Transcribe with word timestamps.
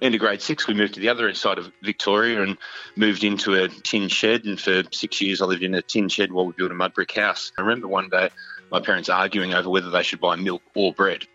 Into 0.00 0.16
grade 0.16 0.40
six, 0.40 0.66
we 0.66 0.72
moved 0.72 0.94
to 0.94 1.00
the 1.00 1.10
other 1.10 1.32
side 1.34 1.58
of 1.58 1.70
Victoria 1.82 2.42
and 2.42 2.56
moved 2.96 3.22
into 3.22 3.54
a 3.62 3.68
tin 3.68 4.08
shed. 4.08 4.44
And 4.44 4.58
for 4.58 4.82
six 4.92 5.20
years, 5.20 5.42
I 5.42 5.44
lived 5.44 5.62
in 5.62 5.74
a 5.74 5.82
tin 5.82 6.08
shed 6.08 6.32
while 6.32 6.46
we 6.46 6.52
built 6.52 6.70
a 6.70 6.74
mud 6.74 6.94
brick 6.94 7.12
house. 7.14 7.52
I 7.58 7.60
remember 7.60 7.86
one 7.86 8.08
day 8.08 8.30
my 8.72 8.80
parents 8.80 9.10
arguing 9.10 9.52
over 9.52 9.68
whether 9.68 9.90
they 9.90 10.02
should 10.02 10.20
buy 10.20 10.36
milk 10.36 10.62
or 10.74 10.94
bread. 10.94 11.26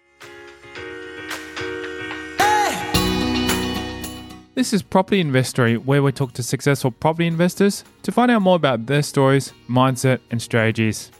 This 4.55 4.73
is 4.73 4.81
Property 4.81 5.19
Investory, 5.19 5.77
where 5.77 6.01
we 6.01 6.11
talk 6.11 6.31
to 6.33 6.41
successful 6.41 6.89
property 6.89 7.27
investors 7.27 7.83
to 8.03 8.11
find 8.11 8.31
out 8.31 8.41
more 8.41 8.55
about 8.55 8.87
their 8.87 9.03
stories, 9.03 9.53
mindset, 9.69 10.21
and 10.31 10.41
strategies. 10.41 11.11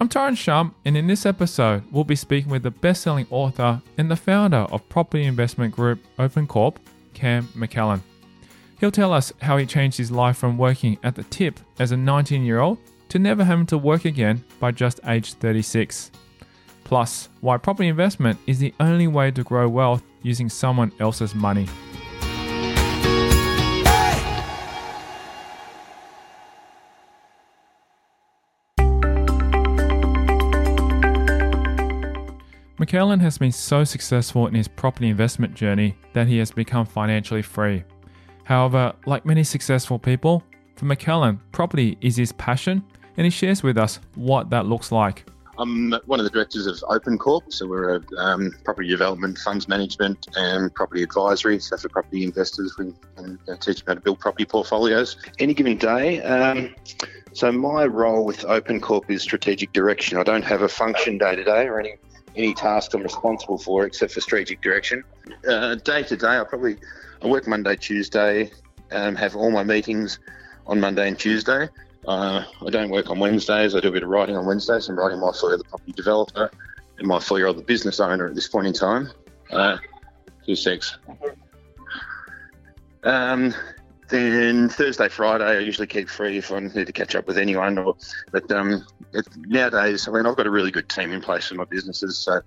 I'm 0.00 0.08
Tyron 0.08 0.36
Shum, 0.36 0.76
and 0.84 0.96
in 0.96 1.08
this 1.08 1.26
episode, 1.26 1.82
we'll 1.90 2.04
be 2.04 2.14
speaking 2.14 2.52
with 2.52 2.62
the 2.62 2.70
best 2.70 3.02
selling 3.02 3.26
author 3.30 3.82
and 3.96 4.08
the 4.08 4.14
founder 4.14 4.58
of 4.58 4.88
property 4.88 5.24
investment 5.24 5.74
group 5.74 5.98
OpenCorp, 6.20 6.76
Cam 7.14 7.48
McLellan. 7.48 8.02
He'll 8.78 8.92
tell 8.92 9.12
us 9.12 9.32
how 9.42 9.56
he 9.56 9.66
changed 9.66 9.98
his 9.98 10.12
life 10.12 10.36
from 10.36 10.56
working 10.56 10.98
at 11.02 11.16
the 11.16 11.24
tip 11.24 11.58
as 11.80 11.90
a 11.90 11.96
19 11.96 12.44
year 12.44 12.60
old 12.60 12.78
to 13.08 13.18
never 13.18 13.42
having 13.42 13.66
to 13.66 13.76
work 13.76 14.04
again 14.04 14.44
by 14.60 14.70
just 14.70 15.00
age 15.04 15.32
36. 15.32 16.12
Plus, 16.84 17.28
why 17.40 17.56
property 17.56 17.88
investment 17.88 18.38
is 18.46 18.60
the 18.60 18.72
only 18.78 19.08
way 19.08 19.32
to 19.32 19.42
grow 19.42 19.68
wealth 19.68 20.04
using 20.22 20.48
someone 20.48 20.92
else's 21.00 21.34
money. 21.34 21.66
McLellan 32.88 33.20
has 33.20 33.36
been 33.36 33.52
so 33.52 33.84
successful 33.84 34.46
in 34.46 34.54
his 34.54 34.66
property 34.66 35.08
investment 35.08 35.52
journey 35.52 35.94
that 36.14 36.26
he 36.26 36.38
has 36.38 36.50
become 36.50 36.86
financially 36.86 37.42
free. 37.42 37.84
However, 38.44 38.94
like 39.04 39.26
many 39.26 39.44
successful 39.44 39.98
people, 39.98 40.42
for 40.74 40.86
McLellan, 40.86 41.38
property 41.52 41.98
is 42.00 42.16
his 42.16 42.32
passion, 42.32 42.82
and 43.18 43.26
he 43.26 43.30
shares 43.30 43.62
with 43.62 43.76
us 43.76 44.00
what 44.14 44.48
that 44.48 44.64
looks 44.64 44.90
like. 44.90 45.26
I'm 45.58 45.92
one 46.06 46.18
of 46.18 46.24
the 46.24 46.30
directors 46.30 46.66
of 46.66 46.76
OpenCorp, 46.88 47.52
so 47.52 47.66
we're 47.66 47.96
a 47.96 48.02
um, 48.16 48.54
property 48.64 48.88
development, 48.88 49.36
funds 49.36 49.68
management, 49.68 50.26
and 50.36 50.74
property 50.74 51.02
advisory. 51.02 51.58
So 51.58 51.76
for 51.76 51.90
property 51.90 52.24
investors, 52.24 52.74
we 52.78 52.94
can 53.16 53.38
uh, 53.50 53.56
teach 53.56 53.84
them 53.84 53.88
how 53.88 53.94
to 53.96 54.00
build 54.00 54.18
property 54.18 54.46
portfolios. 54.46 55.18
Any 55.38 55.52
given 55.52 55.76
day. 55.76 56.22
Um, 56.22 56.74
so 57.34 57.52
my 57.52 57.84
role 57.84 58.24
with 58.24 58.40
OpenCorp 58.44 59.10
is 59.10 59.20
strategic 59.20 59.74
direction. 59.74 60.16
I 60.16 60.22
don't 60.22 60.44
have 60.44 60.62
a 60.62 60.68
function 60.68 61.18
day 61.18 61.36
to 61.36 61.44
day 61.44 61.66
or 61.66 61.78
any 61.78 61.96
any 62.38 62.54
task 62.54 62.94
I'm 62.94 63.02
responsible 63.02 63.58
for 63.58 63.84
except 63.84 64.12
for 64.12 64.20
strategic 64.20 64.62
direction. 64.62 65.04
Uh, 65.48 65.74
day 65.74 66.02
to 66.04 66.16
day, 66.16 66.38
I 66.38 66.44
probably 66.44 66.76
I 67.22 67.26
work 67.26 67.46
Monday, 67.46 67.76
Tuesday, 67.76 68.50
um, 68.92 69.16
have 69.16 69.36
all 69.36 69.50
my 69.50 69.64
meetings 69.64 70.20
on 70.66 70.80
Monday 70.80 71.08
and 71.08 71.18
Tuesday. 71.18 71.68
Uh, 72.06 72.44
I 72.64 72.70
don't 72.70 72.90
work 72.90 73.10
on 73.10 73.18
Wednesdays. 73.18 73.74
I 73.74 73.80
do 73.80 73.88
a 73.88 73.92
bit 73.92 74.04
of 74.04 74.08
writing 74.08 74.36
on 74.36 74.46
Wednesdays. 74.46 74.88
I'm 74.88 74.96
writing 74.96 75.20
my 75.20 75.32
for 75.32 75.56
the 75.56 75.64
property 75.64 75.92
developer 75.92 76.50
and 76.98 77.06
my 77.06 77.18
for 77.18 77.52
the 77.52 77.62
business 77.62 78.00
owner 78.00 78.26
at 78.26 78.34
this 78.34 78.48
point 78.48 78.66
in 78.66 78.72
time. 78.72 79.10
Uh, 79.50 79.76
two 80.46 80.54
six. 80.54 80.96
Um, 83.02 83.54
then 84.08 84.68
Thursday, 84.68 85.08
Friday, 85.08 85.44
I 85.44 85.58
usually 85.58 85.86
keep 85.86 86.08
free 86.08 86.38
if 86.38 86.50
I 86.50 86.60
need 86.60 86.86
to 86.86 86.92
catch 86.92 87.14
up 87.14 87.26
with 87.26 87.38
anyone. 87.38 87.78
Or, 87.78 87.96
but 88.30 88.50
um, 88.50 88.86
it, 89.12 89.26
nowadays, 89.36 90.08
I 90.08 90.12
mean, 90.12 90.26
I've 90.26 90.36
got 90.36 90.46
a 90.46 90.50
really 90.50 90.70
good 90.70 90.88
team 90.88 91.12
in 91.12 91.20
place 91.20 91.48
for 91.48 91.54
my 91.54 91.64
businesses. 91.64 92.18
So 92.18 92.40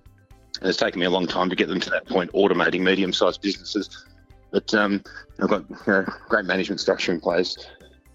it's 0.61 0.77
taken 0.77 0.99
me 0.99 1.05
a 1.05 1.09
long 1.09 1.27
time 1.27 1.49
to 1.49 1.55
get 1.55 1.69
them 1.69 1.79
to 1.79 1.89
that 1.91 2.07
point, 2.07 2.31
automating 2.33 2.81
medium-sized 2.81 3.41
businesses. 3.41 4.05
But 4.51 4.73
um, 4.73 5.03
I've 5.41 5.49
got 5.49 5.69
you 5.69 5.77
know, 5.87 6.05
great 6.27 6.45
management 6.45 6.81
structure 6.81 7.11
in 7.11 7.21
place. 7.21 7.57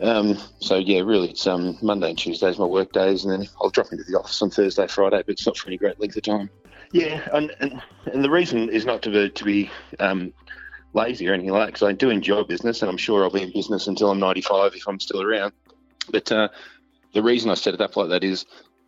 Um, 0.01 0.37
so 0.59 0.77
yeah, 0.77 1.01
really, 1.01 1.31
it's 1.31 1.47
um, 1.47 1.79
Monday 1.81 2.11
and 2.11 2.19
Tuesdays 2.19 2.59
my 2.59 2.67
work 2.67 2.93
days, 2.93 3.25
and 3.25 3.33
then 3.33 3.49
I'll 3.61 3.71
drop 3.71 3.93
into 3.93 4.05
the 4.05 4.19
office 4.19 4.43
on 4.43 4.51
Thursday, 4.51 4.87
Friday, 4.87 5.23
but 5.25 5.31
it's 5.31 5.47
not 5.47 5.57
for 5.57 5.69
any 5.69 5.79
great 5.79 5.99
length 5.99 6.17
of 6.17 6.23
time. 6.23 6.51
Yeah, 6.93 7.27
and 7.33 7.51
and, 7.61 7.83
and 8.13 8.23
the 8.23 8.31
reason 8.31 8.69
is 8.69 8.85
not 8.85 9.01
to 9.03 9.11
be 9.11 9.31
to 9.31 9.45
be 9.45 9.71
um, 9.99 10.35
lazy 10.97 11.29
or 11.29 11.35
anything 11.35 11.53
like 11.53 11.67
that, 11.67 11.75
because 11.75 11.89
I 11.89 11.93
do 11.93 12.11
enjoy 12.11 12.43
business, 12.43 12.83
and 12.83 12.91
I'm 12.91 12.97
sure 12.97 13.23
I'll 13.23 13.31
be 13.31 13.43
in 13.43 13.53
business 13.53 13.87
until 13.87 14.11
I'm 14.11 14.19
95 14.19 14.75
if 14.75 14.89
I'm 14.89 14.99
still 14.99 15.23
around. 15.23 15.53
But 16.11 16.33
uh, 16.33 16.49
the 17.13 17.23
reason 17.23 17.51
I 17.51 17.55
set 17.55 17.75
it 17.75 17.81
up 17.81 17.97
like 17.97 18.09
that 18.09 18.25
is 18.25 18.47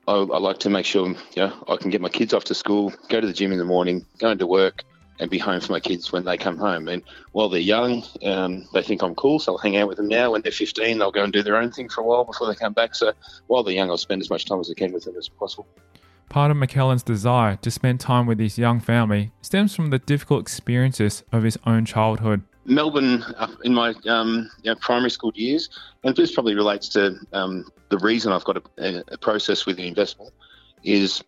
I, 0.08 0.14
I 0.14 0.38
like 0.38 0.58
to 0.60 0.70
make 0.70 0.86
sure 0.86 1.08
you 1.08 1.16
know, 1.36 1.64
I 1.68 1.76
can 1.76 1.90
get 1.90 2.00
my 2.00 2.08
kids 2.08 2.34
off 2.34 2.44
to 2.44 2.54
school, 2.54 2.92
go 3.08 3.20
to 3.20 3.26
the 3.26 3.32
gym 3.32 3.52
in 3.52 3.58
the 3.58 3.64
morning, 3.64 4.06
go 4.18 4.30
into 4.30 4.46
work, 4.46 4.84
and 5.20 5.30
be 5.30 5.38
home 5.38 5.60
for 5.60 5.72
my 5.72 5.80
kids 5.80 6.12
when 6.12 6.24
they 6.24 6.36
come 6.36 6.56
home. 6.56 6.88
And 6.88 7.02
while 7.32 7.48
they're 7.48 7.60
young, 7.60 8.04
um, 8.24 8.66
they 8.72 8.82
think 8.82 9.02
I'm 9.02 9.14
cool, 9.14 9.38
so 9.38 9.52
I'll 9.52 9.58
hang 9.58 9.76
out 9.76 9.88
with 9.88 9.96
them 9.96 10.08
now. 10.08 10.32
When 10.32 10.42
they're 10.42 10.52
15, 10.52 10.98
they'll 10.98 11.10
go 11.10 11.24
and 11.24 11.32
do 11.32 11.42
their 11.42 11.56
own 11.56 11.72
thing 11.72 11.88
for 11.88 12.02
a 12.02 12.04
while 12.04 12.24
before 12.24 12.46
they 12.46 12.54
come 12.54 12.72
back. 12.72 12.94
So 12.94 13.12
while 13.48 13.62
they're 13.62 13.74
young, 13.74 13.90
I'll 13.90 13.98
spend 13.98 14.22
as 14.22 14.30
much 14.30 14.44
time 14.44 14.60
as 14.60 14.70
I 14.70 14.74
can 14.74 14.92
with 14.92 15.04
them 15.04 15.16
as 15.16 15.28
possible. 15.28 15.66
Part 16.28 16.50
of 16.50 16.56
McLellan's 16.58 17.02
desire 17.02 17.56
to 17.56 17.70
spend 17.70 18.00
time 18.00 18.26
with 18.26 18.38
his 18.38 18.58
young 18.58 18.80
family 18.80 19.32
stems 19.40 19.74
from 19.74 19.90
the 19.90 19.98
difficult 19.98 20.42
experiences 20.42 21.22
of 21.32 21.42
his 21.42 21.58
own 21.64 21.86
childhood. 21.86 22.42
Melbourne, 22.66 23.22
uh, 23.38 23.48
in 23.64 23.72
my 23.72 23.94
um, 24.06 24.50
you 24.62 24.70
know, 24.70 24.76
primary 24.76 25.10
school 25.10 25.32
years, 25.34 25.70
and 26.04 26.14
this 26.14 26.34
probably 26.34 26.54
relates 26.54 26.88
to 26.90 27.16
um, 27.32 27.64
the 27.88 27.96
reason 27.98 28.30
I've 28.30 28.44
got 28.44 28.58
a, 28.76 29.04
a 29.08 29.16
process 29.16 29.64
with 29.64 29.78
the 29.78 29.88
investment, 29.88 30.32
is 30.84 31.24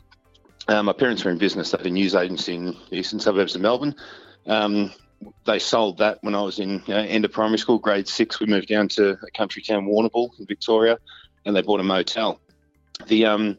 um, 0.69 0.85
my 0.87 0.93
parents 0.93 1.25
were 1.25 1.31
in 1.31 1.39
business. 1.39 1.71
They 1.71 1.79
had 1.79 1.87
a 1.87 1.91
news 1.91 2.15
agency 2.15 2.57
in 2.57 2.77
the 2.91 2.97
eastern 2.97 3.21
suburbs 3.21 3.55
of 3.55 3.63
Melbourne. 3.63 3.95
Um, 4.47 4.93
they 5.47 5.59
sold 5.59 5.99
that 5.99 6.19
when 6.23 6.35
I 6.35 6.43
was 6.43 6.59
in 6.59 6.83
you 6.87 6.95
know, 6.95 7.01
end 7.01 7.25
of 7.25 7.33
primary 7.33 7.59
school, 7.59 7.79
grade 7.79 8.07
six. 8.07 8.39
We 8.39 8.47
moved 8.47 8.69
down 8.69 8.89
to 8.89 9.13
a 9.13 9.31
country 9.31 9.63
town, 9.63 9.87
Warrnambool, 9.87 10.39
in 10.39 10.47
Victoria, 10.47 10.99
and 11.47 11.57
they 11.57 11.63
bought 11.63 11.81
a 11.81 11.85
motel. 11.85 12.39
The 13.07 13.25
um, 13.25 13.59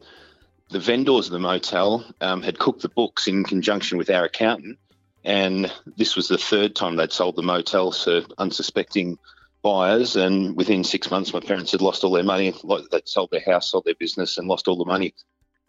the 0.72 0.80
vendors 0.80 1.26
of 1.26 1.32
the 1.32 1.38
motel 1.38 2.04
um, 2.20 2.42
had 2.42 2.58
cooked 2.58 2.82
the 2.82 2.88
books 2.88 3.28
in 3.28 3.44
conjunction 3.44 3.98
with 3.98 4.10
our 4.10 4.24
accountant, 4.24 4.78
and 5.24 5.72
this 5.96 6.16
was 6.16 6.28
the 6.28 6.38
third 6.38 6.74
time 6.74 6.96
they'd 6.96 7.12
sold 7.12 7.36
the 7.36 7.42
motel 7.42 7.92
to 7.92 8.26
unsuspecting 8.38 9.18
buyers. 9.62 10.16
And 10.16 10.56
within 10.56 10.82
six 10.82 11.10
months, 11.10 11.32
my 11.32 11.40
parents 11.40 11.72
had 11.72 11.80
lost 11.80 12.02
all 12.02 12.10
their 12.10 12.24
money. 12.24 12.52
They'd 12.90 13.08
sold 13.08 13.30
their 13.30 13.44
house, 13.46 13.70
sold 13.70 13.84
their 13.84 13.94
business, 13.94 14.38
and 14.38 14.48
lost 14.48 14.66
all 14.66 14.76
the 14.76 14.84
money. 14.84 15.14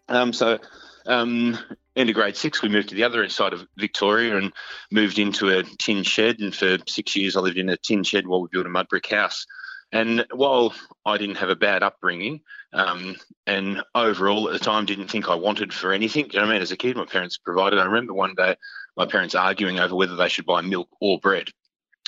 Um, 0.08 0.32
so 0.32 0.58
um, 1.06 1.56
into 1.94 2.12
grade 2.12 2.36
six, 2.36 2.62
we 2.62 2.68
moved 2.68 2.88
to 2.88 2.94
the 2.94 3.04
other 3.04 3.28
side 3.28 3.52
of 3.52 3.66
Victoria 3.76 4.36
and 4.36 4.52
moved 4.90 5.18
into 5.18 5.50
a 5.50 5.62
tin 5.78 6.02
shed. 6.02 6.40
And 6.40 6.54
for 6.54 6.78
six 6.88 7.14
years, 7.14 7.36
I 7.36 7.40
lived 7.40 7.58
in 7.58 7.68
a 7.68 7.76
tin 7.76 8.02
shed 8.02 8.26
while 8.26 8.42
we 8.42 8.48
built 8.50 8.66
a 8.66 8.70
mud 8.70 8.88
brick 8.88 9.08
house. 9.08 9.46
And 9.92 10.26
while 10.32 10.74
I 11.06 11.16
didn't 11.16 11.36
have 11.36 11.50
a 11.50 11.56
bad 11.56 11.84
upbringing, 11.84 12.40
um, 12.74 13.16
and 13.46 13.82
overall 13.94 14.48
at 14.48 14.52
the 14.52 14.58
time 14.58 14.84
didn't 14.84 15.08
think 15.08 15.28
I 15.28 15.34
wanted 15.34 15.72
for 15.72 15.92
anything, 15.92 16.26
you 16.32 16.40
know 16.40 16.46
I 16.46 16.52
mean? 16.52 16.62
As 16.62 16.72
a 16.72 16.76
kid, 16.76 16.96
my 16.96 17.04
parents 17.04 17.38
provided. 17.38 17.78
I 17.78 17.84
remember 17.84 18.12
one 18.12 18.34
day 18.34 18.56
my 18.96 19.06
parents 19.06 19.34
arguing 19.34 19.78
over 19.78 19.94
whether 19.94 20.16
they 20.16 20.28
should 20.28 20.44
buy 20.44 20.60
milk 20.60 20.88
or 21.00 21.18
bread. 21.20 21.48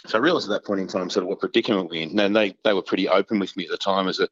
So 0.06 0.18
I 0.18 0.20
realised 0.20 0.50
at 0.50 0.54
that 0.54 0.66
point 0.66 0.80
in 0.80 0.88
time 0.88 1.08
sort 1.08 1.22
of 1.22 1.28
what 1.28 1.40
predicament 1.40 1.88
we're 1.88 2.02
in. 2.02 2.18
And 2.18 2.34
they, 2.34 2.54
they 2.64 2.72
were 2.72 2.82
pretty 2.82 3.08
open 3.08 3.38
with 3.38 3.56
me 3.56 3.64
at 3.64 3.70
the 3.70 3.76
time 3.76 4.08
as 4.08 4.20
a, 4.20 4.28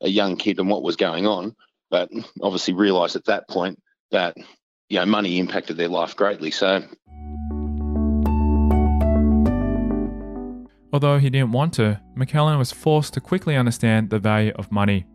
a 0.00 0.08
young 0.08 0.36
kid 0.36 0.58
and 0.58 0.68
what 0.68 0.82
was 0.82 0.96
going 0.96 1.26
on. 1.26 1.54
But 1.90 2.10
obviously 2.42 2.74
realised 2.74 3.16
at 3.16 3.26
that 3.26 3.48
point 3.48 3.80
that 4.10 4.36
you 4.88 4.98
know 4.98 5.06
money 5.06 5.38
impacted 5.38 5.76
their 5.76 5.88
life 5.88 6.16
greatly. 6.16 6.50
So 6.50 6.82
Although 10.94 11.18
he 11.18 11.28
didn't 11.28 11.50
want 11.50 11.72
to, 11.74 12.00
McLellan 12.16 12.56
was 12.56 12.70
forced 12.70 13.14
to 13.14 13.20
quickly 13.20 13.56
understand 13.56 14.10
the 14.10 14.20
value 14.20 14.52
of 14.54 14.70
money. 14.70 15.06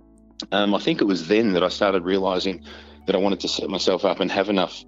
Um, 0.52 0.74
I 0.74 0.80
think 0.80 1.02
it 1.02 1.06
was 1.06 1.28
then 1.28 1.54
that 1.54 1.64
I 1.64 1.70
started 1.70 2.04
realizing 2.04 2.64
that 3.06 3.16
I 3.16 3.20
wanted 3.20 3.40
to 3.42 3.48
set 3.48 3.70
myself 3.70 4.06
up 4.06 4.20
and 4.20 4.32
have 4.32 4.50
enough 4.50 4.84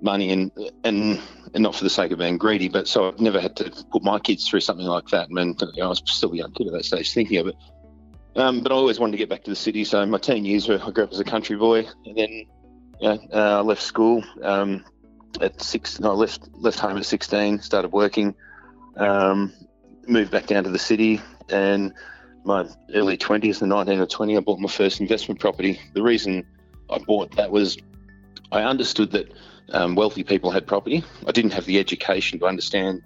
money 0.00 0.30
and 0.30 0.50
and 0.84 1.20
and 1.54 1.62
not 1.62 1.74
for 1.74 1.84
the 1.84 1.90
sake 1.90 2.10
of 2.12 2.18
being 2.18 2.38
greedy, 2.38 2.68
but 2.68 2.88
so 2.88 3.08
I've 3.08 3.20
never 3.20 3.40
had 3.40 3.56
to 3.56 3.70
put 3.90 4.02
my 4.02 4.18
kids 4.18 4.48
through 4.48 4.60
something 4.60 4.86
like 4.86 5.08
that. 5.08 5.28
I 5.30 5.32
mean, 5.32 5.56
I 5.60 5.86
was 5.86 6.02
still 6.06 6.32
a 6.32 6.36
young 6.36 6.52
kid 6.52 6.66
at 6.68 6.72
that 6.72 6.84
stage 6.84 7.12
thinking 7.12 7.38
of 7.38 7.48
it. 7.48 7.56
Um, 8.34 8.62
but 8.62 8.72
I 8.72 8.74
always 8.74 8.98
wanted 8.98 9.12
to 9.12 9.18
get 9.18 9.28
back 9.28 9.44
to 9.44 9.50
the 9.50 9.56
city. 9.56 9.84
So 9.84 10.04
my 10.06 10.18
teen 10.18 10.44
years, 10.44 10.66
were, 10.66 10.80
I 10.82 10.90
grew 10.90 11.04
up 11.04 11.12
as 11.12 11.20
a 11.20 11.24
country 11.24 11.56
boy, 11.56 11.86
and 12.06 12.16
then 12.16 12.46
uh, 13.02 13.58
I 13.58 13.60
left 13.60 13.82
school 13.82 14.24
um, 14.42 14.84
at 15.40 15.60
six. 15.60 16.00
No, 16.00 16.12
I 16.12 16.14
left 16.14 16.48
left 16.54 16.78
home 16.78 16.96
at 16.96 17.04
16. 17.04 17.60
Started 17.60 17.92
working. 17.92 18.34
Um, 18.96 19.52
moved 20.06 20.30
back 20.30 20.46
down 20.46 20.64
to 20.64 20.70
the 20.70 20.78
city, 20.78 21.20
and 21.50 21.92
my 22.44 22.66
early 22.94 23.16
20s, 23.16 23.60
the 23.60 23.66
19 23.66 24.00
or 24.00 24.06
20, 24.06 24.36
I 24.36 24.40
bought 24.40 24.58
my 24.58 24.68
first 24.68 25.00
investment 25.00 25.40
property. 25.40 25.80
The 25.94 26.02
reason 26.02 26.44
I 26.90 26.98
bought 26.98 27.36
that 27.36 27.50
was 27.50 27.78
I 28.50 28.62
understood 28.62 29.12
that 29.12 29.32
um, 29.70 29.94
wealthy 29.94 30.24
people 30.24 30.50
had 30.50 30.66
property. 30.66 31.04
I 31.26 31.32
didn't 31.32 31.52
have 31.52 31.64
the 31.64 31.78
education 31.78 32.38
to 32.40 32.46
understand 32.46 33.02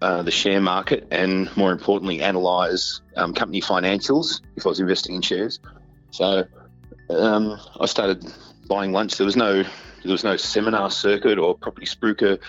uh, 0.00 0.22
the 0.22 0.30
share 0.30 0.60
market 0.60 1.06
and, 1.10 1.54
more 1.56 1.70
importantly, 1.70 2.20
analyse 2.20 3.00
um, 3.16 3.34
company 3.34 3.60
financials 3.60 4.40
if 4.56 4.66
I 4.66 4.70
was 4.70 4.80
investing 4.80 5.14
in 5.14 5.22
shares. 5.22 5.60
So 6.10 6.44
um, 7.10 7.60
I 7.78 7.86
started 7.86 8.24
buying 8.66 8.92
lunch. 8.92 9.16
There 9.16 9.26
was 9.26 9.36
no 9.36 9.62
there 9.62 10.10
was 10.10 10.24
no 10.24 10.36
seminar 10.36 10.90
circuit 10.90 11.38
or 11.38 11.56
property 11.56 11.86
spruiker 11.86 12.40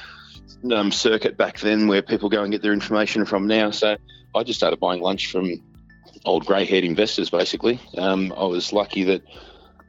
um, 0.71 0.91
circuit 0.91 1.37
back 1.37 1.59
then 1.59 1.87
where 1.87 2.01
people 2.01 2.29
go 2.29 2.41
and 2.41 2.51
get 2.51 2.63
their 2.63 2.73
information 2.73 3.25
from 3.25 3.45
now. 3.45 3.69
So 3.69 3.95
I 4.33 4.43
just 4.43 4.59
started 4.59 4.79
buying 4.79 5.01
lunch 5.01 5.31
from 5.31 5.61
old 6.25 6.45
grey 6.45 6.65
haired 6.65 6.83
investors, 6.83 7.29
basically. 7.29 7.79
Um, 7.97 8.33
I 8.37 8.45
was 8.45 8.73
lucky 8.73 9.03
that 9.05 9.23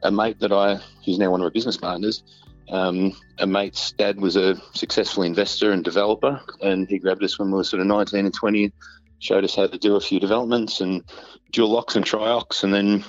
a 0.03 0.11
mate 0.11 0.39
that 0.39 0.51
I, 0.51 0.79
who's 1.05 1.17
now 1.17 1.31
one 1.31 1.41
of 1.41 1.45
my 1.45 1.49
business 1.49 1.77
partners, 1.77 2.23
um, 2.69 3.13
a 3.39 3.45
mate's 3.45 3.91
dad 3.91 4.19
was 4.19 4.35
a 4.35 4.55
successful 4.73 5.23
investor 5.23 5.71
and 5.71 5.83
developer, 5.83 6.41
and 6.61 6.87
he 6.87 6.99
grabbed 6.99 7.23
us 7.23 7.37
when 7.37 7.51
we 7.51 7.57
were 7.57 7.63
sort 7.63 7.81
of 7.81 7.87
19 7.87 8.25
and 8.25 8.33
20, 8.33 8.71
showed 9.19 9.43
us 9.43 9.55
how 9.55 9.67
to 9.67 9.77
do 9.77 9.95
a 9.95 10.01
few 10.01 10.19
developments 10.19 10.81
and 10.81 11.03
dual 11.51 11.69
locks 11.69 11.95
and 11.95 12.05
triocs, 12.05 12.63
and 12.63 12.73
then 12.73 13.03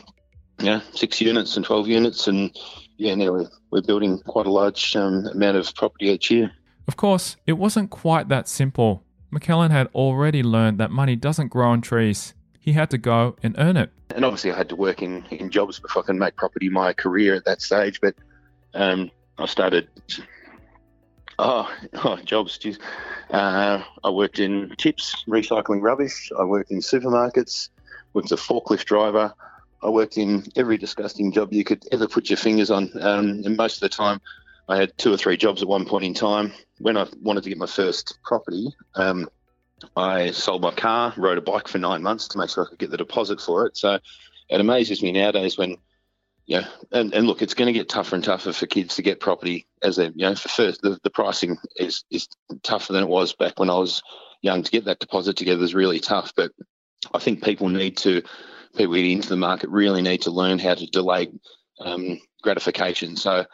yeah, 0.59 0.81
six 0.93 1.21
units 1.21 1.57
and 1.57 1.65
12 1.65 1.89
units, 1.89 2.29
and 2.29 2.57
yeah, 2.97 3.15
now 3.15 3.33
we're, 3.33 3.49
we're 3.71 3.83
building 3.83 4.19
quite 4.21 4.47
a 4.47 4.53
large 4.53 4.95
um, 4.97 5.27
amount 5.27 5.57
of 5.57 5.75
property 5.75 6.07
each 6.07 6.31
year. 6.31 6.51
Of 6.89 6.97
course, 6.97 7.37
it 7.47 7.55
wasn't 7.55 7.91
quite 7.91 8.29
that 8.29 8.49
simple. 8.49 9.03
McLellan 9.33 9.71
had 9.71 9.89
already 9.89 10.43
learned 10.43 10.79
that 10.79 10.91
money 10.91 11.17
doesn't 11.17 11.49
grow 11.49 11.71
on 11.71 11.81
trees. 11.81 12.33
He 12.67 12.73
had 12.73 12.91
to 12.91 12.99
go 12.99 13.37
and 13.45 13.55
earn 13.59 13.77
it. 13.77 13.93
And 14.11 14.25
obviously, 14.25 14.51
I 14.51 14.57
had 14.57 14.69
to 14.71 14.77
work 14.77 15.01
in, 15.01 15.25
in 15.27 15.51
jobs 15.51 15.79
before 15.79 16.03
I 16.03 16.07
can 16.07 16.19
make 16.19 16.35
property 16.35 16.69
my 16.69 16.93
career 16.93 17.37
at 17.37 17.45
that 17.45 17.63
stage. 17.63 18.01
But 18.01 18.17
um, 18.75 19.13
I 19.39 19.47
started. 19.47 19.89
Oh, 21.39 21.73
oh 21.95 22.17
jobs. 22.25 22.59
Geez. 22.59 22.81
Uh, 23.31 23.85
I 24.03 24.11
worked 24.11 24.41
in 24.41 24.75
tips, 24.79 25.25
recycling 25.29 25.81
rubbish. 25.81 26.33
I 26.37 26.43
worked 26.43 26.73
in 26.73 26.79
supermarkets. 26.79 27.69
Worked 28.15 28.33
a 28.33 28.37
forklift 28.37 28.87
driver. 28.87 29.33
I 29.81 29.89
worked 29.89 30.19
in 30.19 30.45
every 30.57 30.77
disgusting 30.77 31.31
job 31.31 31.53
you 31.53 31.63
could 31.63 31.87
ever 31.93 32.09
put 32.09 32.29
your 32.29 32.37
fingers 32.37 32.73
on. 32.73 32.91
Um, 33.01 33.43
and 33.45 33.57
most 33.57 33.77
of 33.77 33.81
the 33.83 33.97
time, 33.97 34.21
I 34.69 34.77
had 34.77 34.99
two 34.99 35.15
or 35.15 35.17
three 35.17 35.37
jobs 35.37 35.63
at 35.63 35.69
one 35.69 35.87
point 35.87 36.05
in 36.05 36.15
time. 36.15 36.53
When 36.79 36.97
I 36.97 37.07
wanted 37.23 37.45
to 37.45 37.49
get 37.49 37.59
my 37.59 37.67
first 37.67 38.19
property, 38.25 38.75
um, 38.97 39.29
I 39.95 40.31
sold 40.31 40.63
my 40.63 40.73
car, 40.73 41.13
rode 41.17 41.39
a 41.39 41.43
bike 41.43 41.69
for 41.69 41.79
nine 41.79 42.03
months 42.03 42.29
to 42.29 42.39
make 42.39 42.51
sure 42.51 42.65
I 42.65 42.69
could 42.69 42.79
get 42.79 42.91
the 42.91 42.97
deposit 42.97 43.41
for 43.41 43.67
it. 43.67 43.77
So 43.77 43.99
it 44.49 44.61
amazes 44.61 45.03
me 45.03 45.13
nowadays 45.13 45.59
when, 45.59 45.77
yeah, 46.47 46.69
and, 46.93 47.13
and 47.13 47.27
look, 47.27 47.43
it's 47.43 47.55
going 47.55 47.67
to 47.67 47.79
get 47.79 47.89
tougher 47.89 48.15
and 48.15 48.25
tougher 48.25 48.53
for 48.53 48.67
kids 48.67 48.97
to 48.97 49.03
get 49.03 49.21
property 49.21 49.67
as 49.83 49.97
they, 49.97 50.07
you 50.07 50.13
know, 50.17 50.35
for 50.35 50.49
first, 50.49 50.81
the, 50.83 50.99
the 51.03 51.11
pricing 51.11 51.59
is, 51.77 52.05
is 52.11 52.29
tougher 52.63 52.93
than 52.93 53.03
it 53.03 53.09
was 53.09 53.35
back 53.35 53.59
when 53.59 53.71
I 53.71 53.79
was 53.79 54.03
young. 54.43 54.63
To 54.63 54.71
get 54.71 54.85
that 54.87 55.01
deposit 55.01 55.37
together 55.37 55.63
is 55.63 55.75
really 55.75 56.01
tough. 56.01 56.33
But 56.35 56.53
I 57.13 57.19
think 57.19 57.45
people 57.45 57.69
need 57.69 57.97
to, 57.99 58.23
people 58.77 58.95
into 58.95 59.29
the 59.29 59.37
market 59.37 59.71
really 59.71 60.03
need 60.03 60.23
to 60.23 60.31
learn 60.31 60.59
how 60.59 60.75
to 60.75 60.87
delay 60.87 61.29
um, 61.81 62.21
gratification. 62.43 63.17
So, 63.17 63.45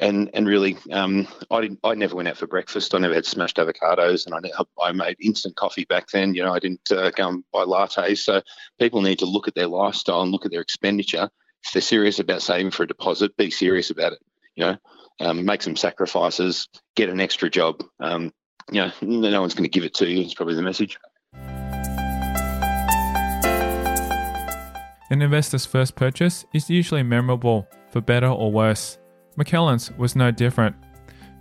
and 0.00 0.30
and 0.34 0.46
really, 0.46 0.76
um, 0.92 1.28
I 1.50 1.60
didn't, 1.60 1.78
I 1.84 1.94
never 1.94 2.16
went 2.16 2.28
out 2.28 2.38
for 2.38 2.46
breakfast. 2.46 2.94
I 2.94 2.98
never 2.98 3.14
had 3.14 3.26
smashed 3.26 3.58
avocados, 3.58 4.26
and 4.26 4.34
I 4.34 4.62
I 4.82 4.92
made 4.92 5.16
instant 5.20 5.56
coffee 5.56 5.84
back 5.84 6.08
then. 6.08 6.34
You 6.34 6.42
know, 6.42 6.54
I 6.54 6.58
didn't 6.58 6.90
uh, 6.90 7.10
go 7.10 7.28
and 7.28 7.44
buy 7.52 7.64
lattes. 7.64 8.18
So 8.18 8.42
people 8.78 9.02
need 9.02 9.18
to 9.20 9.26
look 9.26 9.46
at 9.46 9.54
their 9.54 9.66
lifestyle 9.66 10.22
and 10.22 10.32
look 10.32 10.46
at 10.46 10.50
their 10.50 10.62
expenditure. 10.62 11.28
If 11.64 11.72
they're 11.72 11.82
serious 11.82 12.18
about 12.18 12.42
saving 12.42 12.70
for 12.70 12.84
a 12.84 12.88
deposit, 12.88 13.36
be 13.36 13.50
serious 13.50 13.90
about 13.90 14.12
it. 14.12 14.20
You 14.56 14.64
know, 14.64 14.76
um, 15.20 15.44
make 15.44 15.62
some 15.62 15.76
sacrifices, 15.76 16.68
get 16.96 17.10
an 17.10 17.20
extra 17.20 17.50
job. 17.50 17.84
Um, 18.00 18.32
you 18.72 18.80
know, 18.80 18.92
no 19.02 19.40
one's 19.40 19.54
going 19.54 19.64
to 19.64 19.70
give 19.70 19.84
it 19.84 19.94
to 19.94 20.08
you. 20.08 20.22
It's 20.22 20.34
probably 20.34 20.54
the 20.54 20.62
message. 20.62 20.98
An 25.12 25.22
investor's 25.22 25.66
first 25.66 25.96
purchase 25.96 26.44
is 26.54 26.70
usually 26.70 27.02
memorable, 27.02 27.66
for 27.90 28.00
better 28.00 28.28
or 28.28 28.52
worse. 28.52 28.96
McLellan's 29.40 29.90
was 29.92 30.14
no 30.14 30.30
different, 30.30 30.76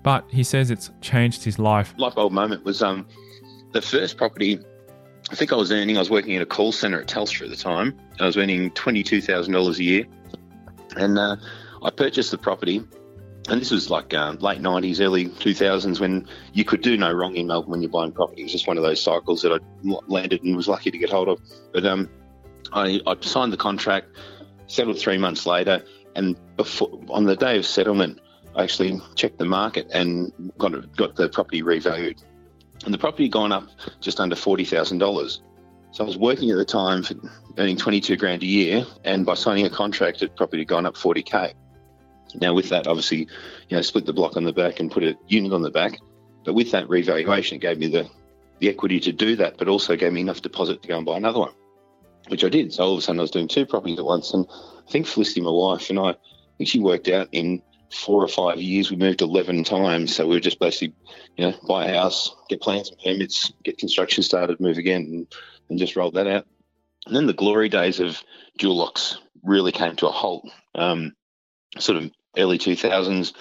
but 0.04 0.26
he 0.30 0.42
says 0.42 0.72
it's 0.72 0.90
changed 1.02 1.44
his 1.44 1.60
life. 1.60 1.94
Light 1.98 2.16
bulb 2.16 2.32
moment 2.32 2.64
was 2.64 2.82
um, 2.82 3.06
the 3.74 3.82
first 3.82 4.16
property. 4.16 4.58
I 5.30 5.36
think 5.36 5.52
I 5.52 5.58
was 5.58 5.70
earning. 5.70 5.98
I 5.98 6.00
was 6.00 6.10
working 6.10 6.34
in 6.34 6.42
a 6.42 6.46
call 6.46 6.72
center 6.72 7.02
at 7.02 7.08
Telstra 7.08 7.44
at 7.44 7.50
the 7.50 7.58
time. 7.58 8.00
I 8.22 8.26
was 8.26 8.38
earning 8.38 8.72
twenty 8.72 9.04
two 9.04 9.20
thousand 9.20 9.54
dollars 9.54 9.80
a 9.80 9.84
year, 9.84 10.06
and 10.96 11.20
uh, 11.20 11.36
I 11.84 11.90
purchased 11.90 12.32
the 12.32 12.38
property. 12.38 12.82
And 13.50 13.60
this 13.60 13.72
was 13.72 13.90
like 13.90 14.14
uh, 14.14 14.36
late 14.40 14.62
'90s, 14.62 15.02
early 15.02 15.26
2000s, 15.26 16.00
when 16.00 16.28
you 16.54 16.64
could 16.64 16.82
do 16.82 16.96
no 16.96 17.12
wrong 17.12 17.36
in 17.36 17.48
Melbourne 17.48 17.72
when 17.72 17.82
you're 17.82 17.90
buying 17.90 18.12
property. 18.12 18.42
It 18.42 18.46
was 18.46 18.52
just 18.52 18.68
one 18.68 18.78
of 18.78 18.84
those 18.84 19.02
cycles 19.02 19.42
that 19.42 19.52
I 19.52 19.60
landed 20.08 20.44
and 20.44 20.56
was 20.56 20.68
lucky 20.68 20.92
to 20.92 20.98
get 20.98 21.10
hold 21.10 21.30
of. 21.30 21.42
But 21.74 21.86
um, 21.86 22.10
I, 22.74 23.02
I 23.08 23.16
signed 23.22 23.52
the 23.52 23.58
contract, 23.58 24.08
settled 24.68 25.00
three 25.00 25.18
months 25.18 25.48
later, 25.48 25.84
and 26.20 26.38
before, 26.58 27.00
on 27.10 27.24
the 27.24 27.36
day 27.38 27.58
of 27.58 27.66
settlement, 27.66 28.20
I 28.54 28.64
actually 28.64 29.00
checked 29.16 29.38
the 29.38 29.46
market 29.46 29.88
and 29.94 30.34
got 30.58 30.74
got 30.98 31.16
the 31.16 31.30
property 31.30 31.64
revalued, 31.64 32.22
and 32.84 32.94
the 32.94 32.98
property 32.98 33.24
had 33.24 33.32
gone 33.32 33.54
up 33.54 33.70
just 34.02 34.20
under 34.20 34.36
forty 34.36 34.66
thousand 34.66 34.98
dollars. 34.98 35.42
So 35.92 36.04
I 36.04 36.08
was 36.08 36.18
working 36.18 36.52
at 36.52 36.58
the 36.58 36.66
time 36.66 37.04
for 37.04 37.16
earning 37.58 37.78
twenty 37.78 38.02
two 38.02 38.18
grand 38.18 38.44
a 38.44 38.46
year, 38.46 38.86
and 39.06 39.26
by 39.26 39.36
signing 39.36 39.66
a 39.66 39.70
contract, 39.70 40.20
the 40.20 40.28
property 40.28 40.64
had 40.64 40.68
gone 40.68 40.86
up 40.86 40.98
forty 40.98 41.24
k. 41.24 41.54
Now 42.36 42.54
with 42.54 42.68
that, 42.70 42.86
obviously, 42.86 43.20
you 43.70 43.78
know, 43.78 43.82
split 43.82 44.06
the 44.06 44.14
block 44.14 44.36
on 44.36 44.44
the 44.44 44.54
back 44.54 44.82
and 44.82 44.92
put 44.92 45.04
a 45.04 45.18
unit 45.28 45.54
on 45.54 45.62
the 45.62 45.72
back. 45.72 46.00
But 46.44 46.54
with 46.54 46.72
that 46.72 46.90
revaluation, 46.90 47.56
it 47.56 47.62
gave 47.62 47.80
me 47.80 47.88
the 47.88 48.10
the 48.60 48.68
equity 48.68 49.00
to 49.00 49.14
do 49.14 49.38
that, 49.38 49.58
but 49.58 49.70
also 49.70 49.96
gave 49.96 50.12
me 50.12 50.20
enough 50.20 50.42
deposit 50.42 50.82
to 50.82 50.88
go 50.90 50.98
and 50.98 51.06
buy 51.06 51.16
another 51.16 51.40
one, 51.40 51.54
which 52.28 52.44
I 52.44 52.50
did. 52.50 52.74
So 52.74 52.84
all 52.84 52.94
of 52.94 53.00
a 53.00 53.02
sudden, 53.02 53.20
I 53.20 53.22
was 53.22 53.32
doing 53.32 53.48
two 53.48 53.66
properties 53.66 54.00
at 54.00 54.06
once, 54.06 54.34
and 54.34 54.46
I 54.90 54.92
think 54.92 55.06
Felicity, 55.06 55.42
my 55.42 55.52
wife, 55.52 55.92
and 55.92 56.00
I, 56.00 56.10
I 56.10 56.16
think 56.58 56.68
she 56.68 56.80
worked 56.80 57.10
out 57.10 57.30
in 57.32 57.62
four 57.92 58.24
or 58.24 58.28
five 58.28 58.60
years, 58.60 58.90
we 58.90 58.98
moved 58.98 59.22
11 59.22 59.64
times. 59.64 60.16
So 60.16 60.26
we 60.26 60.36
were 60.36 60.40
just 60.40 60.60
basically, 60.60 60.96
you 61.38 61.46
know, 61.46 61.58
buy 61.68 61.86
a 61.86 61.96
house, 61.96 62.36
get 62.50 62.62
plans 62.62 62.90
and 62.90 63.00
permits, 63.00 63.54
get 63.64 63.78
construction 63.78 64.24
started, 64.24 64.60
move 64.60 64.80
again, 64.80 65.02
and, 65.02 65.28
and 65.70 65.78
just 65.78 65.96
rolled 65.96 66.16
that 66.16 66.26
out. 66.26 66.48
And 67.06 67.16
then 67.16 67.28
the 67.28 67.34
glory 67.34 67.70
days 67.70 68.00
of 68.00 68.24
dual 68.58 68.78
locks 68.78 69.20
really 69.44 69.72
came 69.72 69.96
to 69.98 70.08
a 70.08 70.12
halt. 70.12 70.50
Um, 70.74 71.16
sort 71.78 72.00
of 72.00 72.10
early 72.36 72.58
2000s, 72.58 73.34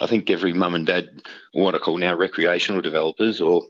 I 0.00 0.08
think 0.08 0.30
every 0.30 0.52
mum 0.52 0.74
and 0.74 0.86
dad, 0.86 1.08
what 1.52 1.76
I 1.76 1.78
call 1.78 1.98
now 1.98 2.16
recreational 2.16 2.82
developers 2.82 3.40
or 3.40 3.62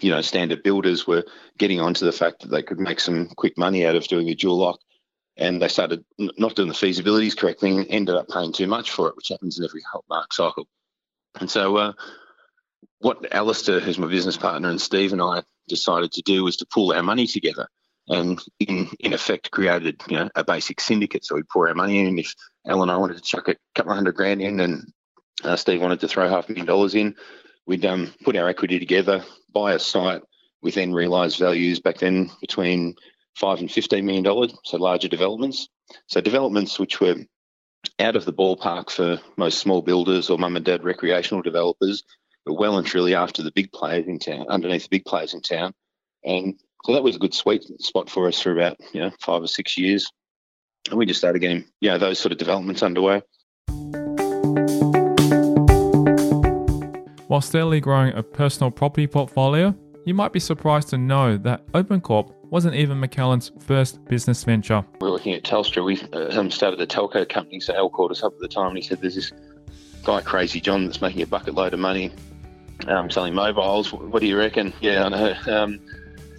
you 0.00 0.10
know 0.10 0.22
standard 0.22 0.62
builders, 0.62 1.06
were 1.06 1.24
getting 1.58 1.80
onto 1.80 2.06
the 2.06 2.12
fact 2.12 2.40
that 2.40 2.50
they 2.50 2.62
could 2.62 2.80
make 2.80 3.00
some 3.00 3.28
quick 3.36 3.58
money 3.58 3.84
out 3.84 3.96
of 3.96 4.08
doing 4.08 4.30
a 4.30 4.34
dual 4.34 4.56
lock 4.56 4.80
and 5.36 5.60
they 5.60 5.68
started 5.68 6.04
not 6.18 6.54
doing 6.54 6.68
the 6.68 6.74
feasibilities 6.74 7.36
correctly 7.36 7.70
and 7.76 7.86
ended 7.88 8.14
up 8.14 8.28
paying 8.28 8.52
too 8.52 8.66
much 8.66 8.90
for 8.90 9.08
it, 9.08 9.16
which 9.16 9.28
happens 9.28 9.58
in 9.58 9.64
every 9.64 9.82
hot 9.82 10.04
mark 10.08 10.32
cycle. 10.32 10.68
And 11.40 11.50
so, 11.50 11.76
uh, 11.76 11.92
what 13.00 13.34
Alistair, 13.34 13.80
who's 13.80 13.98
my 13.98 14.06
business 14.06 14.36
partner, 14.36 14.70
and 14.70 14.80
Steve 14.80 15.12
and 15.12 15.20
I 15.20 15.42
decided 15.68 16.12
to 16.12 16.22
do 16.22 16.44
was 16.44 16.56
to 16.58 16.66
pull 16.66 16.92
our 16.92 17.02
money 17.02 17.26
together, 17.26 17.68
and 18.08 18.40
in 18.60 18.88
in 19.00 19.12
effect 19.12 19.50
created 19.50 20.00
you 20.08 20.16
know 20.16 20.30
a 20.34 20.44
basic 20.44 20.80
syndicate. 20.80 21.24
So 21.24 21.34
we'd 21.34 21.48
pour 21.48 21.68
our 21.68 21.74
money 21.74 22.06
in, 22.06 22.18
if 22.18 22.34
Al 22.66 22.82
and 22.82 22.90
I 22.90 22.96
wanted 22.96 23.16
to 23.16 23.22
chuck 23.22 23.48
a 23.48 23.56
couple 23.74 23.92
of 23.92 23.96
hundred 23.96 24.14
grand 24.14 24.40
in, 24.40 24.60
and 24.60 24.92
uh, 25.42 25.56
Steve 25.56 25.80
wanted 25.80 26.00
to 26.00 26.08
throw 26.08 26.28
half 26.28 26.48
a 26.48 26.52
million 26.52 26.66
dollars 26.66 26.94
in, 26.94 27.16
we'd 27.66 27.84
um, 27.84 28.14
put 28.22 28.36
our 28.36 28.48
equity 28.48 28.78
together, 28.78 29.24
buy 29.52 29.72
a 29.74 29.78
site 29.78 30.22
with 30.62 30.76
then 30.76 30.92
realised 30.92 31.38
values 31.38 31.80
back 31.80 31.98
then 31.98 32.30
between 32.40 32.94
five 33.36 33.60
and 33.60 33.70
fifteen 33.70 34.06
million 34.06 34.24
dollars, 34.24 34.54
so 34.64 34.76
larger 34.76 35.08
developments. 35.08 35.68
So 36.06 36.20
developments 36.20 36.78
which 36.78 37.00
were 37.00 37.16
out 37.98 38.16
of 38.16 38.24
the 38.24 38.32
ballpark 38.32 38.90
for 38.90 39.20
most 39.36 39.58
small 39.58 39.82
builders 39.82 40.30
or 40.30 40.38
mum 40.38 40.56
and 40.56 40.64
dad 40.64 40.84
recreational 40.84 41.42
developers, 41.42 42.02
but 42.46 42.54
well 42.54 42.78
and 42.78 42.86
truly 42.86 43.14
after 43.14 43.42
the 43.42 43.52
big 43.52 43.72
players 43.72 44.06
in 44.06 44.18
town, 44.18 44.46
underneath 44.48 44.84
the 44.84 44.88
big 44.88 45.04
players 45.04 45.34
in 45.34 45.40
town. 45.40 45.74
And 46.24 46.58
so 46.84 46.92
that 46.92 47.02
was 47.02 47.16
a 47.16 47.18
good 47.18 47.34
sweet 47.34 47.64
spot 47.80 48.08
for 48.10 48.28
us 48.28 48.40
for 48.40 48.52
about 48.52 48.78
you 48.92 49.00
know 49.00 49.10
five 49.20 49.42
or 49.42 49.48
six 49.48 49.76
years, 49.76 50.10
and 50.90 50.98
we 50.98 51.06
just 51.06 51.20
started 51.20 51.40
getting 51.40 51.64
you 51.80 51.90
know 51.90 51.98
those 51.98 52.18
sort 52.18 52.32
of 52.32 52.38
developments 52.38 52.82
underway. 52.82 53.22
While 57.26 57.40
steadily 57.40 57.80
growing 57.80 58.14
a 58.14 58.22
personal 58.22 58.70
property 58.70 59.06
portfolio, 59.06 59.74
you 60.04 60.14
might 60.14 60.32
be 60.32 60.40
surprised 60.40 60.88
to 60.90 60.98
know 60.98 61.38
that 61.38 61.66
OpenCorp 61.68 62.32
wasn't 62.50 62.74
even 62.74 63.00
McLellan's 63.00 63.52
first 63.60 64.04
business 64.06 64.44
venture. 64.44 64.84
We 65.00 65.06
were 65.06 65.10
looking 65.10 65.34
at 65.34 65.42
Telstra. 65.42 65.84
We 65.84 66.00
uh, 66.12 66.48
started 66.50 66.80
a 66.80 66.86
telco 66.86 67.28
company, 67.28 67.60
so 67.60 67.74
Al 67.74 67.90
called 67.90 68.10
us 68.10 68.22
up 68.22 68.34
at 68.34 68.40
the 68.40 68.48
time 68.48 68.68
and 68.68 68.76
he 68.76 68.82
said, 68.82 69.00
There's 69.00 69.14
this 69.14 69.32
guy, 70.04 70.20
Crazy 70.20 70.60
John, 70.60 70.86
that's 70.86 71.00
making 71.00 71.22
a 71.22 71.26
bucket 71.26 71.54
load 71.54 71.72
of 71.72 71.80
money 71.80 72.12
um, 72.88 73.10
selling 73.10 73.34
mobiles. 73.34 73.92
What 73.92 74.20
do 74.20 74.26
you 74.26 74.38
reckon? 74.38 74.72
Yeah, 74.80 75.04
I 75.04 75.08
know. 75.08 75.34
Um, 75.46 75.80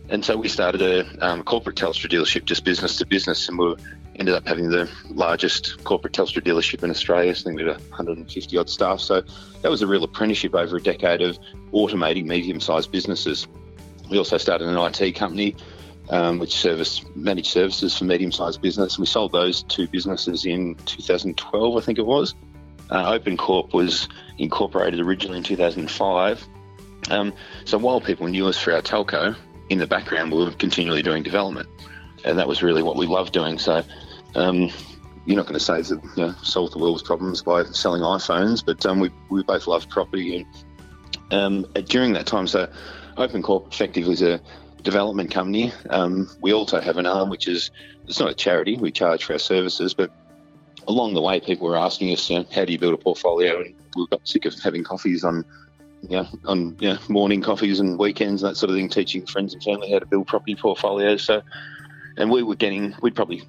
and 0.09 0.23
so 0.23 0.37
we 0.37 0.47
started 0.47 0.81
a 0.81 1.25
um, 1.25 1.43
corporate 1.43 1.75
Telstra 1.75 2.09
dealership, 2.09 2.45
just 2.45 2.63
business 2.63 2.97
to 2.97 3.05
business, 3.05 3.49
and 3.49 3.57
we 3.57 3.75
ended 4.17 4.35
up 4.35 4.47
having 4.47 4.69
the 4.69 4.89
largest 5.09 5.83
corporate 5.83 6.13
Telstra 6.13 6.43
dealership 6.43 6.83
in 6.83 6.89
Australia. 6.89 7.31
I 7.31 7.33
think 7.33 7.57
we 7.57 7.63
had 7.63 7.79
150 7.89 8.57
odd 8.57 8.69
staff. 8.69 8.99
So 8.99 9.23
that 9.61 9.71
was 9.71 9.81
a 9.81 9.87
real 9.87 10.03
apprenticeship 10.03 10.53
over 10.53 10.77
a 10.77 10.81
decade 10.81 11.21
of 11.21 11.39
automating 11.73 12.25
medium-sized 12.25 12.91
businesses. 12.91 13.47
We 14.09 14.17
also 14.17 14.37
started 14.37 14.67
an 14.67 14.77
IT 14.77 15.13
company, 15.13 15.55
um, 16.09 16.39
which 16.39 16.55
service 16.55 17.03
managed 17.15 17.47
services 17.47 17.97
for 17.97 18.05
medium-sized 18.05 18.61
business. 18.61 18.99
We 18.99 19.05
sold 19.05 19.31
those 19.31 19.63
two 19.63 19.87
businesses 19.87 20.45
in 20.45 20.75
2012, 20.85 21.77
I 21.77 21.81
think 21.81 21.97
it 21.97 22.05
was. 22.05 22.35
Uh, 22.89 23.17
OpenCorp 23.17 23.73
was 23.73 24.07
incorporated 24.37 24.99
originally 24.99 25.39
in 25.39 25.43
2005. 25.43 26.47
Um, 27.09 27.33
so 27.65 27.77
while 27.77 28.01
people 28.01 28.27
knew 28.27 28.47
us 28.47 28.57
for 28.57 28.73
our 28.73 28.81
telco, 28.81 29.35
in 29.69 29.79
the 29.79 29.87
background 29.87 30.31
we 30.31 30.43
were 30.43 30.51
continually 30.51 31.01
doing 31.01 31.23
development, 31.23 31.67
and 32.23 32.37
that 32.37 32.47
was 32.47 32.61
really 32.61 32.83
what 32.83 32.95
we 32.95 33.07
loved 33.07 33.33
doing. 33.33 33.57
So 33.57 33.83
um, 34.35 34.69
you're 35.25 35.37
not 35.37 35.47
going 35.47 35.59
to 35.59 35.65
say 35.65 35.81
that 35.81 36.03
you 36.15 36.23
know, 36.23 36.35
solve 36.43 36.71
the 36.71 36.77
world's 36.77 37.01
problems 37.01 37.41
by 37.41 37.63
selling 37.65 38.01
iPhones, 38.01 38.63
but 38.63 38.85
um, 38.85 38.99
we, 38.99 39.11
we 39.29 39.43
both 39.43 39.65
loved 39.67 39.89
property. 39.89 40.45
And 41.31 41.65
um, 41.65 41.71
during 41.85 42.13
that 42.13 42.27
time, 42.27 42.47
so 42.47 42.71
OpenCorp 43.17 43.71
effectively 43.71 44.13
is 44.13 44.21
a 44.21 44.39
development 44.85 45.31
company. 45.31 45.73
Um, 45.89 46.29
we 46.39 46.53
also 46.53 46.79
have 46.79 46.97
an 46.97 47.05
arm 47.05 47.29
which 47.29 47.47
is 47.49 47.71
it's 48.07 48.19
not 48.19 48.29
a 48.29 48.35
charity. 48.35 48.77
We 48.77 48.91
charge 48.91 49.25
for 49.25 49.33
our 49.33 49.39
services, 49.39 49.93
but 49.93 50.11
along 50.87 51.15
the 51.15 51.21
way, 51.21 51.39
people 51.39 51.67
were 51.67 51.75
asking 51.77 52.13
us, 52.13 52.29
you 52.29 52.37
know, 52.37 52.45
how 52.53 52.63
do 52.63 52.71
you 52.71 52.79
build 52.79 52.93
a 52.93 52.97
portfolio? 52.97 53.61
And 53.61 53.73
we 53.95 54.07
got 54.07 54.25
sick 54.27 54.45
of 54.45 54.53
having 54.61 54.83
coffees 54.83 55.23
on, 55.23 55.43
you 56.03 56.17
know, 56.17 56.27
on 56.45 56.77
you 56.79 56.89
know, 56.89 56.99
morning 57.09 57.41
coffees 57.41 57.79
and 57.79 57.97
weekends, 57.97 58.43
and 58.43 58.51
that 58.51 58.55
sort 58.55 58.69
of 58.69 58.75
thing, 58.75 58.87
teaching 58.87 59.25
friends 59.25 59.53
and 59.53 59.63
family 59.63 59.91
how 59.91 59.99
to 59.99 60.05
build 60.05 60.27
property 60.27 60.55
portfolios. 60.55 61.23
So, 61.23 61.41
and 62.17 62.29
we 62.29 62.43
were 62.43 62.55
getting, 62.55 62.95
we'd 63.01 63.15
probably 63.15 63.43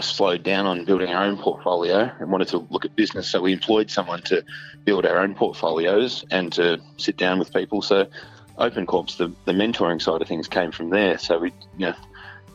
slowed 0.00 0.44
down 0.44 0.66
on 0.66 0.84
building 0.84 1.10
our 1.10 1.24
own 1.24 1.36
portfolio 1.36 2.10
and 2.18 2.30
wanted 2.30 2.48
to 2.48 2.58
look 2.70 2.84
at 2.84 2.94
business. 2.96 3.28
So 3.28 3.42
we 3.42 3.52
employed 3.52 3.90
someone 3.90 4.22
to 4.22 4.44
build 4.84 5.04
our 5.04 5.18
own 5.18 5.34
portfolios 5.34 6.24
and 6.30 6.52
to 6.52 6.80
sit 6.96 7.16
down 7.16 7.38
with 7.38 7.52
people. 7.52 7.82
So 7.82 8.06
OpenCorp's 8.58 9.16
the, 9.16 9.32
the 9.44 9.52
mentoring 9.52 10.00
side 10.00 10.22
of 10.22 10.28
things 10.28 10.48
came 10.48 10.70
from 10.70 10.90
there. 10.90 11.18
So 11.18 11.38
we, 11.38 11.52
you 11.76 11.86
know, 11.86 11.94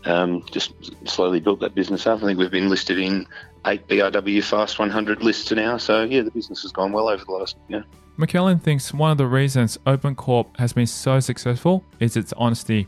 um, 0.06 0.44
just 0.52 0.74
slowly 1.08 1.40
built 1.40 1.60
that 1.60 1.76
business 1.76 2.08
up. 2.08 2.24
I 2.24 2.28
think 2.28 2.40
we've 2.40 2.52
been 2.52 2.70
listed 2.70 2.98
in 3.00 3.28
eight 3.66 3.88
BRW 3.88 4.44
Fast 4.44 4.80
100 4.80 5.24
lists 5.24 5.52
now. 5.52 5.78
So 5.78 6.04
yeah, 6.04 6.22
the 6.22 6.32
business 6.32 6.62
has 6.62 6.72
gone 6.72 6.92
well 6.92 7.10
over 7.10 7.24
the 7.24 7.32
last 7.32 7.58
year. 7.68 7.84
McLellan 8.18 8.62
thinks 8.62 8.94
one 8.94 9.12
of 9.12 9.18
the 9.18 9.28
reasons 9.28 9.78
OpenCorp 9.86 10.58
has 10.58 10.74
been 10.74 10.88
so 10.88 11.20
successful 11.20 11.84
is 12.00 12.18
its 12.18 12.34
honesty. 12.34 12.88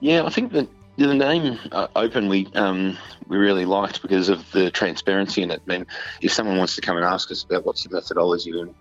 Yeah, 0.00 0.24
I 0.24 0.30
think 0.30 0.52
that 0.52 0.68
the 0.96 1.14
name 1.14 1.58
uh, 1.70 1.86
Open 1.96 2.28
we 2.28 2.48
um, 2.54 2.98
we 3.28 3.36
really 3.36 3.64
liked 3.64 4.02
because 4.02 4.28
of 4.28 4.50
the 4.52 4.70
transparency 4.70 5.42
in 5.42 5.50
it. 5.50 5.62
I 5.66 5.70
mean, 5.70 5.86
if 6.20 6.32
someone 6.32 6.58
wants 6.58 6.74
to 6.76 6.80
come 6.80 6.96
and 6.96 7.04
ask 7.04 7.30
us 7.30 7.44
about 7.44 7.64
what's 7.64 7.84
the 7.84 7.94
methodology 7.94 8.50
in 8.58 8.74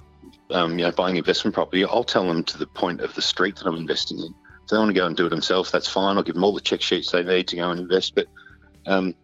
um, 0.52 0.78
you 0.78 0.86
know 0.86 0.92
buying 0.92 1.18
investment 1.18 1.54
property, 1.56 1.86
I'll 1.86 2.04
tell 2.04 2.28
them 2.28 2.44
to 2.46 2.58
the 2.58 2.68
point 2.68 3.02
of 3.02 3.14
the 3.16 3.22
street 3.22 3.58
that 3.58 3.68
I'm 3.68 3.76
investing 3.76 4.20
in. 4.20 4.34
If 4.64 4.70
they 4.70 4.78
want 4.78 4.90
to 4.90 4.94
go 4.94 5.08
and 5.08 5.18
do 5.18 5.26
it 5.26 5.30
themselves, 5.30 5.72
that's 5.72 5.88
fine. 5.88 6.18
I'll 6.18 6.24
give 6.24 6.36
them 6.36 6.44
all 6.44 6.54
the 6.54 6.62
check 6.62 6.82
sheets 6.82 7.12
they 7.12 7.24
need 7.24 7.48
to 7.50 7.56
go 7.56 7.72
and 7.72 7.80
invest. 7.80 8.14
But 8.16 8.28
um, 8.86 9.16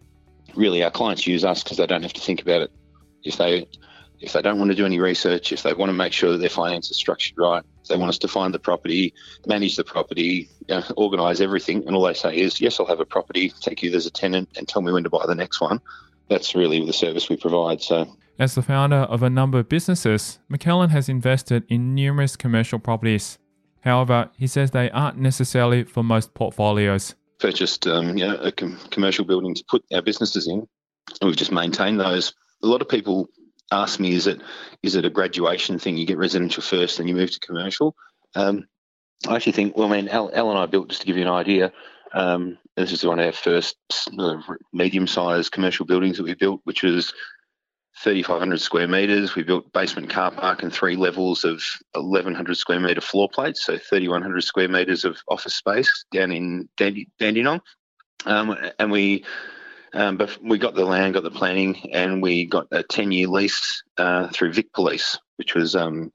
really 0.56 0.84
our 0.84 0.92
clients 0.92 1.28
use 1.28 1.46
us 1.46 1.64
because 1.64 1.78
they 1.78 1.88
don't 1.88 2.04
have 2.04 2.14
to 2.14 2.22
think 2.22 2.42
about 2.42 2.62
it. 2.62 2.72
If 3.24 3.38
they 3.38 3.68
if 4.20 4.34
they 4.34 4.42
don't 4.42 4.58
want 4.58 4.72
to 4.72 4.76
do 4.76 4.86
any 4.86 5.00
research, 5.00 5.52
if 5.52 5.64
they 5.64 5.74
want 5.74 5.90
to 5.90 5.94
make 5.94 6.14
sure 6.14 6.32
that 6.32 6.40
their 6.40 6.50
finance 6.50 6.90
is 6.90 6.98
structured 6.98 7.36
right, 7.38 7.64
if 7.84 7.88
they 7.88 7.98
want 7.98 8.10
us 8.10 8.18
to 8.20 8.28
find 8.28 8.54
the 8.54 8.60
property, 8.60 9.14
manage 9.46 9.76
the 9.76 9.84
property, 9.84 10.50
you 10.68 10.76
know, 10.76 10.84
organise 10.98 11.40
everything, 11.40 11.86
and 11.86 11.96
all 11.96 12.04
they 12.04 12.14
say 12.14 12.36
is, 12.36 12.60
yes, 12.60 12.80
I'll 12.80 12.88
have 12.88 13.00
a 13.00 13.06
property, 13.06 13.54
take 13.62 13.84
you 13.84 13.94
as 13.96 14.08
a 14.08 14.12
tenant, 14.12 14.50
and 14.58 14.68
tell 14.68 14.82
me 14.82 14.92
when 14.92 15.04
to 15.04 15.10
buy 15.10 15.26
the 15.28 15.36
next 15.36 15.62
one. 15.62 15.80
That's 16.30 16.56
really 16.56 16.84
the 16.84 16.94
service 16.94 17.30
we 17.30 17.38
provide. 17.38 17.82
So, 17.82 18.18
as 18.40 18.56
the 18.56 18.62
founder 18.62 18.96
of 18.96 19.24
a 19.24 19.30
number 19.30 19.60
of 19.60 19.70
businesses, 19.70 20.40
McLellan 20.52 20.90
has 20.90 21.10
invested 21.10 21.64
in 21.70 21.96
numerous 21.96 22.36
commercial 22.36 22.80
properties. 22.80 23.38
However, 23.82 24.30
he 24.38 24.48
says 24.48 24.72
they 24.72 24.90
aren't 24.92 25.18
necessarily 25.18 25.84
for 25.84 26.04
most 26.04 26.34
portfolios 26.34 27.16
purchased 27.40 27.88
um, 27.88 28.18
you 28.18 28.26
know, 28.26 28.36
a 28.38 28.52
com- 28.52 28.80
commercial 28.92 29.26
building 29.26 29.54
to 29.56 29.64
put 29.68 29.84
our 29.94 30.02
businesses 30.02 30.48
in, 30.48 30.68
and 31.22 31.28
we've 31.28 31.36
just 31.36 31.52
maintained 31.52 32.00
those. 32.00 32.34
A 32.64 32.68
lot 32.68 32.82
of 32.82 32.90
people 32.90 33.30
ask 33.72 34.00
me, 34.00 34.14
is 34.14 34.28
it 34.28 34.42
is 34.84 34.96
it 34.96 35.06
a 35.06 35.10
graduation 35.10 35.80
thing? 35.80 35.98
You 35.98 36.06
get 36.06 36.18
residential 36.18 36.64
first, 36.64 36.98
then 36.98 37.08
you 37.08 37.16
move 37.16 37.32
to 37.32 37.40
commercial. 37.40 37.96
Um, 38.36 38.68
I 39.28 39.36
actually 39.36 39.54
think, 39.54 39.76
well, 39.76 39.92
I 39.92 39.98
mean, 39.98 40.10
Al, 40.10 40.32
Al, 40.34 40.50
and 40.52 40.60
I 40.60 40.66
built, 40.68 40.90
just 40.90 41.02
to 41.02 41.08
give 41.08 41.18
you 41.18 41.24
an 41.24 41.30
idea, 41.30 41.72
um, 42.14 42.58
this 42.76 42.92
is 42.92 43.04
one 43.04 43.20
of 43.20 43.26
our 43.26 43.32
first 43.32 43.76
uh, 44.18 44.38
medium-sized 44.74 45.52
commercial 45.52 45.88
buildings 45.88 46.18
that 46.18 46.24
we 46.24 46.36
built, 46.36 46.62
which 46.66 46.84
was 46.84 47.14
3,500 48.04 48.62
square 48.62 48.88
metres. 48.88 49.36
We 49.36 49.44
built 49.44 49.72
basement 49.74 50.10
car 50.10 50.32
park 50.32 50.62
and 50.62 50.72
three 50.72 50.96
levels 50.96 51.44
of 51.44 51.64
1,100 51.94 52.56
square 52.56 52.80
metre 52.80 53.02
floor 53.02 53.28
plates, 53.30 53.66
so 53.66 53.78
3,100 53.78 54.44
square 54.44 54.68
metres 54.68 55.04
of 55.04 55.18
office 55.28 55.56
space 55.56 56.06
down 56.12 56.32
in 56.32 56.70
Dandenong. 56.78 57.62
Um, 58.26 58.58
and 58.80 58.92
we 58.92 59.26
um, 59.94 60.18
but 60.18 60.38
we 60.44 60.58
got 60.58 60.76
the 60.76 60.86
land, 60.86 61.14
got 61.14 61.24
the 61.24 61.32
planning, 61.32 61.90
and 61.94 62.22
we 62.22 62.46
got 62.46 62.68
a 62.72 62.84
10 62.84 63.12
year 63.12 63.28
lease 63.28 63.82
uh, 63.98 64.28
through 64.28 64.54
Vic 64.54 64.72
Police, 64.74 65.18
which 65.38 65.56
was 65.56 65.76
um, 65.76 66.12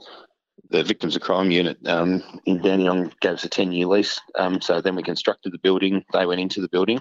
the 0.71 0.85
Victims 0.85 1.17
of 1.17 1.23
Crime 1.23 1.51
Unit 1.51 1.79
um, 1.87 2.23
in 2.45 2.61
Dandenong 2.61 3.13
gave 3.21 3.33
us 3.33 3.45
a 3.45 3.49
10 3.49 3.73
year 3.73 3.87
lease. 3.87 4.21
Um, 4.37 4.61
so 4.61 4.81
then 4.81 4.95
we 4.95 5.03
constructed 5.03 5.53
the 5.53 5.59
building, 5.59 6.05
they 6.13 6.27
went 6.27 6.41
into 6.41 6.61
the 6.61 6.69
building. 6.69 7.01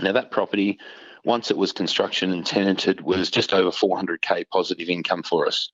Now, 0.00 0.12
that 0.12 0.30
property 0.30 0.78
once 1.24 1.50
it 1.50 1.56
was 1.56 1.72
construction 1.72 2.32
and 2.32 2.44
tenanted, 2.44 3.00
was 3.00 3.30
just 3.30 3.52
over 3.52 3.70
400k 3.70 4.44
positive 4.50 4.88
income 4.88 5.22
for 5.22 5.46
us. 5.46 5.70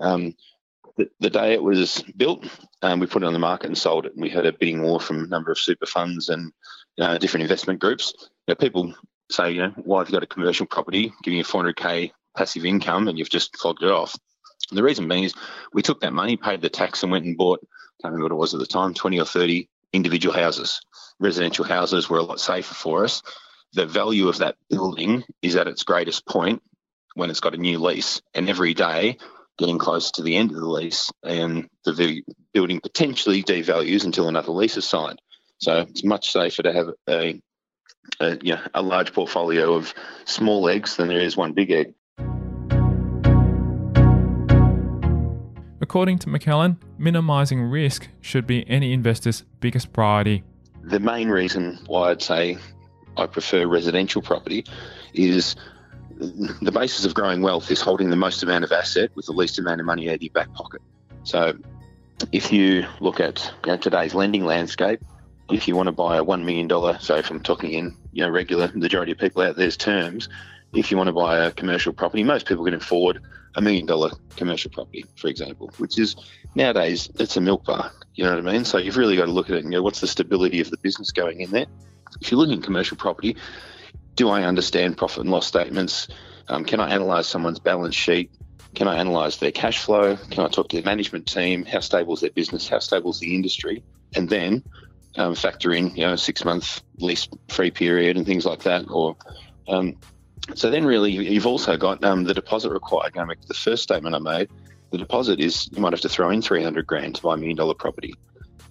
Um, 0.00 0.34
the, 0.96 1.08
the, 1.20 1.30
day 1.30 1.54
it 1.54 1.62
was 1.62 2.04
built, 2.16 2.44
um, 2.82 3.00
we 3.00 3.06
put 3.06 3.22
it 3.22 3.26
on 3.26 3.32
the 3.32 3.38
market 3.38 3.66
and 3.66 3.78
sold 3.78 4.06
it. 4.06 4.12
And 4.12 4.22
we 4.22 4.28
had 4.28 4.46
a 4.46 4.52
bidding 4.52 4.82
war 4.82 5.00
from 5.00 5.24
a 5.24 5.26
number 5.26 5.50
of 5.50 5.58
super 5.58 5.86
funds 5.86 6.28
and 6.28 6.52
uh, 7.00 7.18
different 7.18 7.42
investment 7.42 7.80
groups. 7.80 8.14
You 8.20 8.28
know, 8.48 8.54
people 8.56 8.94
say, 9.30 9.52
you 9.52 9.62
know, 9.62 9.72
why 9.76 10.00
have 10.00 10.08
you 10.08 10.12
got 10.12 10.22
a 10.22 10.26
commercial 10.26 10.66
property 10.66 11.12
giving 11.22 11.38
you 11.38 11.44
400k 11.44 12.12
passive 12.36 12.64
income 12.64 13.08
and 13.08 13.18
you've 13.18 13.30
just 13.30 13.56
flogged 13.56 13.82
it 13.82 13.90
off? 13.90 14.16
And 14.70 14.78
the 14.78 14.82
reason 14.82 15.08
being 15.08 15.24
is 15.24 15.34
we 15.72 15.82
took 15.82 16.00
that 16.00 16.12
money, 16.12 16.36
paid 16.36 16.60
the 16.60 16.70
tax, 16.70 17.02
and 17.02 17.10
went 17.10 17.24
and 17.24 17.36
bought, 17.36 17.60
I 17.62 18.02
can't 18.02 18.14
remember 18.14 18.24
what 18.24 18.38
it 18.38 18.40
was 18.40 18.54
at 18.54 18.60
the 18.60 18.66
time, 18.66 18.94
20 18.94 19.20
or 19.20 19.24
30 19.24 19.68
individual 19.92 20.34
houses. 20.34 20.80
Residential 21.18 21.64
houses 21.64 22.08
were 22.08 22.18
a 22.18 22.22
lot 22.22 22.40
safer 22.40 22.74
for 22.74 23.04
us 23.04 23.22
the 23.74 23.86
value 23.86 24.28
of 24.28 24.38
that 24.38 24.56
building 24.70 25.24
is 25.42 25.56
at 25.56 25.66
its 25.66 25.82
greatest 25.82 26.26
point 26.26 26.62
when 27.14 27.30
it's 27.30 27.40
got 27.40 27.54
a 27.54 27.58
new 27.58 27.78
lease. 27.78 28.22
And 28.32 28.48
every 28.48 28.72
day, 28.72 29.18
getting 29.58 29.78
close 29.78 30.12
to 30.12 30.22
the 30.22 30.36
end 30.36 30.50
of 30.50 30.56
the 30.56 30.68
lease, 30.68 31.10
and 31.22 31.68
the 31.84 32.22
building 32.52 32.80
potentially 32.80 33.42
devalues 33.42 34.04
until 34.04 34.28
another 34.28 34.52
lease 34.52 34.76
is 34.76 34.88
signed. 34.88 35.20
So 35.58 35.80
it's 35.80 36.04
much 36.04 36.32
safer 36.32 36.62
to 36.62 36.72
have 36.72 36.88
a, 37.08 37.40
a, 38.20 38.38
you 38.42 38.54
know, 38.54 38.60
a 38.74 38.82
large 38.82 39.12
portfolio 39.12 39.74
of 39.74 39.92
small 40.24 40.68
eggs 40.68 40.96
than 40.96 41.08
there 41.08 41.20
is 41.20 41.36
one 41.36 41.52
big 41.52 41.70
egg. 41.70 41.94
According 45.80 46.18
to 46.20 46.28
McLellan, 46.28 46.78
minimizing 46.96 47.60
risk 47.60 48.08
should 48.20 48.46
be 48.46 48.68
any 48.68 48.92
investor's 48.92 49.44
biggest 49.60 49.92
priority. 49.92 50.42
The 50.82 51.00
main 51.00 51.28
reason 51.28 51.78
why 51.86 52.10
I'd 52.10 52.22
say 52.22 52.58
I 53.16 53.26
prefer 53.26 53.66
residential 53.66 54.22
property 54.22 54.64
is 55.12 55.56
the 56.18 56.70
basis 56.72 57.04
of 57.04 57.14
growing 57.14 57.42
wealth 57.42 57.70
is 57.70 57.80
holding 57.80 58.10
the 58.10 58.16
most 58.16 58.42
amount 58.42 58.64
of 58.64 58.72
asset 58.72 59.10
with 59.14 59.26
the 59.26 59.32
least 59.32 59.58
amount 59.58 59.80
of 59.80 59.86
money 59.86 60.08
out 60.08 60.16
of 60.16 60.22
your 60.22 60.32
back 60.32 60.52
pocket. 60.52 60.80
So 61.24 61.54
if 62.32 62.52
you 62.52 62.86
look 63.00 63.20
at 63.20 63.52
you 63.64 63.72
know, 63.72 63.76
today's 63.76 64.14
lending 64.14 64.44
landscape, 64.44 65.00
if 65.50 65.68
you 65.68 65.76
want 65.76 65.88
to 65.88 65.92
buy 65.92 66.16
a 66.16 66.24
$1 66.24 66.44
million, 66.44 66.68
so 67.00 67.16
if 67.16 67.30
I'm 67.30 67.40
talking 67.40 67.72
in 67.72 67.96
you 68.12 68.22
know 68.22 68.30
regular 68.30 68.70
majority 68.74 69.12
of 69.12 69.18
people 69.18 69.42
out 69.42 69.56
there's 69.56 69.76
terms, 69.76 70.28
if 70.72 70.90
you 70.90 70.96
want 70.96 71.08
to 71.08 71.12
buy 71.12 71.38
a 71.38 71.50
commercial 71.50 71.92
property, 71.92 72.24
most 72.24 72.46
people 72.46 72.64
can 72.64 72.74
afford 72.74 73.20
a 73.56 73.60
million 73.60 73.86
dollar 73.86 74.10
commercial 74.36 74.70
property, 74.70 75.04
for 75.16 75.28
example, 75.28 75.70
which 75.78 75.98
is 75.98 76.16
nowadays 76.54 77.08
it's 77.16 77.36
a 77.36 77.40
milk 77.40 77.64
bar. 77.64 77.92
You 78.14 78.24
know 78.24 78.36
what 78.36 78.46
I 78.48 78.52
mean? 78.52 78.64
So 78.64 78.78
you've 78.78 78.96
really 78.96 79.16
got 79.16 79.26
to 79.26 79.32
look 79.32 79.50
at 79.50 79.56
it 79.56 79.64
and 79.64 79.72
go, 79.72 79.82
what's 79.82 80.00
the 80.00 80.06
stability 80.06 80.60
of 80.60 80.70
the 80.70 80.76
business 80.78 81.10
going 81.10 81.40
in 81.40 81.50
there? 81.50 81.66
If 82.20 82.30
you're 82.30 82.38
looking 82.38 82.58
at 82.58 82.64
commercial 82.64 82.96
property, 82.96 83.36
do 84.16 84.28
I 84.28 84.44
understand 84.44 84.96
profit 84.96 85.22
and 85.22 85.30
loss 85.30 85.46
statements? 85.46 86.08
Um, 86.48 86.64
can 86.64 86.80
I 86.80 86.94
analyse 86.94 87.26
someone's 87.26 87.58
balance 87.58 87.94
sheet? 87.94 88.30
Can 88.74 88.88
I 88.88 89.00
analyse 89.00 89.36
their 89.36 89.52
cash 89.52 89.78
flow? 89.78 90.16
Can 90.16 90.44
I 90.44 90.48
talk 90.48 90.68
to 90.68 90.76
their 90.76 90.84
management 90.84 91.26
team? 91.26 91.64
How 91.64 91.80
stable 91.80 92.14
is 92.14 92.20
their 92.20 92.30
business? 92.30 92.68
How 92.68 92.80
stable 92.80 93.10
is 93.10 93.20
the 93.20 93.34
industry? 93.34 93.82
And 94.14 94.28
then 94.28 94.62
um, 95.16 95.34
factor 95.34 95.72
in, 95.72 95.94
you 95.96 96.04
know, 96.04 96.16
six 96.16 96.44
month 96.44 96.82
lease 96.98 97.28
free 97.48 97.70
period 97.70 98.16
and 98.16 98.26
things 98.26 98.44
like 98.44 98.62
that. 98.64 98.90
Or 98.90 99.16
um, 99.68 99.96
so 100.54 100.70
then 100.70 100.84
really 100.84 101.12
you've 101.12 101.46
also 101.46 101.76
got 101.76 102.04
um, 102.04 102.24
the 102.24 102.34
deposit 102.34 102.70
required. 102.70 103.14
Going 103.14 103.28
back 103.28 103.40
to 103.40 103.48
the 103.48 103.54
first 103.54 103.82
statement 103.82 104.14
I 104.14 104.18
made, 104.18 104.50
the 104.90 104.98
deposit 104.98 105.40
is 105.40 105.68
you 105.72 105.80
might 105.80 105.92
have 105.92 106.02
to 106.02 106.08
throw 106.08 106.30
in 106.30 106.42
300 106.42 106.86
grand 106.86 107.14
to 107.16 107.22
buy 107.22 107.34
a 107.34 107.36
million 107.36 107.56
dollar 107.56 107.74
property. 107.74 108.14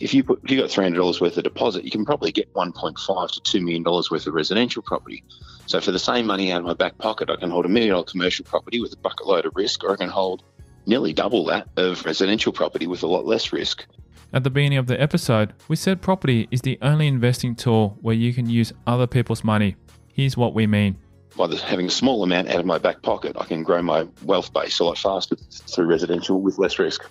If 0.03 0.13
you 0.13 0.22
put 0.22 0.41
if 0.43 0.51
you 0.51 0.60
got 0.60 0.69
$300 0.69 1.22
worth 1.22 1.38
of 1.38 1.45
deposit, 1.45 1.86
you 1.86 1.89
can 1.89 2.03
probably 2.03 2.33
get 2.33 2.53
1.5 2.53 3.31
to 3.31 3.41
2 3.41 3.62
million 3.62 3.83
dollars 3.83 4.12
worth 4.12 4.27
of 4.27 4.33
residential 4.33 4.81
property. 4.81 5.24
So 5.65 5.79
for 5.79 5.93
the 5.93 6.00
same 6.00 6.27
money 6.27 6.51
out 6.51 6.60
of 6.60 6.65
my 6.65 6.74
back 6.74 6.98
pocket, 6.98 7.29
I 7.29 7.38
can 7.38 7.50
hold 7.50 7.65
a 7.65 7.69
million 7.69 7.93
dollar 7.93 8.03
commercial 8.03 8.43
property 8.43 8.81
with 8.81 8.91
a 8.91 8.98
bucket 8.98 9.25
load 9.27 9.45
of 9.45 9.53
risk, 9.55 9.81
or 9.81 9.93
I 9.93 9.95
can 9.95 10.10
hold 10.10 10.43
nearly 10.86 11.13
double 11.13 11.45
that 11.45 11.69
of 11.77 12.03
residential 12.03 12.51
property 12.51 12.86
with 12.86 13.01
a 13.03 13.07
lot 13.07 13.25
less 13.25 13.53
risk. 13.53 13.86
At 14.33 14.43
the 14.43 14.50
beginning 14.50 14.77
of 14.77 14.88
the 14.88 15.01
episode, 15.01 15.53
we 15.69 15.77
said 15.77 16.01
property 16.01 16.50
is 16.51 16.60
the 16.63 16.77
only 16.81 17.07
investing 17.07 17.55
tool 17.55 17.98
where 18.01 18.15
you 18.15 18.33
can 18.33 18.50
use 18.50 18.74
other 18.86 19.07
people's 19.07 19.45
money. 19.45 19.77
Here's 20.12 20.36
what 20.36 20.53
we 20.53 20.67
mean. 20.67 20.98
By 21.38 21.48
having 21.55 21.86
a 21.86 21.91
small 21.91 22.24
amount 22.24 22.50
out 22.50 22.60
of 22.60 22.65
my 22.65 22.77
back 22.77 23.03
pocket, 23.03 23.38
I 23.39 23.45
can 23.45 23.63
grow 23.63 23.81
my 23.81 24.05
wealth 24.25 24.51
base 24.51 24.79
a 24.81 24.83
lot 24.83 24.98
faster 24.98 25.38
through 25.38 25.86
residential 25.86 26.41
with 26.41 26.57
less 26.57 26.77
risk. 26.77 27.10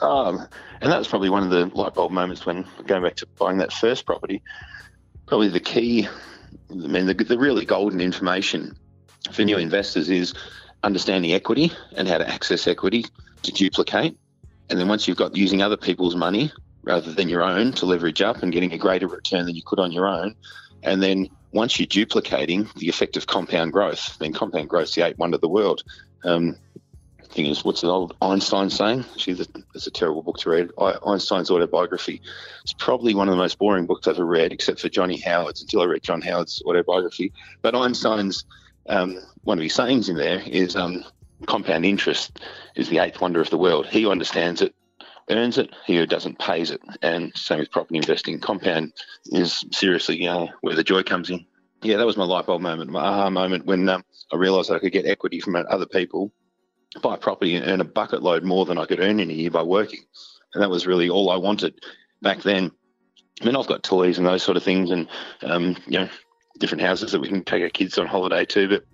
Um, 0.00 0.46
and 0.80 0.92
that 0.92 0.98
was 0.98 1.08
probably 1.08 1.30
one 1.30 1.42
of 1.42 1.50
the 1.50 1.66
light 1.74 1.94
bulb 1.94 2.12
moments 2.12 2.44
when 2.44 2.66
going 2.86 3.02
back 3.02 3.16
to 3.16 3.26
buying 3.38 3.58
that 3.58 3.72
first 3.72 4.04
property. 4.06 4.42
Probably 5.26 5.48
the 5.48 5.60
key, 5.60 6.08
I 6.70 6.74
mean, 6.74 7.06
the, 7.06 7.14
the 7.14 7.38
really 7.38 7.64
golden 7.64 8.00
information 8.00 8.76
for 9.32 9.42
new 9.42 9.58
investors 9.58 10.10
is 10.10 10.34
understanding 10.82 11.32
equity 11.32 11.72
and 11.96 12.06
how 12.06 12.18
to 12.18 12.28
access 12.28 12.66
equity 12.66 13.06
to 13.42 13.52
duplicate. 13.52 14.16
And 14.68 14.78
then 14.78 14.88
once 14.88 15.08
you've 15.08 15.16
got 15.16 15.36
using 15.36 15.62
other 15.62 15.76
people's 15.76 16.14
money 16.14 16.52
rather 16.82 17.12
than 17.12 17.28
your 17.28 17.42
own 17.42 17.72
to 17.72 17.86
leverage 17.86 18.22
up 18.22 18.42
and 18.42 18.52
getting 18.52 18.72
a 18.72 18.78
greater 18.78 19.08
return 19.08 19.46
than 19.46 19.56
you 19.56 19.62
could 19.64 19.80
on 19.80 19.92
your 19.92 20.06
own. 20.06 20.34
And 20.82 21.02
then 21.02 21.28
once 21.52 21.78
you're 21.78 21.86
duplicating 21.86 22.68
the 22.76 22.88
effect 22.88 23.16
of 23.16 23.26
compound 23.26 23.72
growth, 23.72 24.16
then 24.18 24.32
compound 24.32 24.68
growth 24.68 24.88
is 24.88 24.94
the 24.94 25.06
eighth 25.06 25.18
wonder 25.18 25.36
of 25.36 25.40
the 25.40 25.48
world. 25.48 25.82
Um, 26.24 26.56
thing 27.36 27.46
is, 27.46 27.64
what's 27.64 27.82
the 27.82 27.88
old 27.88 28.16
Einstein 28.20 28.70
saying? 28.70 29.04
It's 29.16 29.86
a 29.86 29.90
terrible 29.90 30.22
book 30.22 30.38
to 30.38 30.50
read. 30.50 30.70
Einstein's 31.06 31.50
autobiography. 31.50 32.22
It's 32.62 32.72
probably 32.72 33.14
one 33.14 33.28
of 33.28 33.32
the 33.32 33.38
most 33.38 33.58
boring 33.58 33.86
books 33.86 34.08
I've 34.08 34.16
ever 34.16 34.26
read, 34.26 34.52
except 34.52 34.80
for 34.80 34.88
Johnny 34.88 35.18
Howard's 35.20 35.60
until 35.60 35.82
I 35.82 35.84
read 35.84 36.02
John 36.02 36.22
Howard's 36.22 36.62
autobiography. 36.66 37.32
But 37.62 37.74
Einstein's 37.74 38.44
um, 38.88 39.20
one 39.44 39.58
of 39.58 39.62
his 39.62 39.74
sayings 39.74 40.08
in 40.08 40.16
there 40.16 40.40
is 40.46 40.76
um, 40.76 41.04
compound 41.46 41.84
interest 41.84 42.40
is 42.74 42.88
the 42.88 42.98
eighth 42.98 43.20
wonder 43.20 43.40
of 43.40 43.50
the 43.50 43.58
world. 43.58 43.86
He 43.86 44.02
who 44.02 44.10
understands 44.10 44.62
it 44.62 44.74
earns 45.28 45.58
it. 45.58 45.70
He 45.86 45.96
who 45.96 46.06
doesn't 46.06 46.38
pays 46.38 46.70
it. 46.70 46.80
And 47.02 47.36
same 47.36 47.58
with 47.58 47.70
property 47.70 47.96
investing. 47.96 48.40
Compound 48.40 48.92
is 49.26 49.64
seriously 49.72 50.26
uh, 50.26 50.46
where 50.62 50.76
the 50.76 50.84
joy 50.84 51.02
comes 51.02 51.30
in. 51.30 51.44
Yeah, 51.82 51.98
that 51.98 52.06
was 52.06 52.16
my 52.16 52.24
light 52.24 52.46
bulb 52.46 52.62
moment, 52.62 52.90
my 52.90 53.00
aha 53.00 53.28
moment 53.28 53.66
when 53.66 53.88
um, 53.88 54.04
I 54.32 54.36
realised 54.36 54.70
I 54.70 54.78
could 54.78 54.92
get 54.92 55.04
equity 55.04 55.40
from 55.40 55.56
other 55.56 55.86
people 55.86 56.32
buy 57.02 57.16
property 57.16 57.56
and 57.56 57.66
earn 57.66 57.80
a 57.80 57.84
bucket 57.84 58.22
load 58.22 58.44
more 58.44 58.64
than 58.64 58.78
I 58.78 58.86
could 58.86 59.00
earn 59.00 59.20
in 59.20 59.30
a 59.30 59.34
year 59.34 59.50
by 59.50 59.62
working. 59.62 60.00
And 60.54 60.62
that 60.62 60.70
was 60.70 60.86
really 60.86 61.08
all 61.08 61.30
I 61.30 61.36
wanted 61.36 61.80
back 62.22 62.42
then. 62.42 62.70
I 63.40 63.44
mean, 63.44 63.56
I've 63.56 63.66
got 63.66 63.82
toys 63.82 64.18
and 64.18 64.26
those 64.26 64.42
sort 64.42 64.56
of 64.56 64.62
things 64.62 64.90
and, 64.90 65.08
um, 65.42 65.76
you 65.86 65.98
know, 65.98 66.08
different 66.58 66.82
houses 66.82 67.12
that 67.12 67.20
we 67.20 67.28
can 67.28 67.44
take 67.44 67.62
our 67.62 67.68
kids 67.68 67.98
on 67.98 68.06
holiday 68.06 68.44
to, 68.46 68.68
but 68.68 68.84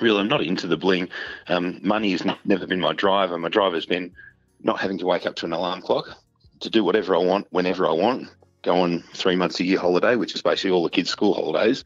really 0.00 0.20
I'm 0.20 0.28
not 0.28 0.42
into 0.42 0.66
the 0.66 0.76
bling. 0.76 1.08
Um, 1.48 1.80
money 1.82 2.12
has 2.12 2.24
never 2.44 2.66
been 2.66 2.80
my 2.80 2.94
driver. 2.94 3.36
My 3.38 3.50
driver 3.50 3.74
has 3.74 3.86
been 3.86 4.14
not 4.62 4.80
having 4.80 4.98
to 4.98 5.06
wake 5.06 5.26
up 5.26 5.36
to 5.36 5.46
an 5.46 5.52
alarm 5.52 5.82
clock 5.82 6.16
to 6.60 6.70
do 6.70 6.84
whatever 6.84 7.14
I 7.14 7.18
want, 7.18 7.46
whenever 7.50 7.86
I 7.86 7.92
want, 7.92 8.28
go 8.62 8.76
on 8.82 9.02
three 9.14 9.36
months 9.36 9.60
a 9.60 9.64
year 9.64 9.78
holiday, 9.78 10.16
which 10.16 10.34
is 10.34 10.42
basically 10.42 10.70
all 10.70 10.82
the 10.82 10.90
kids' 10.90 11.10
school 11.10 11.34
holidays, 11.34 11.84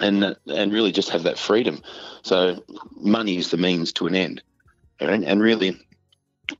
and 0.00 0.36
and 0.46 0.72
really 0.72 0.92
just 0.92 1.10
have 1.10 1.24
that 1.24 1.38
freedom. 1.38 1.82
So 2.22 2.62
money 2.96 3.38
is 3.38 3.50
the 3.50 3.56
means 3.56 3.92
to 3.94 4.06
an 4.06 4.14
end. 4.14 4.42
And, 5.00 5.24
and 5.24 5.40
really, 5.40 5.80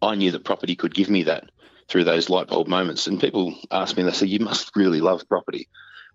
I 0.02 0.14
knew 0.14 0.30
that 0.30 0.44
property 0.44 0.76
could 0.76 0.94
give 0.94 1.10
me 1.10 1.24
that 1.24 1.50
through 1.88 2.04
those 2.04 2.30
light 2.30 2.48
bulb 2.48 2.68
moments. 2.68 3.06
And 3.06 3.20
people 3.20 3.54
ask 3.70 3.96
me, 3.96 4.02
they 4.02 4.12
say, 4.12 4.26
you 4.26 4.40
must 4.40 4.76
really 4.76 5.00
love 5.00 5.28
property. 5.28 5.68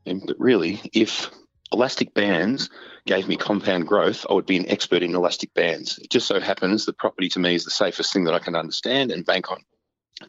And, 0.05 0.21
but 0.25 0.39
really, 0.39 0.81
if 0.93 1.29
elastic 1.71 2.13
bands 2.13 2.69
gave 3.05 3.27
me 3.27 3.35
compound 3.35 3.87
growth, 3.87 4.25
I 4.29 4.33
would 4.33 4.45
be 4.45 4.57
an 4.57 4.69
expert 4.69 5.01
in 5.01 5.15
elastic 5.15 5.53
bands. 5.53 5.97
It 5.97 6.09
just 6.09 6.27
so 6.27 6.39
happens 6.39 6.85
that 6.85 6.97
property 6.97 7.29
to 7.29 7.39
me 7.39 7.55
is 7.55 7.65
the 7.65 7.71
safest 7.71 8.13
thing 8.13 8.25
that 8.25 8.33
I 8.33 8.39
can 8.39 8.55
understand 8.55 9.11
and 9.11 9.25
bank 9.25 9.51
on 9.51 9.61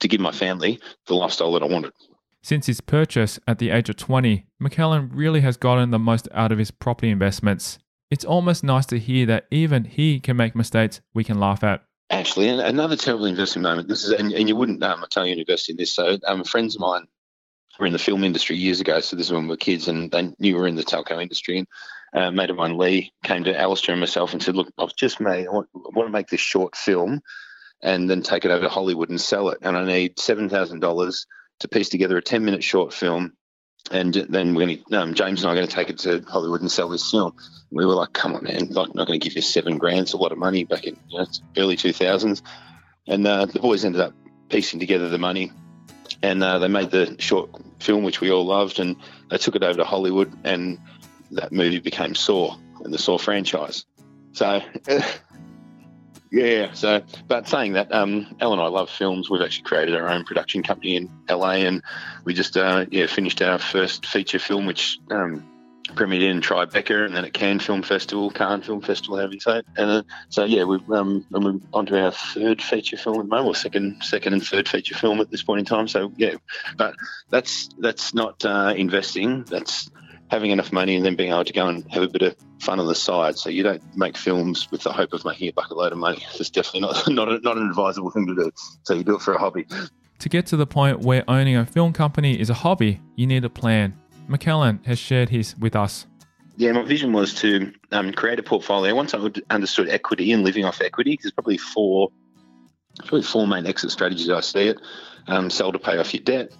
to 0.01 0.09
give 0.09 0.21
my 0.21 0.33
family 0.33 0.81
the 1.07 1.15
lifestyle 1.15 1.53
that 1.53 1.63
I 1.63 1.67
wanted. 1.67 1.93
Since 2.43 2.67
his 2.67 2.81
purchase 2.81 3.39
at 3.47 3.59
the 3.59 3.71
age 3.71 3.89
of 3.89 3.97
20, 3.97 4.45
McLellan 4.61 5.11
really 5.13 5.41
has 5.41 5.57
gotten 5.57 5.91
the 5.91 5.99
most 5.99 6.29
out 6.33 6.53
of 6.53 6.59
his 6.59 6.71
property 6.71 7.11
investments. 7.11 7.79
It's 8.11 8.25
almost 8.25 8.63
nice 8.63 8.87
to 8.87 8.99
hear 8.99 9.27
that 9.27 9.47
even 9.51 9.85
he 9.85 10.21
can 10.21 10.37
make 10.37 10.55
mistakes 10.55 11.01
we 11.15 11.25
can 11.25 11.41
laugh 11.41 11.65
at. 11.65 11.83
Actually, 12.11 12.49
another 12.49 12.97
terrible 12.97 13.25
investing 13.25 13.63
moment. 13.63 13.89
This 13.89 14.05
is, 14.05 14.11
and, 14.13 14.33
and 14.33 14.49
you 14.49 14.57
wouldn't 14.57 14.83
um, 14.83 15.05
tell 15.11 15.27
you 15.27 15.35
invest 15.35 15.71
in 15.71 15.77
this. 15.77 15.95
So, 15.95 16.19
um, 16.27 16.45
friends 16.45 16.75
of 16.75 16.81
mine 16.81 17.07
were 17.79 17.87
in 17.87 17.93
the 17.93 17.99
film 17.99 18.25
industry 18.25 18.57
years 18.57 18.81
ago. 18.81 19.01
So 19.01 19.17
this 19.17 19.27
is 19.27 19.33
when 19.33 19.45
we 19.45 19.49
were 19.49 19.57
kids, 19.57 19.89
and 19.89 20.11
they 20.11 20.23
knew 20.39 20.55
we 20.55 20.61
were 20.61 20.69
in 20.69 20.77
the 20.77 20.85
telco 20.85 21.21
industry. 21.21 21.67
And 22.13 22.25
uh, 22.25 22.31
mate 22.31 22.51
of 22.51 22.57
mine, 22.57 22.79
Leigh, 22.79 23.13
came 23.25 23.43
to 23.45 23.59
Alistair 23.59 23.95
and 23.95 24.01
myself 24.01 24.33
and 24.33 24.43
said, 24.43 24.55
"Look, 24.55 24.73
I've 24.79 24.95
just 24.95 25.21
made. 25.21 25.47
I 25.47 25.51
want, 25.51 25.69
I 25.75 25.89
want 25.95 26.07
to 26.07 26.13
make 26.13 26.29
this 26.29 26.41
short 26.41 26.77
film, 26.77 27.21
and 27.83 28.09
then 28.09 28.23
take 28.23 28.45
it 28.45 28.51
over 28.51 28.63
to 28.63 28.69
Hollywood 28.69 29.11
and 29.11 29.21
sell 29.21 29.49
it. 29.49 29.59
And 29.63 29.77
I 29.77 29.85
need 29.85 30.19
seven 30.19 30.49
thousand 30.49 30.81
dollars 30.81 31.27
to 31.61 31.69
piece 31.69 31.89
together 31.89 32.17
a 32.17 32.23
ten-minute 32.23 32.63
short 32.63 32.93
film 32.93 33.33
and 33.91 34.15
then 34.15 34.55
we're 34.55 34.67
going 34.67 34.85
to, 34.89 35.01
um, 35.01 35.15
James 35.15 35.43
and 35.43 35.51
I 35.51 35.53
are 35.53 35.57
going 35.57 35.67
to 35.69 35.75
take 35.75 35.91
it 35.91 35.99
to 36.01 36.25
Hollywood 36.29 36.61
and 36.61 36.71
sell 36.71 36.89
this 36.89 37.11
film. 37.11 37.35
We 37.71 37.85
were 37.85 37.95
like, 37.95 38.13
come 38.13 38.35
on, 38.35 38.45
man, 38.45 38.69
like, 38.71 38.95
not 38.95 39.07
going 39.07 39.21
to 39.21 39.25
give 39.25 39.37
you 39.37 39.43
seven 39.43 39.79
grand. 39.79 40.01
It's 40.01 40.13
a 40.13 40.17
lot 40.17 40.33
of 40.33 40.39
money 40.39 40.65
back 40.65 40.85
in 40.85 40.97
you 41.09 41.19
know, 41.19 41.27
early 41.57 41.77
2000s. 41.77 42.43
And 43.07 43.27
uh, 43.27 43.47
the 43.47 43.59
boys 43.59 43.85
ended 43.85 44.01
up 44.01 44.15
piecing 44.49 44.81
together 44.81 45.09
the 45.09 45.19
money 45.19 45.53
and 46.23 46.43
uh, 46.43 46.59
they 46.59 46.69
made 46.69 46.91
the 46.91 47.17
short 47.19 47.51
film, 47.81 48.03
which 48.03 48.21
we 48.21 48.31
all 48.31 48.47
loved, 48.47 48.79
and 48.79 48.97
they 49.31 49.37
took 49.37 49.57
it 49.57 49.63
over 49.63 49.79
to 49.79 49.85
Hollywood, 49.85 50.33
and 50.45 50.79
that 51.33 51.53
movie 51.53 51.81
became 51.81 52.15
Saw 52.15 52.57
and 52.83 52.93
the 52.93 52.99
Saw 52.99 53.19
franchise. 53.19 53.85
So 54.33 54.63
Yeah, 56.35 56.73
so 56.73 57.01
but 57.29 57.47
saying 57.47 57.75
that, 57.75 57.93
um, 57.95 58.27
and 58.41 58.61
I 58.61 58.67
love 58.67 58.91
films. 58.91 59.31
We've 59.31 59.41
actually 59.41 59.63
created 59.63 59.95
our 59.95 60.09
own 60.09 60.25
production 60.25 60.65
company 60.65 60.97
in 60.97 61.09
LA, 61.31 61.63
and 61.63 61.81
we 62.25 62.35
just 62.35 62.57
uh, 62.57 62.87
yeah 62.91 63.07
finished 63.07 63.41
our 63.41 63.57
first 63.61 64.05
feature 64.05 64.41
film, 64.41 64.67
which 64.67 64.99
um, 65.13 65.49
premiered 65.91 66.29
in 66.29 66.41
Tribeca 66.41 67.07
and 67.07 67.15
then 67.15 67.25
at 67.25 67.35
Cannes 67.35 67.61
Film 67.61 67.85
Festival, 67.85 68.33
Cannes 68.33 68.63
Film 68.63 68.81
Festival, 68.81 69.19
however 69.19 69.35
you 69.35 69.39
say. 69.39 69.63
And 69.77 69.91
uh, 69.91 70.03
so 70.29 70.45
yeah, 70.45 70.65
we've 70.65 70.91
um, 70.91 71.25
and 71.33 71.45
we're 71.45 71.61
onto 71.73 71.97
our 71.97 72.11
third 72.11 72.61
feature 72.61 72.97
film 72.97 73.21
at 73.21 73.27
the 73.27 73.29
moment, 73.29 73.51
or 73.51 73.55
second, 73.55 74.03
second 74.03 74.33
and 74.33 74.45
third 74.45 74.69
feature 74.69 74.97
film 74.97 75.21
at 75.21 75.31
this 75.31 75.45
point 75.45 75.61
in 75.61 75.67
time. 75.67 75.87
So 75.87 76.13
yeah, 76.17 76.35
but 76.77 76.97
that's 77.31 77.69
that's 77.79 78.13
not 78.13 78.45
uh, 78.45 78.75
investing. 78.77 79.45
That's 79.45 79.89
having 80.31 80.51
enough 80.51 80.73
money 80.73 80.97
and 80.97 81.05
then 81.05 81.17
being 81.17 81.31
able 81.31 81.45
to 81.45 81.53
go 81.53 81.67
and 81.67 81.91
have 81.93 82.03
a 82.03 82.09
bit 82.09 82.23
of 82.23 82.37
fun 82.61 82.81
on 82.81 82.87
the 82.87 82.95
side. 82.95 83.39
So 83.39 83.51
you 83.51 83.63
don't 83.63 83.83
make 83.97 84.17
films 84.17 84.71
with 84.71 84.83
the 84.83 84.93
hope 84.93 85.13
of 85.13 85.25
making 85.25 85.49
a 85.49 85.53
bucket 85.53 85.77
load 85.77 85.93
of 85.93 85.99
money. 85.99 86.25
It's 86.35 86.51
definitely 86.51 86.81
not 86.81 87.09
not, 87.09 87.29
a, 87.29 87.39
not 87.41 87.57
an 87.57 87.69
advisable 87.69 88.11
thing 88.11 88.27
to 88.27 88.35
do. 88.35 88.51
So 88.83 88.95
you 88.95 89.05
do 89.05 89.17
it 89.17 89.23
for 89.23 89.35
a 89.35 89.39
hobby. 89.39 89.67
To 90.21 90.29
get 90.29 90.47
to 90.47 90.57
the 90.57 90.67
point 90.67 91.01
where 91.01 91.25
owning 91.29 91.57
a 91.57 91.67
film 91.67 91.93
company 91.93 92.39
is 92.41 92.49
a 92.49 92.55
hobby, 92.55 93.01
you 93.17 93.27
need 93.27 93.45
a 93.45 93.51
plan. 93.51 93.99
McLellan 94.29 94.85
has 94.87 94.99
shared 94.99 95.29
his 95.29 95.57
with 95.59 95.77
us. 95.77 96.07
Yeah, 96.57 96.73
my 96.73 96.83
vision 96.83 97.13
was 97.13 97.35
to 97.35 97.73
um, 97.91 98.13
create 98.13 98.39
a 98.39 98.43
portfolio. 98.43 98.95
Once 98.95 99.13
I 99.13 99.19
understood 99.51 99.89
equity 99.89 100.31
and 100.33 100.45
living 100.45 100.65
off 100.65 100.81
equity, 100.81 101.19
there's 101.21 101.33
probably 101.33 101.59
four, 101.59 102.11
probably 103.01 103.23
four 103.23 103.47
main 103.47 103.67
exit 103.67 103.91
strategies 103.91 104.31
I 104.31 104.41
see 104.41 104.69
it. 104.69 104.79
Um, 105.27 105.51
sell 105.51 105.73
to 105.73 105.79
pay 105.79 105.99
off 105.99 106.15
your 106.15 106.23
debt, 106.23 106.53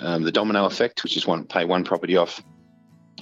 um, 0.00 0.22
the 0.22 0.32
domino 0.32 0.66
effect, 0.66 1.02
which 1.02 1.16
is 1.16 1.26
one 1.26 1.44
pay 1.44 1.64
one 1.64 1.84
property 1.84 2.16
off, 2.16 2.42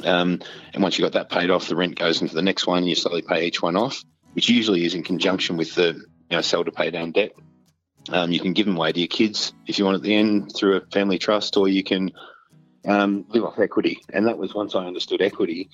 um, 0.05 0.41
and 0.75 0.83
once 0.83 0.99
you've 0.99 1.11
got 1.11 1.19
that 1.19 1.31
paid 1.31 1.51
off, 1.51 1.69
the 1.69 1.77
rent 1.77 1.99
goes 1.99 2.21
into 2.21 2.35
the 2.35 2.43
next 2.43 2.67
one, 2.67 2.79
and 2.79 2.89
you 2.89 2.95
slowly 2.95 3.23
pay 3.23 3.47
each 3.47 3.63
one 3.63 3.77
off, 3.77 4.03
which 4.35 4.49
usually 4.49 4.85
is 4.85 4.95
in 4.95 5.03
conjunction 5.03 5.57
with 5.57 5.75
the 5.75 5.95
you 6.31 6.37
know, 6.37 6.41
sell 6.43 6.65
to 6.65 6.73
pay 6.73 6.91
down 6.91 7.13
debt. 7.13 7.33
Um, 8.09 8.31
you 8.31 8.41
can 8.41 8.53
give 8.53 8.67
them 8.67 8.77
away 8.77 8.93
to 8.93 9.01
your 9.01 9.09
kids 9.09 9.53
if 9.67 9.79
you 9.79 9.85
want 9.85 9.97
at 9.97 10.03
the 10.03 10.15
end 10.15 10.55
through 10.55 10.77
a 10.77 10.81
family 10.93 11.19
trust, 11.19 11.57
or 11.57 11.69
you 11.69 11.83
can 11.83 12.13
um, 12.87 13.25
live 13.29 13.45
off 13.45 13.59
equity. 13.59 14.01
And 14.13 14.27
that 14.27 14.39
was 14.39 14.55
once 14.55 14.75
I 14.75 14.85
understood 14.85 15.23
equity, 15.23 15.71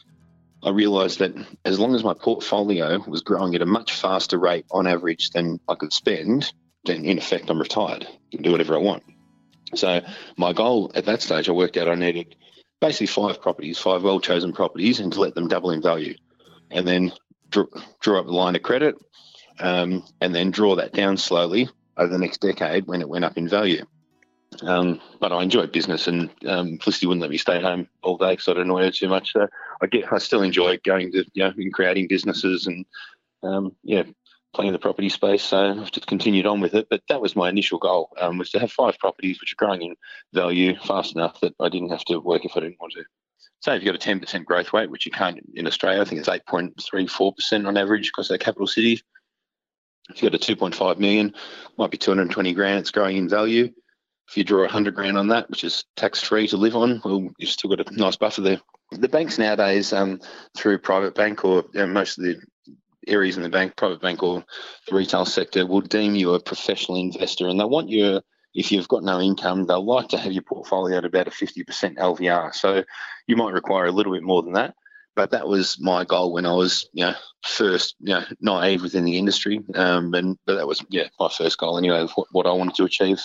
I 0.63 0.71
realised 0.71 1.19
that 1.19 1.35
as 1.65 1.79
long 1.79 1.95
as 1.95 2.05
my 2.05 2.15
portfolio 2.15 3.03
was 3.07 3.23
growing 3.23 3.55
at 3.55 3.63
a 3.63 3.67
much 3.67 3.93
faster 3.93 4.39
rate 4.39 4.65
on 4.71 4.87
average 4.87 5.31
than 5.31 5.61
I 5.69 5.75
could 5.75 5.93
spend, 5.93 6.53
then 6.85 7.05
in 7.05 7.19
effect 7.19 7.51
I'm 7.51 7.61
retired. 7.61 8.07
I 8.09 8.37
can 8.37 8.43
do 8.43 8.53
whatever 8.53 8.75
I 8.75 8.79
want. 8.79 9.03
So 9.75 10.03
my 10.37 10.53
goal 10.53 10.93
at 10.95 11.07
that 11.07 11.23
stage, 11.23 11.49
I 11.49 11.53
worked 11.53 11.77
out 11.77 11.89
I 11.89 11.95
needed 11.95 12.37
basically 12.83 13.07
five 13.07 13.41
properties, 13.41 13.79
five 13.79 14.03
well 14.03 14.21
chosen 14.21 14.53
properties, 14.53 15.01
and 15.01 15.13
to 15.13 15.21
let 15.21 15.35
them 15.35 15.49
double 15.49 15.71
in 15.71 15.81
value. 15.81 16.17
And 16.71 16.87
then 16.87 17.13
draw, 17.49 17.65
draw 18.01 18.19
up 18.19 18.27
the 18.27 18.33
line 18.33 18.57
of 18.57 18.63
credit 18.63 18.97
um, 19.61 20.05
and 20.21 20.35
then 20.35 20.51
draw 20.51 20.75
that 20.77 20.93
down 20.93 21.17
slowly 21.17 21.69
over 21.97 22.13
the 22.13 22.19
next 22.19 22.41
decade 22.41 22.87
when 22.87 23.01
it 23.01 23.09
went 23.09 23.25
up 23.25 23.39
in 23.39 23.49
value. 23.49 23.87
Um, 24.63 25.01
but 25.21 25.33
I 25.33 25.43
enjoy 25.43 25.67
business, 25.69 26.09
and 26.09 26.29
um, 26.47 26.79
Felicity 26.79 27.07
wouldn't 27.07 27.23
let 27.23 27.31
me 27.31 27.39
stay 27.39 27.63
home 27.63 27.89
all 28.03 28.19
day 28.19 28.33
because 28.33 28.49
I'd 28.49 28.59
annoy 28.59 28.83
her 28.83 28.91
too 28.91 29.09
much. 29.09 29.33
So 29.33 29.47
I 29.81 29.87
get, 29.87 30.13
I 30.13 30.19
still 30.19 30.43
enjoy 30.43 30.79
going 30.85 31.13
to, 31.13 31.25
you 31.33 31.45
know, 31.45 31.53
in 31.57 31.71
creating 31.71 32.09
businesses 32.09 32.67
and, 32.67 32.85
um, 33.43 33.75
yeah, 33.83 34.03
playing 34.55 34.69
in 34.69 34.73
the 34.73 34.79
property 34.79 35.09
space. 35.09 35.43
So 35.43 35.59
I've 35.59 35.91
just 35.91 36.07
continued 36.07 36.47
on 36.47 36.61
with 36.61 36.75
it. 36.75 36.87
But 36.91 37.03
that 37.09 37.21
was 37.21 37.37
my 37.37 37.49
initial 37.49 37.79
goal, 37.79 38.11
um, 38.21 38.39
was 38.39 38.51
to 38.51 38.59
have 38.59 38.73
five 38.73 38.99
properties 38.99 39.41
which 39.41 39.53
are 39.53 39.65
growing 39.65 39.83
in 39.83 39.97
value 40.33 40.77
fast 40.79 41.15
enough 41.15 41.41
that 41.41 41.55
I 41.61 41.69
didn't 41.69 41.91
have 41.91 42.05
to 42.07 42.19
work 42.19 42.45
if 42.45 42.57
I 42.57 42.61
didn't 42.61 42.81
want 42.81 42.93
to. 42.95 43.05
So 43.61 43.73
if 43.73 43.83
you've 43.83 43.95
got 43.95 44.05
a 44.05 44.15
10% 44.15 44.45
growth 44.45 44.73
rate, 44.73 44.91
which 44.91 45.07
you 45.07 45.13
can't 45.13 45.39
in 45.55 45.67
Australia, 45.67 46.01
I 46.01 46.05
think 46.05 46.19
it's 46.21 46.29
8.34% 46.29 47.67
on 47.67 47.77
average 47.77 48.09
across 48.09 48.31
our 48.31 48.39
capital 48.39 48.67
cities. 48.67 49.03
If 50.11 50.21
you've 50.21 50.33
got 50.33 50.49
a 50.49 50.55
2.5 50.55 50.99
million, 50.99 51.33
might 51.79 51.93
be 51.93 51.97
220 51.97 52.53
grand, 52.55 52.81
it's 52.81 52.91
growing 52.91 53.17
in 53.17 53.29
value. 53.29 53.71
If 54.29 54.37
you 54.37 54.45
draw 54.45 54.63
100 54.63 54.95
grand 54.95 55.17
on 55.17 55.29
that, 55.29 55.49
which 55.49 55.63
is 55.63 55.85
tax 55.97 56.21
free 56.21 56.49
to 56.49 56.57
live 56.57 56.75
on, 56.75 57.01
well, 57.05 57.29
you've 57.39 57.51
still 57.51 57.71
got 57.71 57.89
a 57.89 57.97
nice 57.97 58.17
buffer 58.17 58.41
there. 58.41 58.61
The 58.91 59.09
banks 59.09 59.39
nowadays, 59.39 59.93
um, 59.93 60.21
through 60.57 60.79
private 60.79 61.15
bank 61.15 61.45
or 61.45 61.65
you 61.73 61.81
know, 61.81 61.87
most 61.87 62.19
of 62.19 62.25
the 62.25 62.41
areas 63.07 63.37
in 63.37 63.43
the 63.43 63.49
bank, 63.49 63.77
private 63.77 64.01
bank 64.01 64.23
or 64.23 64.45
the 64.89 64.95
retail 64.95 65.25
sector, 65.25 65.67
will 65.67 65.81
deem 65.81 66.15
you 66.15 66.35
a 66.35 66.41
professional 66.41 66.99
investor 66.99 67.49
and 67.49 67.59
they 67.59 67.65
want 67.65 67.89
you 67.89 68.21
if 68.55 68.71
you've 68.71 68.89
got 68.89 69.03
no 69.03 69.21
income, 69.21 69.67
they'll 69.67 69.85
like 69.85 70.09
to 70.09 70.19
have 70.19 70.33
your 70.33 70.43
portfolio 70.43 70.99
at 70.99 71.05
about 71.05 71.29
a 71.29 71.31
50% 71.31 71.97
LVR. 71.97 72.55
So 72.55 72.85
you 73.27 73.37
might 73.37 73.53
require 73.53 73.87
a 73.87 73.93
little 73.93 74.13
bit 74.13 74.23
more 74.23 74.43
than 74.43 74.53
that. 74.55 74.75
But 75.15 75.31
that 75.33 75.47
was 75.47 75.79
my 75.79 76.05
goal 76.05 76.33
when 76.33 76.47
I 76.47 76.55
was, 76.55 76.89
you 76.95 77.05
know, 77.05 77.15
first, 77.43 77.97
you 78.01 78.15
know, 78.15 78.25
naive 78.41 78.83
within 78.83 79.05
the 79.05 79.19
industry. 79.19 79.61
Um, 79.75 80.15
and 80.15 80.39
but 80.47 80.57
that 80.57 80.67
was, 80.67 80.83
yeah, 80.89 81.09
my 81.21 81.29
first 81.29 81.59
goal 81.59 81.77
anyway, 81.77 82.07
what, 82.15 82.29
what 82.33 82.47
I 82.47 82.53
wanted 82.53 82.75
to 82.77 82.85
achieve. 82.85 83.21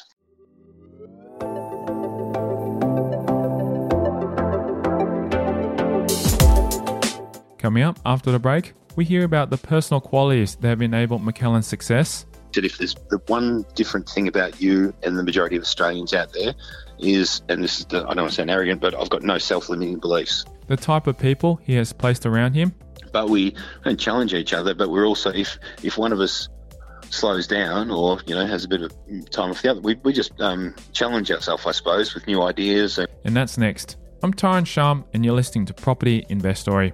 Coming 7.57 7.83
up 7.83 7.99
after 8.05 8.31
the 8.31 8.39
break, 8.39 8.73
we 8.97 9.05
hear 9.05 9.23
about 9.23 9.49
the 9.51 9.57
personal 9.57 10.01
qualities 10.01 10.55
that 10.55 10.67
have 10.67 10.81
enabled 10.81 11.21
McLellan's 11.21 11.67
success 11.67 12.25
that 12.53 12.65
if 12.65 12.79
there's 12.79 12.95
the 13.09 13.19
one 13.27 13.63
different 13.75 14.09
thing 14.09 14.27
about 14.27 14.59
you 14.59 14.91
and 15.03 15.15
the 15.15 15.23
majority 15.23 15.55
of 15.55 15.61
Australians 15.61 16.13
out 16.13 16.33
there 16.33 16.55
is, 16.97 17.43
and 17.49 17.63
this 17.63 17.79
is, 17.79 17.85
the, 17.85 17.97
I 17.99 18.15
don't 18.15 18.23
want 18.23 18.29
to 18.29 18.35
sound 18.35 18.49
arrogant, 18.49 18.81
but 18.81 18.95
I've 18.95 19.11
got 19.11 19.21
no 19.21 19.37
self-limiting 19.37 19.99
beliefs. 19.99 20.43
The 20.65 20.75
type 20.75 21.05
of 21.05 21.19
people 21.19 21.59
he 21.63 21.75
has 21.75 21.93
placed 21.93 22.25
around 22.25 22.53
him. 22.53 22.73
But 23.11 23.29
we 23.29 23.53
don't 23.83 23.99
challenge 23.99 24.33
each 24.33 24.53
other, 24.53 24.73
but 24.73 24.89
we're 24.89 25.05
also, 25.05 25.29
if 25.29 25.59
if 25.83 25.99
one 25.99 26.11
of 26.11 26.19
us 26.19 26.49
slows 27.11 27.45
down 27.45 27.91
or, 27.91 28.19
you 28.25 28.33
know, 28.33 28.47
has 28.47 28.65
a 28.65 28.67
bit 28.67 28.81
of 28.81 28.91
time 29.29 29.51
off 29.51 29.61
the 29.61 29.69
other, 29.69 29.81
we, 29.81 29.93
we 30.03 30.11
just 30.11 30.39
um, 30.41 30.73
challenge 30.93 31.29
ourselves, 31.29 31.63
I 31.67 31.71
suppose, 31.73 32.15
with 32.15 32.25
new 32.25 32.41
ideas. 32.41 32.97
And, 32.97 33.07
and 33.23 33.35
that's 33.35 33.59
next. 33.59 33.97
I'm 34.23 34.33
Tyron 34.33 34.65
Shum, 34.65 35.05
and 35.13 35.23
you're 35.23 35.35
listening 35.35 35.67
to 35.67 35.75
Property 35.75 36.25
Investory. 36.27 36.93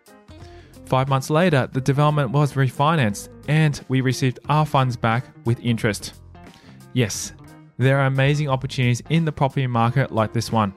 Five 0.85 1.07
months 1.07 1.29
later, 1.29 1.69
the 1.71 1.81
development 1.81 2.31
was 2.31 2.53
refinanced 2.53 3.29
and 3.47 3.83
we 3.87 4.01
received 4.01 4.39
our 4.49 4.65
funds 4.65 4.97
back 4.97 5.25
with 5.45 5.59
interest. 5.61 6.13
Yes, 6.93 7.33
there 7.77 7.97
are 7.99 8.05
amazing 8.05 8.49
opportunities 8.49 9.01
in 9.09 9.25
the 9.25 9.31
property 9.31 9.67
market 9.67 10.11
like 10.11 10.33
this 10.33 10.51
one. 10.51 10.73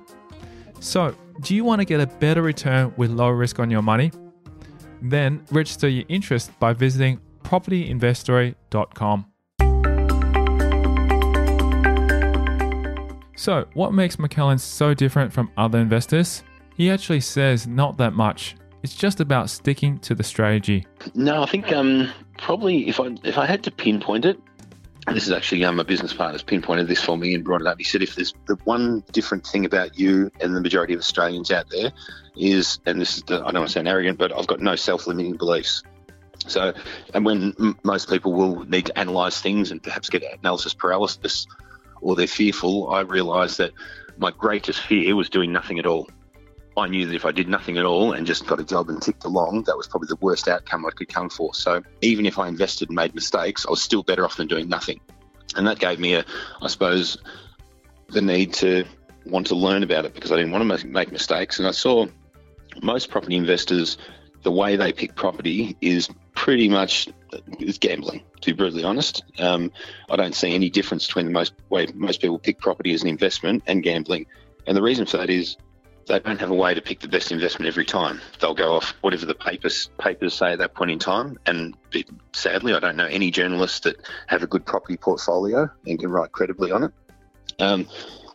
So, 0.81 1.15
do 1.41 1.55
you 1.55 1.65
want 1.65 1.81
to 1.81 1.85
get 1.85 2.01
a 2.01 2.07
better 2.07 2.43
return 2.43 2.95
with 2.97 3.11
low 3.11 3.29
risk 3.29 3.59
on 3.59 3.71
your 3.71 3.83
money? 3.83 4.13
Then 5.03 5.45
register 5.51 5.89
your 5.89 6.05
interest 6.09 6.59
by 6.61 6.73
visiting 6.73 7.21
propertyinvestory.com. 7.43 9.27
So, 13.37 13.67
what 13.75 13.93
makes 13.93 14.17
McLellan 14.17 14.61
so 14.61 14.95
different 14.95 15.33
from 15.33 15.51
other 15.57 15.79
investors? 15.79 16.43
He 16.77 16.91
actually 16.91 17.21
says 17.21 17.67
not 17.67 17.99
that 17.99 18.15
much. 18.15 18.57
It's 18.85 18.95
just 18.95 19.19
about 19.19 19.49
sticking 19.49 19.99
to 20.01 20.15
the 20.15 20.23
strategy. 20.23 20.87
No, 21.15 21.43
I 21.43 21.47
think 21.47 21.73
um, 21.73 22.13
probably 22.37 22.87
if 22.87 23.01
I 23.01 23.17
if 23.25 23.39
I 23.39 23.47
had 23.47 23.65
to 23.65 23.71
pinpoint 23.71 24.27
it, 24.27 24.39
this 25.11 25.25
is 25.25 25.33
actually 25.33 25.65
um, 25.65 25.77
my 25.77 25.85
business 25.85 26.13
partner's 26.13 26.43
pinpointed 26.43 26.87
this 26.87 27.01
for 27.01 27.17
me 27.17 27.35
and 27.35 27.43
brought 27.43 27.63
it 27.63 27.67
up. 27.67 27.79
He 27.79 27.85
said, 27.85 28.03
if 28.03 28.15
there's 28.15 28.35
the 28.47 28.57
one 28.65 29.03
different 29.11 29.47
thing 29.47 29.65
about 29.65 29.99
you 29.99 30.31
and 30.39 30.55
the 30.55 30.61
majority 30.61 30.93
of 30.93 31.01
Australians 31.01 31.51
out 31.51 31.71
there 31.71 31.93
is, 32.37 32.79
and 32.85 33.01
this 33.01 33.17
is 33.17 33.23
the, 33.23 33.37
I 33.37 33.53
don't 33.53 33.61
want 33.61 33.69
to 33.69 33.73
sound 33.73 33.89
arrogant, 33.89 34.19
but 34.19 34.37
I've 34.37 34.47
got 34.47 34.61
no 34.61 34.77
self-limiting 34.77 35.39
beliefs. 35.39 35.83
So, 36.47 36.75
and 37.15 37.25
when 37.25 37.55
m- 37.59 37.79
most 37.85 38.11
people 38.11 38.35
will 38.35 38.67
need 38.67 38.85
to 38.85 39.01
analyse 39.01 39.41
things 39.41 39.71
and 39.71 39.83
perhaps 39.83 40.11
get 40.11 40.23
analysis 40.41 40.75
paralysis 40.75 41.47
or 42.03 42.17
they're 42.17 42.27
fearful, 42.27 42.91
I 42.91 43.01
realise 43.01 43.57
that 43.57 43.73
my 44.19 44.31
greatest 44.31 44.81
fear 44.81 45.17
was 45.17 45.31
doing 45.31 45.53
nothing 45.53 45.79
at 45.79 45.87
all. 45.87 46.07
I 46.77 46.89
knew 46.89 47.07
that 47.07 47.15
if 47.15 47.25
I 47.25 47.31
did 47.31 47.49
nothing 47.49 47.79
at 47.79 47.85
all 47.85 48.13
and 48.13 48.27
just 48.27 48.47
got 48.47 48.59
a 48.59 48.65
job 48.65 48.89
and 48.89 49.01
ticked 49.01 49.25
along, 49.25 49.65
that 49.65 49.77
was 49.77 49.87
probably 49.87 50.09
the 50.09 50.17
worst 50.17 50.49
outcome 50.49 50.85
I 50.85 50.91
could 50.91 51.09
come 51.09 51.31
for. 51.31 51.55
So 51.55 51.83
even 52.01 52.27
if 52.27 52.39
I 52.39 52.49
invested 52.49 52.89
and 52.89 52.97
made 52.97 53.15
mistakes, 53.15 53.65
I 53.67 53.71
was 53.71 53.83
still 53.83 54.03
better 54.03 54.25
off 54.25 54.37
than 54.37 54.49
doing 54.49 54.69
nothing. 54.69 55.01
And 55.57 55.67
that 55.69 55.79
gave 55.79 56.01
me 56.01 56.15
a, 56.15 56.25
I 56.61 56.67
suppose, 56.67 57.17
the 58.09 58.21
need 58.21 58.53
to 58.55 58.85
want 59.25 59.47
to 59.49 59.55
learn 59.55 59.83
about 59.83 60.05
it 60.05 60.15
because 60.15 60.33
I 60.33 60.37
didn't 60.37 60.53
want 60.53 60.81
to 60.81 60.87
make 60.87 61.13
mistakes. 61.13 61.59
And 61.59 61.69
I 61.69 61.71
saw 61.71 62.07
most 62.83 63.09
property 63.09 63.37
investors, 63.37 63.97
the 64.43 64.51
way 64.51 64.77
they 64.77 64.93
pick 64.93 65.15
property 65.15 65.77
is 65.81 66.09
pretty 66.35 66.69
much 66.69 67.09
is 67.61 67.79
gambling. 67.79 68.23
To 68.41 68.53
be 68.53 68.57
brutally 68.57 68.85
honest, 68.85 69.23
um, 69.39 69.73
I 70.11 70.17
don't 70.17 70.35
see 70.35 70.55
any 70.55 70.71
difference 70.71 71.07
between 71.07 71.27
the 71.27 71.33
most 71.33 71.55
way 71.71 71.87
most 71.95 72.21
people 72.21 72.39
pick 72.39 72.59
property 72.59 72.93
as 72.93 73.03
an 73.03 73.09
investment 73.09 73.63
and 73.67 73.83
gambling. 73.83 74.27
And 74.67 74.77
the 74.77 74.83
reason 74.83 75.07
for 75.07 75.19
that 75.19 75.31
is 75.31 75.57
they 76.07 76.19
don't 76.19 76.41
have 76.41 76.51
a 76.51 76.55
way 76.55 76.75
to 76.75 76.83
pick 76.83 77.01
the 77.01 77.09
best 77.09 77.33
investment 77.33 77.67
every 77.67 77.85
time. 77.85 78.21
They'll 78.41 78.55
go 78.55 78.75
off 78.75 78.95
whatever 79.01 79.27
the 79.27 79.35
papers 79.35 79.91
papers 79.99 80.35
say 80.35 80.53
at 80.53 80.59
that 80.59 80.75
point 80.75 80.91
in 80.91 80.99
time. 80.99 81.39
And 81.47 81.75
it, 81.93 82.09
sadly, 82.33 82.75
I 82.75 82.81
don't 82.81 82.97
know 82.97 83.07
any 83.07 83.31
journalists 83.31 83.81
that 83.81 83.97
have 84.27 84.43
a 84.43 84.47
good 84.47 84.65
property 84.67 84.97
portfolio 84.97 85.69
and 85.87 85.99
can 85.99 86.11
write 86.11 86.33
credibly 86.33 86.71
on 86.73 86.85
it. 86.85 86.93
Um, 87.59 87.89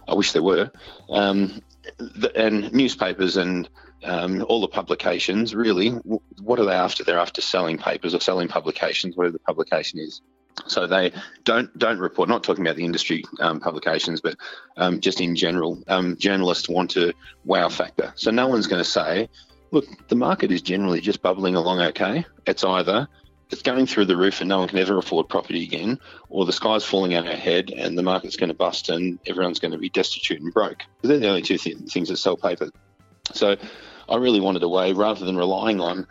I 0.08 0.14
wish 0.14 0.32
there 0.32 0.44
were. 0.44 0.72
Um, 1.10 1.62
the, 1.98 2.32
and 2.36 2.72
newspapers 2.74 3.38
and 3.38 3.70
um, 4.04 4.46
all 4.48 4.62
the 4.62 4.68
publications, 4.68 5.54
really, 5.54 5.90
what 6.42 6.60
are 6.60 6.66
they 6.66 6.72
after? 6.72 7.04
They're 7.04 7.20
after 7.20 7.42
selling 7.42 7.78
papers 7.78 8.16
or 8.16 8.20
selling 8.20 8.48
publications, 8.48 9.16
whatever 9.16 9.34
the 9.34 9.40
publication 9.40 10.00
is. 10.00 10.22
So 10.66 10.88
they 10.88 11.14
don't 11.46 11.76
don't 11.78 12.00
report. 12.00 12.30
Not 12.30 12.44
talking 12.44 12.66
about 12.66 12.76
the 12.76 12.86
industry 12.86 13.24
um, 13.40 13.60
publications, 13.60 14.22
but 14.22 14.36
um, 14.78 15.00
just 15.00 15.22
in 15.22 15.36
general, 15.36 15.82
um, 15.88 16.18
journalists 16.18 16.68
want 16.68 16.96
a 16.98 17.14
wow 17.46 17.70
factor. 17.70 18.14
So 18.16 18.32
no 18.32 18.48
one's 18.48 18.68
going 18.68 18.84
to 18.84 18.90
say, 18.90 19.30
"Look, 19.72 19.86
the 20.10 20.16
market 20.16 20.52
is 20.52 20.62
generally 20.62 21.02
just 21.02 21.22
bubbling 21.22 21.56
along 21.56 21.80
okay." 21.82 22.26
It's 22.46 22.64
either 22.64 23.08
it's 23.52 23.62
going 23.62 23.88
through 23.88 24.06
the 24.06 24.18
roof 24.18 24.42
and 24.42 24.50
no 24.50 24.60
one 24.60 24.68
can 24.68 24.78
ever 24.78 24.98
afford 24.98 25.28
property 25.28 25.64
again, 25.64 26.00
or 26.30 26.46
the 26.46 26.54
sky's 26.54 26.84
falling 26.84 27.16
on 27.16 27.28
our 27.28 27.36
head 27.36 27.72
and 27.72 27.98
the 27.98 28.04
market's 28.04 28.36
going 28.36 28.50
to 28.50 28.56
bust 28.56 28.90
and 28.90 29.20
everyone's 29.26 29.60
going 29.60 29.72
to 29.72 29.78
be 29.78 29.90
destitute 29.90 30.42
and 30.42 30.54
broke. 30.54 30.84
They're 31.02 31.18
the 31.18 31.28
only 31.28 31.42
two 31.42 31.58
th- 31.58 31.78
things 31.90 32.10
that 32.10 32.18
sell 32.18 32.38
paper. 32.38 32.70
So 33.34 33.58
I 34.08 34.18
really 34.18 34.40
wanted 34.40 34.64
a 34.64 34.70
way, 34.70 34.94
rather 34.94 35.26
than 35.26 35.36
relying 35.36 35.82
on 35.82 36.06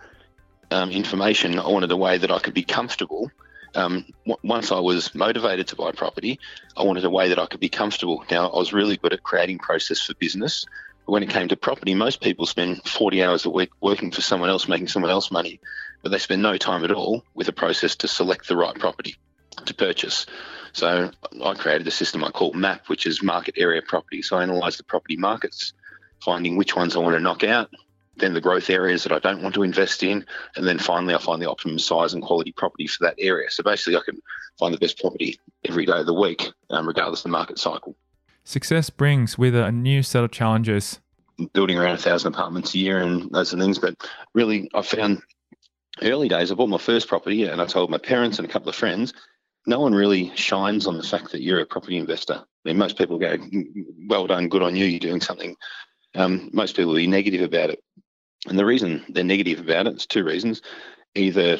um, 0.70 0.90
information, 0.90 1.58
I 1.58 1.68
wanted 1.68 1.92
a 1.92 1.96
way 1.96 2.18
that 2.18 2.30
I 2.30 2.40
could 2.40 2.54
be 2.54 2.64
comfortable 2.64 3.30
um, 3.78 4.04
w- 4.26 4.40
once 4.42 4.72
I 4.72 4.80
was 4.80 5.14
motivated 5.14 5.68
to 5.68 5.76
buy 5.76 5.92
property, 5.92 6.38
I 6.76 6.82
wanted 6.82 7.04
a 7.04 7.10
way 7.10 7.28
that 7.28 7.38
I 7.38 7.46
could 7.46 7.60
be 7.60 7.68
comfortable. 7.68 8.24
Now, 8.30 8.48
I 8.50 8.58
was 8.58 8.72
really 8.72 8.96
good 8.96 9.12
at 9.12 9.22
creating 9.22 9.58
process 9.58 10.00
for 10.00 10.14
business. 10.14 10.66
But 11.06 11.12
when 11.12 11.22
it 11.22 11.30
came 11.30 11.48
to 11.48 11.56
property, 11.56 11.94
most 11.94 12.20
people 12.20 12.44
spend 12.44 12.82
40 12.84 13.22
hours 13.22 13.46
a 13.46 13.50
week 13.50 13.70
working 13.80 14.10
for 14.10 14.20
someone 14.20 14.50
else, 14.50 14.68
making 14.68 14.88
someone 14.88 15.12
else 15.12 15.30
money, 15.30 15.60
but 16.02 16.10
they 16.10 16.18
spend 16.18 16.42
no 16.42 16.56
time 16.56 16.84
at 16.84 16.90
all 16.90 17.22
with 17.34 17.48
a 17.48 17.52
process 17.52 17.94
to 17.96 18.08
select 18.08 18.48
the 18.48 18.56
right 18.56 18.74
property 18.74 19.16
to 19.64 19.74
purchase. 19.74 20.26
So 20.72 21.10
I 21.44 21.54
created 21.54 21.86
a 21.86 21.92
system 21.92 22.24
I 22.24 22.30
call 22.30 22.52
MAP, 22.52 22.88
which 22.88 23.06
is 23.06 23.22
market 23.22 23.54
area 23.56 23.80
property. 23.80 24.22
So 24.22 24.36
I 24.36 24.42
analyse 24.42 24.76
the 24.76 24.84
property 24.84 25.16
markets, 25.16 25.72
finding 26.24 26.56
which 26.56 26.76
ones 26.76 26.94
I 26.94 26.98
want 26.98 27.14
to 27.14 27.20
knock 27.20 27.44
out, 27.44 27.70
then 28.18 28.34
the 28.34 28.40
growth 28.40 28.70
areas 28.70 29.02
that 29.02 29.12
I 29.12 29.18
don't 29.18 29.42
want 29.42 29.54
to 29.54 29.62
invest 29.62 30.02
in, 30.02 30.24
and 30.56 30.66
then 30.66 30.78
finally 30.78 31.14
I 31.14 31.18
find 31.18 31.40
the 31.40 31.50
optimum 31.50 31.78
size 31.78 32.14
and 32.14 32.22
quality 32.22 32.52
property 32.52 32.86
for 32.86 33.04
that 33.04 33.14
area. 33.18 33.50
So 33.50 33.62
basically, 33.62 33.96
I 33.96 34.02
can 34.04 34.20
find 34.58 34.74
the 34.74 34.78
best 34.78 35.00
property 35.00 35.38
every 35.64 35.86
day 35.86 35.98
of 35.98 36.06
the 36.06 36.14
week, 36.14 36.50
um, 36.70 36.86
regardless 36.86 37.20
of 37.20 37.24
the 37.24 37.28
market 37.30 37.58
cycle. 37.58 37.94
Success 38.44 38.90
brings 38.90 39.36
with 39.36 39.54
it 39.54 39.62
a 39.62 39.72
new 39.72 40.02
set 40.02 40.24
of 40.24 40.30
challenges. 40.30 41.00
Building 41.52 41.78
around 41.78 41.94
a 41.94 41.98
thousand 41.98 42.34
apartments 42.34 42.74
a 42.74 42.78
year 42.78 42.98
and 43.00 43.30
those 43.30 43.52
things, 43.52 43.78
but 43.78 43.94
really, 44.34 44.70
I 44.74 44.82
found 44.82 45.22
early 46.02 46.28
days. 46.28 46.50
I 46.50 46.54
bought 46.54 46.68
my 46.68 46.78
first 46.78 47.08
property, 47.08 47.44
and 47.44 47.60
I 47.60 47.66
told 47.66 47.90
my 47.90 47.98
parents 47.98 48.38
and 48.38 48.48
a 48.48 48.50
couple 48.50 48.68
of 48.68 48.74
friends. 48.74 49.12
No 49.66 49.80
one 49.80 49.94
really 49.94 50.34
shines 50.34 50.86
on 50.86 50.96
the 50.96 51.02
fact 51.02 51.30
that 51.32 51.42
you're 51.42 51.60
a 51.60 51.66
property 51.66 51.98
investor. 51.98 52.34
I 52.34 52.44
mean, 52.64 52.78
most 52.78 52.96
people 52.96 53.18
go, 53.18 53.36
"Well 54.08 54.26
done, 54.26 54.48
good 54.48 54.62
on 54.62 54.74
you, 54.74 54.86
you're 54.86 54.98
doing 54.98 55.20
something." 55.20 55.54
Um, 56.14 56.48
most 56.52 56.74
people 56.74 56.92
will 56.92 56.96
be 56.96 57.06
negative 57.06 57.42
about 57.42 57.70
it. 57.70 57.82
And 58.46 58.58
the 58.58 58.64
reason 58.64 59.04
they're 59.08 59.24
negative 59.24 59.60
about 59.60 59.86
it 59.86 59.96
is 59.96 60.06
two 60.06 60.24
reasons. 60.24 60.62
Either 61.14 61.58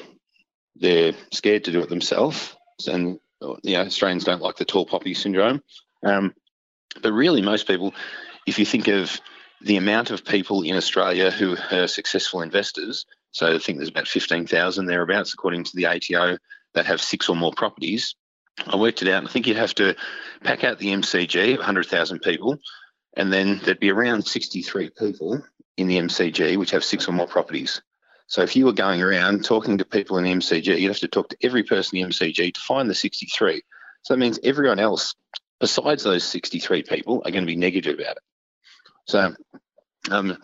they're 0.76 1.12
scared 1.32 1.64
to 1.64 1.72
do 1.72 1.80
it 1.80 1.88
themselves, 1.88 2.56
and 2.86 3.18
you 3.40 3.76
know, 3.76 3.80
Australians 3.80 4.24
don't 4.24 4.42
like 4.42 4.56
the 4.56 4.64
tall 4.64 4.86
poppy 4.86 5.14
syndrome. 5.14 5.62
Um, 6.04 6.34
but 7.02 7.12
really, 7.12 7.42
most 7.42 7.66
people, 7.66 7.94
if 8.46 8.58
you 8.58 8.64
think 8.64 8.88
of 8.88 9.20
the 9.60 9.76
amount 9.76 10.10
of 10.10 10.24
people 10.24 10.62
in 10.62 10.76
Australia 10.76 11.30
who 11.30 11.56
are 11.72 11.88
successful 11.88 12.42
investors, 12.42 13.06
so 13.32 13.54
I 13.54 13.58
think 13.58 13.78
there's 13.78 13.90
about 13.90 14.08
15,000 14.08 14.86
thereabouts, 14.86 15.34
according 15.34 15.64
to 15.64 15.76
the 15.76 15.86
ATO, 15.86 16.38
that 16.74 16.86
have 16.86 17.00
six 17.00 17.28
or 17.28 17.36
more 17.36 17.52
properties. 17.52 18.14
I 18.66 18.76
worked 18.76 19.02
it 19.02 19.08
out, 19.08 19.18
and 19.18 19.28
I 19.28 19.30
think 19.30 19.46
you'd 19.46 19.56
have 19.56 19.74
to 19.76 19.94
pack 20.42 20.64
out 20.64 20.78
the 20.78 20.88
MCG, 20.88 21.56
100,000 21.56 22.20
people, 22.20 22.58
and 23.16 23.32
then 23.32 23.60
there'd 23.64 23.80
be 23.80 23.90
around 23.90 24.26
63 24.26 24.90
people 24.90 25.42
in 25.78 25.86
the 25.86 25.98
MCG 25.98 26.56
which 26.56 26.72
have 26.72 26.84
six 26.84 27.08
or 27.08 27.12
more 27.12 27.26
properties. 27.26 27.80
So 28.26 28.42
if 28.42 28.56
you 28.56 28.66
were 28.66 28.72
going 28.72 29.00
around 29.02 29.44
talking 29.44 29.78
to 29.78 29.84
people 29.86 30.18
in 30.18 30.24
the 30.24 30.32
MCG, 30.32 30.78
you'd 30.78 30.88
have 30.88 30.98
to 30.98 31.08
talk 31.08 31.30
to 31.30 31.36
every 31.42 31.62
person 31.62 31.98
in 31.98 32.08
the 32.08 32.14
MCG 32.14 32.54
to 32.54 32.60
find 32.60 32.90
the 32.90 32.94
63. 32.94 33.62
So 34.02 34.14
that 34.14 34.18
means 34.18 34.38
everyone 34.44 34.78
else 34.78 35.14
besides 35.60 36.04
those 36.04 36.24
63 36.24 36.82
people 36.82 37.22
are 37.24 37.30
going 37.30 37.44
to 37.44 37.50
be 37.50 37.56
negative 37.56 37.98
about 37.98 38.16
it. 38.16 38.22
So 39.06 39.34
um, 40.10 40.36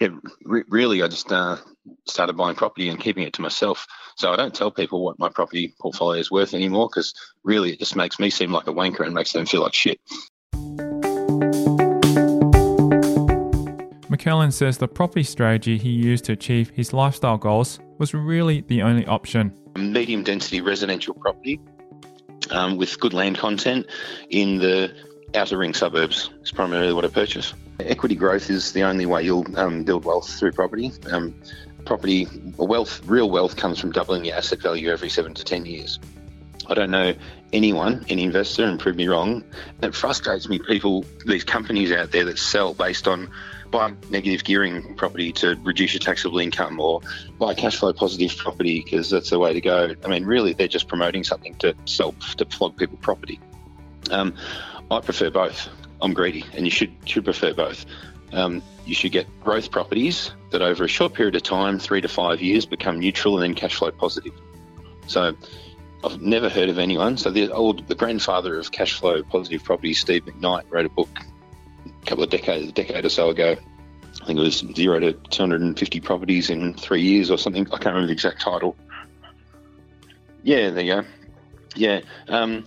yeah, 0.00 0.08
re- 0.44 0.64
really, 0.68 1.02
I 1.02 1.08
just 1.08 1.30
uh, 1.30 1.58
started 2.06 2.36
buying 2.36 2.56
property 2.56 2.88
and 2.88 2.98
keeping 2.98 3.24
it 3.24 3.34
to 3.34 3.42
myself. 3.42 3.86
So 4.16 4.32
I 4.32 4.36
don't 4.36 4.54
tell 4.54 4.70
people 4.70 5.04
what 5.04 5.18
my 5.18 5.28
property 5.28 5.74
portfolio 5.78 6.20
is 6.20 6.30
worth 6.30 6.54
anymore 6.54 6.88
because 6.88 7.14
really 7.44 7.72
it 7.72 7.78
just 7.78 7.96
makes 7.96 8.18
me 8.18 8.30
seem 8.30 8.50
like 8.50 8.66
a 8.66 8.72
wanker 8.72 9.04
and 9.04 9.14
makes 9.14 9.32
them 9.32 9.46
feel 9.46 9.62
like 9.62 9.74
shit. 9.74 10.00
McLellan 14.20 14.52
says 14.52 14.76
the 14.76 14.86
property 14.86 15.22
strategy 15.22 15.78
he 15.78 15.88
used 15.88 16.26
to 16.26 16.32
achieve 16.32 16.68
his 16.70 16.92
lifestyle 16.92 17.38
goals 17.38 17.80
was 17.96 18.12
really 18.12 18.60
the 18.60 18.82
only 18.82 19.06
option. 19.06 19.50
Medium 19.76 20.22
density 20.24 20.60
residential 20.60 21.14
property 21.14 21.58
um, 22.50 22.76
with 22.76 23.00
good 23.00 23.14
land 23.14 23.38
content 23.38 23.86
in 24.28 24.58
the 24.58 24.92
outer 25.34 25.56
ring 25.56 25.72
suburbs 25.72 26.28
is 26.42 26.52
primarily 26.52 26.92
what 26.92 27.06
I 27.06 27.08
purchase. 27.08 27.54
Equity 27.78 28.14
growth 28.14 28.50
is 28.50 28.72
the 28.72 28.82
only 28.82 29.06
way 29.06 29.22
you'll 29.22 29.46
um, 29.58 29.84
build 29.84 30.04
wealth 30.04 30.30
through 30.38 30.52
property. 30.52 30.92
Um, 31.10 31.34
property 31.86 32.28
wealth, 32.58 33.00
real 33.06 33.30
wealth, 33.30 33.56
comes 33.56 33.78
from 33.78 33.90
doubling 33.90 34.26
your 34.26 34.36
asset 34.36 34.60
value 34.60 34.90
every 34.90 35.08
seven 35.08 35.32
to 35.32 35.44
ten 35.44 35.64
years. 35.64 35.98
I 36.66 36.74
don't 36.74 36.90
know 36.90 37.14
anyone, 37.52 38.04
any 38.08 38.24
investor, 38.24 38.64
and 38.64 38.78
prove 38.78 38.96
me 38.96 39.08
wrong. 39.08 39.44
It 39.82 39.94
frustrates 39.94 40.48
me. 40.48 40.58
People, 40.58 41.04
these 41.26 41.44
companies 41.44 41.92
out 41.92 42.12
there 42.12 42.24
that 42.24 42.38
sell 42.38 42.74
based 42.74 43.08
on 43.08 43.30
buy 43.70 43.92
negative 44.10 44.42
gearing 44.44 44.94
property 44.96 45.32
to 45.32 45.56
reduce 45.62 45.92
your 45.94 46.00
taxable 46.00 46.38
income 46.38 46.80
or 46.80 47.00
buy 47.38 47.54
cash 47.54 47.76
flow 47.76 47.92
positive 47.92 48.36
property 48.36 48.82
because 48.84 49.10
that's 49.10 49.30
the 49.30 49.38
way 49.38 49.52
to 49.52 49.60
go. 49.60 49.94
I 50.04 50.08
mean, 50.08 50.24
really, 50.24 50.52
they're 50.52 50.68
just 50.68 50.88
promoting 50.88 51.24
something 51.24 51.54
to 51.56 51.74
sell, 51.84 52.12
to 52.36 52.44
flog 52.46 52.76
people 52.76 52.98
property. 53.00 53.38
Um, 54.10 54.34
I 54.90 55.00
prefer 55.00 55.30
both. 55.30 55.68
I'm 56.02 56.14
greedy, 56.14 56.44
and 56.54 56.64
you 56.64 56.70
should 56.70 56.92
should 57.04 57.24
prefer 57.24 57.54
both. 57.54 57.84
Um, 58.32 58.62
you 58.86 58.94
should 58.94 59.12
get 59.12 59.26
growth 59.42 59.70
properties 59.70 60.32
that 60.50 60.62
over 60.62 60.84
a 60.84 60.88
short 60.88 61.14
period 61.14 61.34
of 61.36 61.42
time, 61.42 61.78
three 61.78 62.00
to 62.00 62.08
five 62.08 62.40
years, 62.40 62.64
become 62.64 62.98
neutral 62.98 63.34
and 63.34 63.42
then 63.42 63.54
cash 63.54 63.74
flow 63.74 63.90
positive. 63.90 64.32
So 65.06 65.36
I've 66.02 66.20
never 66.20 66.48
heard 66.48 66.68
of 66.68 66.78
anyone. 66.78 67.16
So 67.16 67.30
the 67.30 67.50
old, 67.50 67.86
the 67.88 67.94
grandfather 67.94 68.58
of 68.58 68.72
cash 68.72 68.98
flow 68.98 69.22
positive 69.22 69.62
property, 69.64 69.94
Steve 69.94 70.24
McKnight, 70.24 70.64
wrote 70.70 70.86
a 70.86 70.90
book 70.90 71.08
a 71.86 72.06
couple 72.06 72.24
of 72.24 72.30
decades, 72.30 72.68
a 72.68 72.72
decade 72.72 73.04
or 73.04 73.10
so 73.10 73.30
ago. 73.30 73.56
I 74.22 74.26
think 74.26 74.38
it 74.38 74.42
was 74.42 74.64
zero 74.74 75.00
to 75.00 75.12
250 75.12 76.00
properties 76.00 76.50
in 76.50 76.74
three 76.74 77.02
years 77.02 77.30
or 77.30 77.38
something. 77.38 77.66
I 77.66 77.70
can't 77.70 77.86
remember 77.86 78.06
the 78.06 78.12
exact 78.12 78.40
title. 78.40 78.76
Yeah, 80.42 80.70
there 80.70 80.84
you 80.84 80.94
go. 80.94 81.08
Yeah, 81.76 82.00
um, 82.28 82.64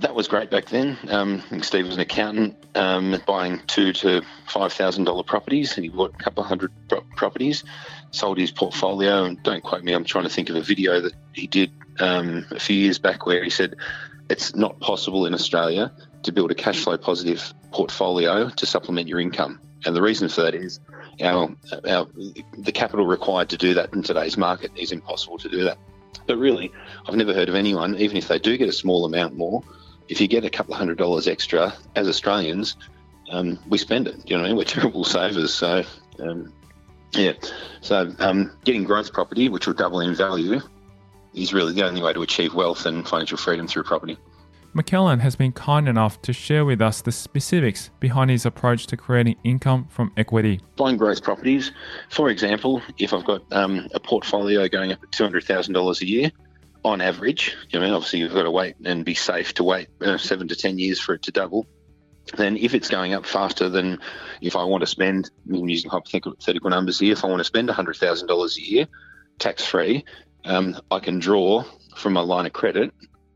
that 0.00 0.14
was 0.14 0.28
great 0.28 0.50
back 0.50 0.66
then. 0.66 0.96
Um, 1.08 1.42
Steve 1.62 1.86
was 1.86 1.94
an 1.96 2.00
accountant 2.00 2.56
um, 2.74 3.20
buying 3.26 3.60
two 3.66 3.92
to 3.94 4.22
five 4.46 4.72
thousand 4.72 5.04
dollar 5.04 5.22
properties, 5.22 5.76
and 5.76 5.84
he 5.84 5.90
bought 5.90 6.14
a 6.14 6.22
couple 6.22 6.42
of 6.42 6.48
hundred 6.48 6.72
pro- 6.88 7.00
properties, 7.16 7.64
sold 8.10 8.38
his 8.38 8.50
portfolio. 8.50 9.24
And 9.24 9.42
don't 9.42 9.62
quote 9.62 9.82
me, 9.82 9.92
I'm 9.92 10.04
trying 10.04 10.24
to 10.24 10.30
think 10.30 10.50
of 10.50 10.56
a 10.56 10.62
video 10.62 11.00
that 11.00 11.14
he 11.32 11.46
did 11.46 11.72
um, 12.00 12.46
a 12.50 12.60
few 12.60 12.76
years 12.76 12.98
back 12.98 13.26
where 13.26 13.42
he 13.42 13.50
said 13.50 13.76
it's 14.28 14.54
not 14.54 14.78
possible 14.80 15.26
in 15.26 15.34
Australia 15.34 15.92
to 16.22 16.32
build 16.32 16.50
a 16.50 16.54
cash 16.54 16.82
flow 16.84 16.96
positive 16.96 17.52
portfolio 17.72 18.48
to 18.50 18.66
supplement 18.66 19.08
your 19.08 19.20
income. 19.20 19.60
And 19.84 19.96
the 19.96 20.02
reason 20.02 20.28
for 20.28 20.42
that 20.42 20.54
is 20.54 20.80
our, 21.22 21.54
our 21.88 22.06
the 22.58 22.72
capital 22.72 23.06
required 23.06 23.48
to 23.50 23.56
do 23.56 23.74
that 23.74 23.92
in 23.94 24.02
today's 24.02 24.36
market 24.36 24.70
is 24.76 24.92
impossible 24.92 25.38
to 25.38 25.48
do 25.48 25.64
that. 25.64 25.78
But 26.26 26.36
really, 26.36 26.72
I've 27.06 27.16
never 27.16 27.32
heard 27.32 27.48
of 27.48 27.54
anyone, 27.54 27.96
even 27.96 28.16
if 28.16 28.28
they 28.28 28.38
do 28.38 28.56
get 28.56 28.68
a 28.68 28.72
small 28.72 29.04
amount 29.04 29.36
more, 29.36 29.62
if 30.08 30.20
you 30.20 30.28
get 30.28 30.44
a 30.44 30.50
couple 30.50 30.74
of 30.74 30.78
hundred 30.78 30.98
dollars 30.98 31.26
extra 31.26 31.72
as 31.96 32.08
Australians, 32.08 32.76
um, 33.30 33.58
we 33.68 33.78
spend 33.78 34.08
it. 34.08 34.28
You 34.28 34.38
know, 34.38 34.54
we're 34.54 34.64
terrible 34.64 35.04
savers. 35.16 35.54
So, 35.54 35.84
um, 36.18 36.52
yeah. 37.12 37.32
So, 37.80 38.14
um, 38.18 38.52
getting 38.64 38.84
growth 38.84 39.12
property, 39.12 39.48
which 39.48 39.66
will 39.66 39.74
double 39.74 40.00
in 40.00 40.14
value, 40.14 40.60
is 41.34 41.52
really 41.52 41.72
the 41.72 41.84
only 41.84 42.02
way 42.02 42.12
to 42.12 42.22
achieve 42.22 42.54
wealth 42.54 42.86
and 42.86 43.06
financial 43.06 43.38
freedom 43.38 43.66
through 43.66 43.84
property. 43.84 44.18
McLellan 44.74 45.18
has 45.18 45.34
been 45.34 45.50
kind 45.50 45.88
enough 45.88 46.22
to 46.22 46.32
share 46.32 46.64
with 46.64 46.80
us 46.80 47.02
the 47.02 47.10
specifics 47.10 47.90
behind 47.98 48.30
his 48.30 48.46
approach 48.46 48.86
to 48.86 48.96
creating 48.96 49.34
income 49.42 49.88
from 49.90 50.12
equity. 50.16 50.60
Buying 50.76 50.96
growth 50.96 51.24
properties, 51.24 51.72
for 52.08 52.30
example, 52.30 52.80
if 52.96 53.12
I've 53.12 53.24
got 53.24 53.42
um, 53.52 53.88
a 53.94 54.00
portfolio 54.00 54.68
going 54.68 54.92
up 54.92 55.02
at 55.02 55.10
$200,000 55.10 56.00
a 56.00 56.06
year, 56.06 56.30
on 56.84 57.00
average, 57.00 57.56
I 57.74 57.78
mean, 57.78 57.92
obviously 57.92 58.20
you've 58.20 58.32
got 58.32 58.44
to 58.44 58.50
wait 58.50 58.76
and 58.84 59.04
be 59.04 59.14
safe 59.14 59.52
to 59.54 59.64
wait 59.64 59.88
uh, 60.00 60.16
seven 60.16 60.48
to 60.48 60.56
10 60.56 60.78
years 60.78 60.98
for 60.98 61.14
it 61.14 61.22
to 61.22 61.32
double. 61.32 61.66
Then, 62.36 62.56
if 62.56 62.74
it's 62.74 62.88
going 62.88 63.12
up 63.12 63.26
faster 63.26 63.68
than 63.68 63.98
if 64.40 64.54
I 64.54 64.62
want 64.64 64.82
to 64.82 64.86
spend, 64.86 65.30
I'm 65.48 65.68
using 65.68 65.90
hypothetical 65.90 66.70
numbers 66.70 67.00
here, 67.00 67.12
if 67.12 67.24
I 67.24 67.28
want 67.28 67.40
to 67.40 67.44
spend 67.44 67.68
$100,000 67.68 68.56
a 68.56 68.60
year 68.60 68.86
tax 69.38 69.64
free, 69.64 70.04
um, 70.44 70.80
I 70.90 70.98
can 70.98 71.18
draw 71.18 71.64
from 71.96 72.14
my 72.14 72.20
line 72.20 72.46
of 72.46 72.52
credit 72.52 72.92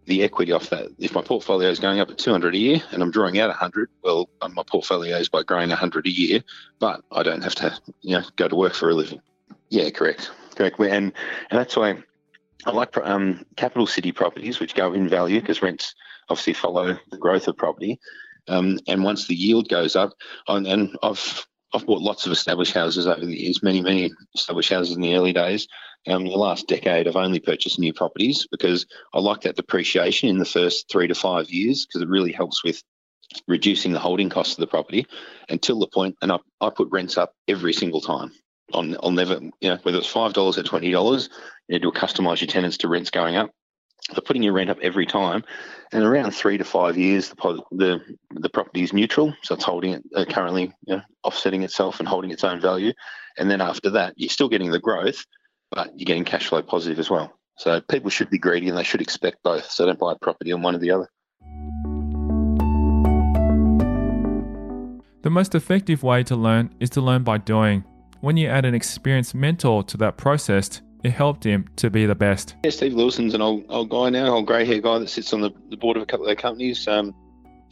the 0.07 0.23
equity 0.23 0.53
off 0.53 0.71
that. 0.71 0.89
If 0.99 1.15
my 1.15 1.23
portfolio 1.23 1.71
is 1.71 1.81
going 1.81 2.01
up 2.01 2.11
at 2.11 2.19
200 2.19 2.55
a 2.55 2.59
year 2.59 2.83
and 2.91 3.03
I'm 3.03 3.11
drawing 3.11 3.39
out 3.39 3.49
100, 3.49 3.89
well, 4.03 4.29
my 4.53 4.63
portfolio 4.63 5.17
is 5.17 5.29
by 5.29 5.43
growing 5.43 5.71
100 5.71 6.07
a 6.07 6.11
year, 6.11 6.43
but 6.79 7.03
I 7.11 7.23
don't 7.23 7.43
have 7.43 7.55
to, 7.57 7.79
you 8.03 8.19
know, 8.19 8.25
go 8.37 8.49
to 8.49 8.57
work 8.57 8.75
for 8.75 8.91
a 8.91 8.95
living. 8.95 9.21
Yeah, 9.71 9.91
correct, 9.91 10.31
correct. 10.57 10.79
And 10.79 10.91
and 10.91 11.13
that's 11.51 11.77
why 11.77 12.03
I 12.67 12.71
like 12.71 12.97
um, 12.99 13.45
capital 13.57 13.87
city 13.87 14.13
properties, 14.13 14.61
which 14.61 14.75
go 14.75 14.93
in 14.93 15.09
value 15.09 15.41
because 15.41 15.63
rents 15.63 15.95
obviously 16.29 16.55
follow 16.55 16.99
the 17.11 17.19
growth 17.19 17.49
of 17.49 17.57
property. 17.57 17.99
Um, 18.47 18.79
and 18.87 19.03
once 19.03 19.27
the 19.27 19.35
yield 19.35 19.69
goes 19.69 19.97
up, 19.97 20.13
and, 20.49 20.67
and 20.67 20.97
I've 21.03 21.47
I've 21.73 21.87
bought 21.87 22.03
lots 22.03 22.27
of 22.27 22.33
established 22.33 22.75
houses 22.75 23.07
over 23.07 23.25
the 23.25 23.37
years, 23.37 23.63
many 23.63 23.81
many 23.81 24.13
established 24.35 24.73
houses 24.73 24.95
in 24.95 25.03
the 25.03 25.15
early 25.15 25.33
days, 25.33 25.67
um, 26.07 26.25
the 26.25 26.31
last 26.31 26.69
decade, 26.69 27.09
I've 27.09 27.17
only 27.17 27.41
purchased 27.41 27.79
new 27.79 27.93
properties 27.93 28.47
because 28.51 28.87
I 29.13 29.21
like 29.21 29.43
that 29.43 29.57
depreciation 29.57 30.29
in 30.29 30.39
the 30.39 30.45
first 30.45 30.91
three 30.91 31.09
to 31.09 31.15
five 31.15 31.51
years 31.51 31.87
because 31.87 32.03
it 32.03 32.09
really 32.09 32.33
helps 32.33 32.63
with 32.63 32.83
reducing 33.49 33.93
the 33.93 33.99
holding 33.99 34.29
cost 34.29 34.53
of 34.53 34.59
the 34.59 34.67
property 34.67 35.07
until 35.49 35.79
the 35.79 35.87
point, 35.87 36.17
and 36.23 36.31
I, 36.31 36.39
I 36.61 36.71
put 36.71 36.89
rents 36.91 37.17
up 37.17 37.33
every 37.49 37.73
single 37.73 38.01
time. 38.01 38.33
I'll, 38.73 38.95
I'll 39.03 39.11
never, 39.11 39.41
you 39.61 39.71
know, 39.71 39.79
whether 39.83 39.99
it's 39.99 40.13
$5 40.13 40.37
or 40.37 40.63
$20, 40.63 41.29
you 41.69 41.73
need 41.75 41.83
to 41.83 41.91
customize 41.91 42.41
your 42.41 42.49
tenants 42.49 42.79
to 42.79 42.89
rents 42.89 43.11
going 43.11 43.37
up. 43.37 43.51
They're 44.11 44.21
putting 44.21 44.43
your 44.43 44.53
rent 44.53 44.69
up 44.69 44.79
every 44.83 45.07
time, 45.07 45.45
and 45.91 46.05
around 46.05 46.33
three 46.33 46.59
to 46.59 46.65
five 46.65 46.99
years, 46.99 47.31
the 47.31 47.63
the, 47.73 48.01
the 48.33 48.51
property 48.51 48.83
is 48.83 48.93
neutral, 48.93 49.35
so 49.43 49.55
it's 49.55 49.65
holding 49.65 49.95
it 49.95 50.05
uh, 50.15 50.27
currently 50.27 50.75
you 50.87 50.97
know, 50.97 51.03
offsetting 51.23 51.63
itself 51.63 52.01
and 52.01 52.09
holding 52.09 52.31
its 52.31 52.45
own 52.45 52.61
value. 52.61 52.93
And 53.39 53.51
then 53.51 53.63
after 53.63 53.89
that, 53.91 54.13
you're 54.19 54.29
still 54.29 54.51
getting 54.51 54.71
the 54.71 54.79
growth, 54.79 55.25
but 55.75 55.99
you're 55.99 56.07
getting 56.07 56.25
cash 56.25 56.49
flow 56.49 56.63
positive 56.63 56.99
as 56.99 57.11
well. 57.11 57.33
So 57.57 57.81
people 57.81 58.11
should 58.11 58.31
be 58.31 58.39
greedy 58.39 58.69
and 58.69 58.79
they 58.79 58.85
should 58.85 59.01
expect 59.01 59.43
both. 59.43 59.71
So 59.71 59.87
don't 59.87 59.99
buy 59.99 60.13
a 60.13 60.17
property 60.17 60.53
on 60.53 60.63
one 60.63 60.75
or 60.75 60.79
the 60.79 60.91
other. 60.91 61.09
The 65.23 65.31
most 65.31 65.55
effective 65.55 66.03
way 66.03 66.23
to 66.25 66.37
learn 66.37 66.75
is 66.81 66.91
to 66.91 67.01
learn 67.01 67.23
by 67.23 67.39
doing. 67.39 67.85
When 68.21 68.37
you 68.37 68.49
add 68.49 68.65
an 68.65 68.75
experienced 68.75 69.35
mentor 69.35 69.83
to 69.85 69.97
that 69.99 70.17
process, 70.17 70.81
it 71.03 71.11
helped 71.11 71.45
him 71.45 71.69
to 71.77 71.91
be 71.91 72.07
the 72.07 72.15
best. 72.15 72.57
Yeah, 72.65 72.71
Steve 72.71 72.95
Wilson's 72.95 73.35
an 73.35 73.43
old, 73.43 73.65
old 73.69 73.91
guy 73.91 74.11
now, 74.11 74.35
old 74.35 74.47
grey 74.47 74.65
hair 74.65 74.81
guy 74.81 74.99
that 74.99 75.09
sits 75.09 75.33
on 75.33 75.41
the, 75.41 75.51
the 75.71 75.77
board 75.77 75.97
of 75.97 76.03
a 76.03 76.07
couple 76.07 76.25
of 76.25 76.29
their 76.29 76.37
companies. 76.37 76.87
Um, 76.89 77.15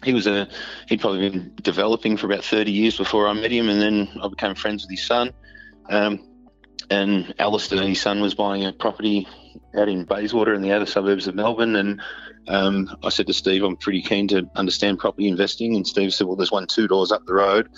he 0.05 0.13
was 0.13 0.27
a 0.27 0.49
he'd 0.89 1.01
probably 1.01 1.31
been 1.31 1.53
developing 1.63 2.17
for 2.17 2.27
about 2.27 2.45
30 2.45 2.73
years 2.73 2.97
before 2.97 3.29
I 3.29 3.33
met 3.33 3.51
him, 3.51 3.69
and 3.69 3.81
then 3.81 4.09
I 4.23 4.29
became 4.29 4.55
friends 4.55 4.83
with 4.83 4.91
his 4.91 5.07
son. 5.07 5.33
Um, 5.89 6.27
and 6.91 7.35
Alistair, 7.39 7.83
his 7.83 8.01
son, 8.01 8.21
was 8.21 8.35
buying 8.35 8.65
a 8.65 8.73
property 8.73 9.27
out 9.77 9.89
in 9.89 10.05
Bayswater 10.05 10.55
in 10.55 10.63
the 10.63 10.73
outer 10.73 10.87
suburbs 10.87 11.27
of 11.27 11.35
Melbourne, 11.35 11.77
and 11.77 12.01
um, 12.49 12.97
I 13.03 13.09
said 13.09 13.27
to 13.29 13.35
Steve, 13.35 13.63
I'm 13.63 13.77
pretty 13.77 14.03
keen 14.03 14.29
to 14.29 14.49
understand 14.57 14.99
property 14.99 15.29
investing, 15.29 15.77
and 15.77 15.87
Steve 15.87 16.13
said, 16.15 16.27
well, 16.27 16.37
there's 16.37 16.53
one 16.53 16.67
two 16.67 16.89
doors 16.89 17.13
up 17.13 17.25
the 17.27 17.35
road. 17.35 17.69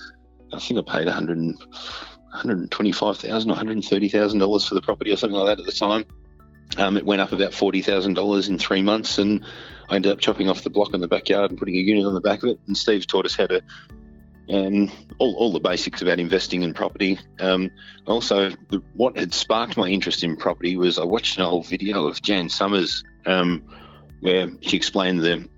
I 0.53 0.59
think 0.59 0.79
I 0.79 0.99
paid 0.99 1.07
100. 1.07 1.57
125,000 2.35 3.49
or 3.49 3.53
130,000 3.53 4.39
dollars 4.41 4.67
for 4.67 4.75
the 4.75 4.83
property 4.83 5.13
or 5.13 5.17
something 5.17 5.39
like 5.39 5.57
that 5.57 5.61
at 5.61 5.67
the 5.67 5.73
time. 5.73 6.05
Um, 6.77 6.97
it 6.97 7.07
went 7.07 7.21
up 7.21 7.33
about 7.33 7.55
forty 7.55 7.81
thousand 7.83 8.15
dollars 8.15 8.49
in 8.49 8.59
three 8.59 8.83
months, 8.83 9.19
and 9.19 9.45
I 9.89 9.97
ended 9.97 10.11
up 10.11 10.19
chopping 10.19 10.49
off 10.49 10.65
the 10.65 10.71
block 10.71 10.95
in 10.95 11.01
the 11.01 11.09
backyard 11.09 11.51
and 11.51 11.59
putting 11.59 11.77
a 11.77 11.79
unit 11.79 12.05
on 12.05 12.15
the 12.15 12.21
back 12.21 12.43
of 12.43 12.49
it. 12.49 12.59
And 12.67 12.77
Steve's 12.77 13.07
taught 13.07 13.27
us 13.27 13.37
how 13.37 13.47
to 13.47 13.63
um, 14.51 14.91
all, 15.19 15.35
all 15.37 15.53
the 15.53 15.61
basics 15.61 16.03
about 16.03 16.21
investing 16.21 16.63
in 16.63 16.75
property. 16.75 17.19
Um, 17.41 17.71
also, 18.07 18.51
the, 18.69 18.83
what 18.95 19.17
had 19.17 19.33
sparked 19.33 19.77
my 19.77 19.89
interest 19.89 20.23
in 20.23 20.37
property 20.37 20.77
was 20.77 20.99
I 20.99 21.05
watched 21.05 21.39
an 21.39 21.45
old 21.45 21.67
video 21.67 22.07
of 22.07 22.21
Jan 22.21 22.49
Somers 22.49 23.05
um, 23.27 23.65
where 24.21 24.51
she 24.61 24.77
explained 24.77 25.21
the 25.21 25.49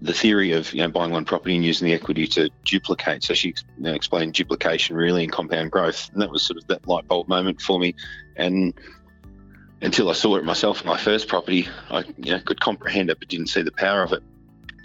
the 0.00 0.12
theory 0.12 0.52
of 0.52 0.72
you 0.72 0.80
know, 0.80 0.88
buying 0.88 1.10
one 1.10 1.24
property 1.24 1.56
and 1.56 1.64
using 1.64 1.88
the 1.88 1.94
equity 1.94 2.26
to 2.26 2.48
duplicate. 2.64 3.24
So 3.24 3.34
she 3.34 3.48
you 3.48 3.54
know, 3.78 3.92
explained 3.94 4.34
duplication 4.34 4.94
really 4.94 5.24
and 5.24 5.32
compound 5.32 5.72
growth, 5.72 6.08
and 6.12 6.22
that 6.22 6.30
was 6.30 6.42
sort 6.42 6.56
of 6.56 6.66
that 6.68 6.86
light 6.86 7.08
bulb 7.08 7.28
moment 7.28 7.60
for 7.60 7.80
me. 7.80 7.94
And 8.36 8.74
until 9.82 10.08
I 10.08 10.12
saw 10.12 10.36
it 10.36 10.44
myself 10.44 10.82
in 10.82 10.86
my 10.86 10.98
first 10.98 11.28
property, 11.28 11.68
I 11.90 12.04
you 12.16 12.32
know, 12.32 12.40
could 12.40 12.60
comprehend 12.60 13.10
it 13.10 13.18
but 13.18 13.28
didn't 13.28 13.48
see 13.48 13.62
the 13.62 13.72
power 13.72 14.02
of 14.02 14.12
it. 14.12 14.22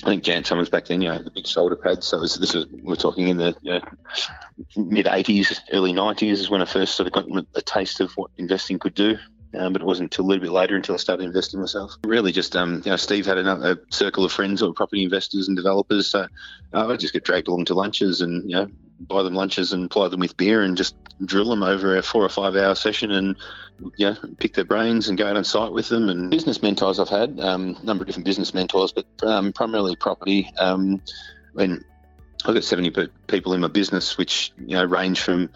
I 0.04 0.08
think 0.08 0.24
Jan 0.24 0.44
Somers 0.44 0.70
back 0.70 0.86
then, 0.86 1.02
you 1.02 1.10
know, 1.10 1.20
the 1.20 1.32
big 1.32 1.48
shoulder 1.48 1.76
pads. 1.76 2.08
So 2.08 2.20
this 2.20 2.38
is 2.54 2.66
we're 2.68 2.96
talking 2.96 3.28
in 3.30 3.38
the 3.38 3.56
you 3.62 3.74
know, 3.74 3.82
mid 4.76 5.06
'80s, 5.06 5.60
early 5.72 5.94
'90s 5.94 6.32
is 6.34 6.50
when 6.50 6.62
I 6.62 6.66
first 6.66 6.96
sort 6.96 7.08
of 7.08 7.14
got 7.14 7.26
a 7.56 7.62
taste 7.62 8.02
of 8.02 8.12
what 8.14 8.32
investing 8.38 8.80
could 8.80 8.96
do. 8.96 9.18
Um, 9.56 9.72
but 9.72 9.84
it 9.84 9.86
wasn't 9.86 10.12
until 10.12 10.26
a 10.26 10.28
little 10.28 10.42
bit 10.42 10.52
later 10.52 10.76
until 10.76 10.96
I 10.96 10.98
started 10.98 11.26
investing 11.26 11.60
myself. 11.60 11.96
Really, 12.06 12.32
just 12.32 12.56
um, 12.56 12.82
you 12.86 12.90
know, 12.90 12.96
Steve 12.96 13.28
had 13.28 13.38
a 13.38 13.78
circle 13.92 14.26
of 14.26 14.32
friends 14.32 14.62
who 14.62 14.68
were 14.68 14.74
property 14.74 15.04
investors 15.04 15.48
and 15.48 15.56
developers. 15.56 16.10
So 16.10 16.28
uh, 16.74 16.88
I 16.88 16.96
just 16.98 17.14
get 17.14 17.24
dragged 17.24 17.48
along 17.48 17.66
to 17.66 17.76
lunches 17.76 18.22
and 18.22 18.50
you 18.50 18.56
know 18.56 18.68
buy 19.08 19.24
them 19.24 19.36
lunches 19.36 19.74
and 19.74 19.90
ply 19.90 20.08
them 20.08 20.20
with 20.20 20.38
beer 20.38 20.62
and 20.62 20.78
just 20.78 20.96
drill 21.26 21.50
them 21.50 21.64
over 21.64 21.98
a 21.98 22.02
four 22.02 22.24
or 22.24 22.30
five 22.30 22.56
hour 22.56 22.76
session 22.76 23.12
and 23.12 23.36
you 23.98 24.08
know, 24.08 24.16
pick 24.40 24.54
their 24.54 24.66
brains 24.66 25.10
and 25.10 25.18
go 25.18 25.28
out 25.28 25.38
on 25.38 25.44
site 25.44 25.72
with 25.72 25.90
them. 25.90 26.10
And 26.10 26.30
business 26.30 26.62
mentors 26.62 27.00
I've 27.00 27.10
had, 27.10 27.40
um, 27.40 27.78
a 27.82 27.86
number 27.86 28.04
of 28.04 28.08
different 28.08 28.26
business 28.26 28.54
mentors, 28.54 28.92
but 28.92 29.06
um, 29.24 29.54
primarily 29.54 29.96
property. 29.96 30.52
Um, 30.58 31.02
when 31.54 31.84
I've 32.46 32.54
got 32.54 32.64
70 32.64 33.10
people 33.28 33.54
in 33.54 33.62
my 33.62 33.68
business, 33.68 34.18
which 34.18 34.52
you 34.58 34.76
know 34.76 34.84
range 34.84 35.22
from 35.22 35.50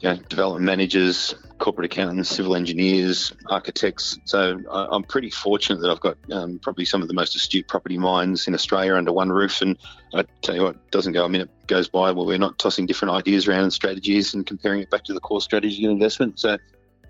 you 0.00 0.08
know, 0.08 0.16
development 0.28 0.64
managers, 0.64 1.34
corporate 1.58 1.86
accountants, 1.86 2.28
civil 2.28 2.54
engineers, 2.54 3.32
architects. 3.46 4.18
So 4.24 4.60
I, 4.70 4.94
am 4.94 5.02
pretty 5.02 5.30
fortunate 5.30 5.80
that 5.80 5.90
I've 5.90 6.00
got 6.00 6.16
um, 6.32 6.58
probably 6.60 6.84
some 6.84 7.02
of 7.02 7.08
the 7.08 7.14
most 7.14 7.34
astute 7.34 7.66
property 7.66 7.98
minds 7.98 8.46
in 8.46 8.54
Australia 8.54 8.94
under 8.94 9.12
one 9.12 9.30
roof. 9.30 9.60
And 9.60 9.76
I 10.14 10.24
tell 10.42 10.54
you 10.54 10.62
what, 10.62 10.90
doesn't 10.90 11.12
go 11.12 11.24
a 11.24 11.28
minute 11.28 11.50
goes 11.66 11.88
by 11.88 12.12
where 12.12 12.26
we're 12.26 12.38
not 12.38 12.58
tossing 12.58 12.86
different 12.86 13.14
ideas 13.14 13.48
around 13.48 13.64
and 13.64 13.72
strategies 13.72 14.34
and 14.34 14.46
comparing 14.46 14.80
it 14.80 14.90
back 14.90 15.04
to 15.04 15.14
the 15.14 15.20
core 15.20 15.40
strategy 15.40 15.84
of 15.84 15.90
investment. 15.90 16.38
So 16.38 16.58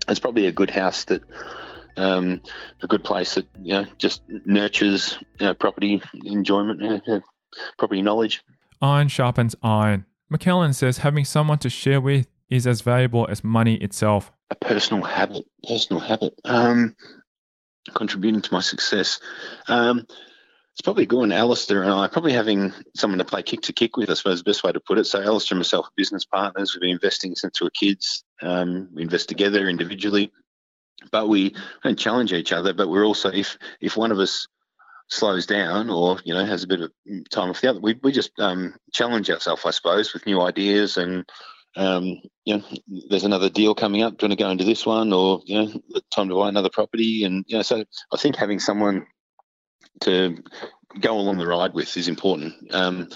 it's 0.07 0.19
probably 0.19 0.47
a 0.47 0.51
good 0.51 0.69
house 0.69 1.05
that. 1.05 1.21
Um, 1.97 2.41
a 2.81 2.87
good 2.87 3.03
place 3.03 3.35
that 3.35 3.45
you 3.61 3.73
know 3.73 3.85
just 3.97 4.21
nurtures 4.45 5.17
you 5.37 5.47
know, 5.47 5.53
property 5.53 6.01
enjoyment, 6.23 6.79
know, 6.79 7.21
property 7.77 8.01
knowledge. 8.01 8.41
Iron 8.81 9.09
sharpens 9.09 9.53
iron. 9.61 10.05
McLellan 10.31 10.73
says 10.73 10.99
having 10.99 11.25
someone 11.25 11.57
to 11.57 11.69
share 11.69 11.99
with 11.99 12.27
is 12.49 12.67
as 12.67 12.81
valuable 12.81 13.27
as 13.29 13.43
money 13.43 13.75
itself? 13.75 14.31
A 14.49 14.55
personal 14.55 15.03
habit, 15.03 15.45
personal 15.67 15.99
habit, 15.99 16.33
um, 16.45 16.95
contributing 17.93 18.41
to 18.41 18.53
my 18.53 18.61
success. 18.61 19.19
Um, 19.67 20.05
it's 20.79 20.81
probably 20.81 21.05
going 21.05 21.31
Alistair 21.31 21.83
and 21.83 21.91
I, 21.91 22.07
probably 22.07 22.31
having 22.31 22.73
someone 22.95 23.17
to 23.19 23.25
play 23.25 23.43
kick 23.43 23.61
to 23.63 23.73
kick 23.73 23.97
with, 23.97 24.09
I 24.09 24.13
suppose 24.13 24.39
the 24.39 24.49
best 24.49 24.63
way 24.63 24.71
to 24.71 24.79
put 24.79 24.97
it. 24.97 25.05
So 25.05 25.21
Alistair 25.21 25.55
and 25.55 25.59
myself 25.59 25.87
are 25.87 25.91
business 25.97 26.23
partners. 26.23 26.73
We've 26.73 26.81
been 26.81 26.91
investing 26.91 27.35
since 27.35 27.59
we 27.59 27.65
were 27.65 27.71
kids. 27.71 28.23
Um, 28.41 28.87
we 28.93 29.01
invest 29.01 29.27
together 29.27 29.67
individually, 29.67 30.31
but 31.11 31.27
we 31.27 31.53
don't 31.83 31.99
challenge 31.99 32.31
each 32.31 32.53
other. 32.53 32.73
But 32.73 32.87
we're 32.87 33.05
also, 33.05 33.29
if 33.29 33.57
if 33.81 33.97
one 33.97 34.11
of 34.11 34.19
us 34.19 34.47
slows 35.09 35.45
down 35.45 35.89
or 35.89 36.19
you 36.23 36.33
know 36.33 36.45
has 36.45 36.63
a 36.63 36.67
bit 36.67 36.81
of 36.81 36.91
time 37.29 37.49
off 37.49 37.59
the 37.59 37.69
other, 37.69 37.81
we 37.81 37.99
we 38.01 38.13
just 38.13 38.31
um, 38.39 38.73
challenge 38.93 39.29
ourselves, 39.29 39.65
I 39.65 39.71
suppose, 39.71 40.13
with 40.13 40.25
new 40.25 40.39
ideas 40.39 40.95
and 40.95 41.29
um, 41.75 42.21
you 42.45 42.57
know, 42.57 42.63
there's 43.09 43.23
another 43.23 43.49
deal 43.49 43.75
coming 43.75 44.01
up. 44.01 44.17
Do 44.17 44.25
you 44.25 44.29
want 44.29 44.39
to 44.39 44.43
go 44.43 44.49
into 44.49 44.63
this 44.63 44.85
one, 44.85 45.13
or 45.13 45.41
you 45.45 45.61
know, 45.61 45.81
time 46.11 46.29
to 46.29 46.35
buy 46.35 46.49
another 46.49 46.69
property? 46.69 47.23
And 47.23 47.45
you 47.47 47.57
know, 47.57 47.61
so 47.61 47.83
I 48.13 48.17
think 48.17 48.35
having 48.35 48.59
someone 48.59 49.05
to 50.01 50.37
go 50.99 51.17
along 51.17 51.37
the 51.37 51.47
ride 51.47 51.73
with 51.73 51.95
is 51.95 52.07
important. 52.07 52.53
Um, 52.73 53.09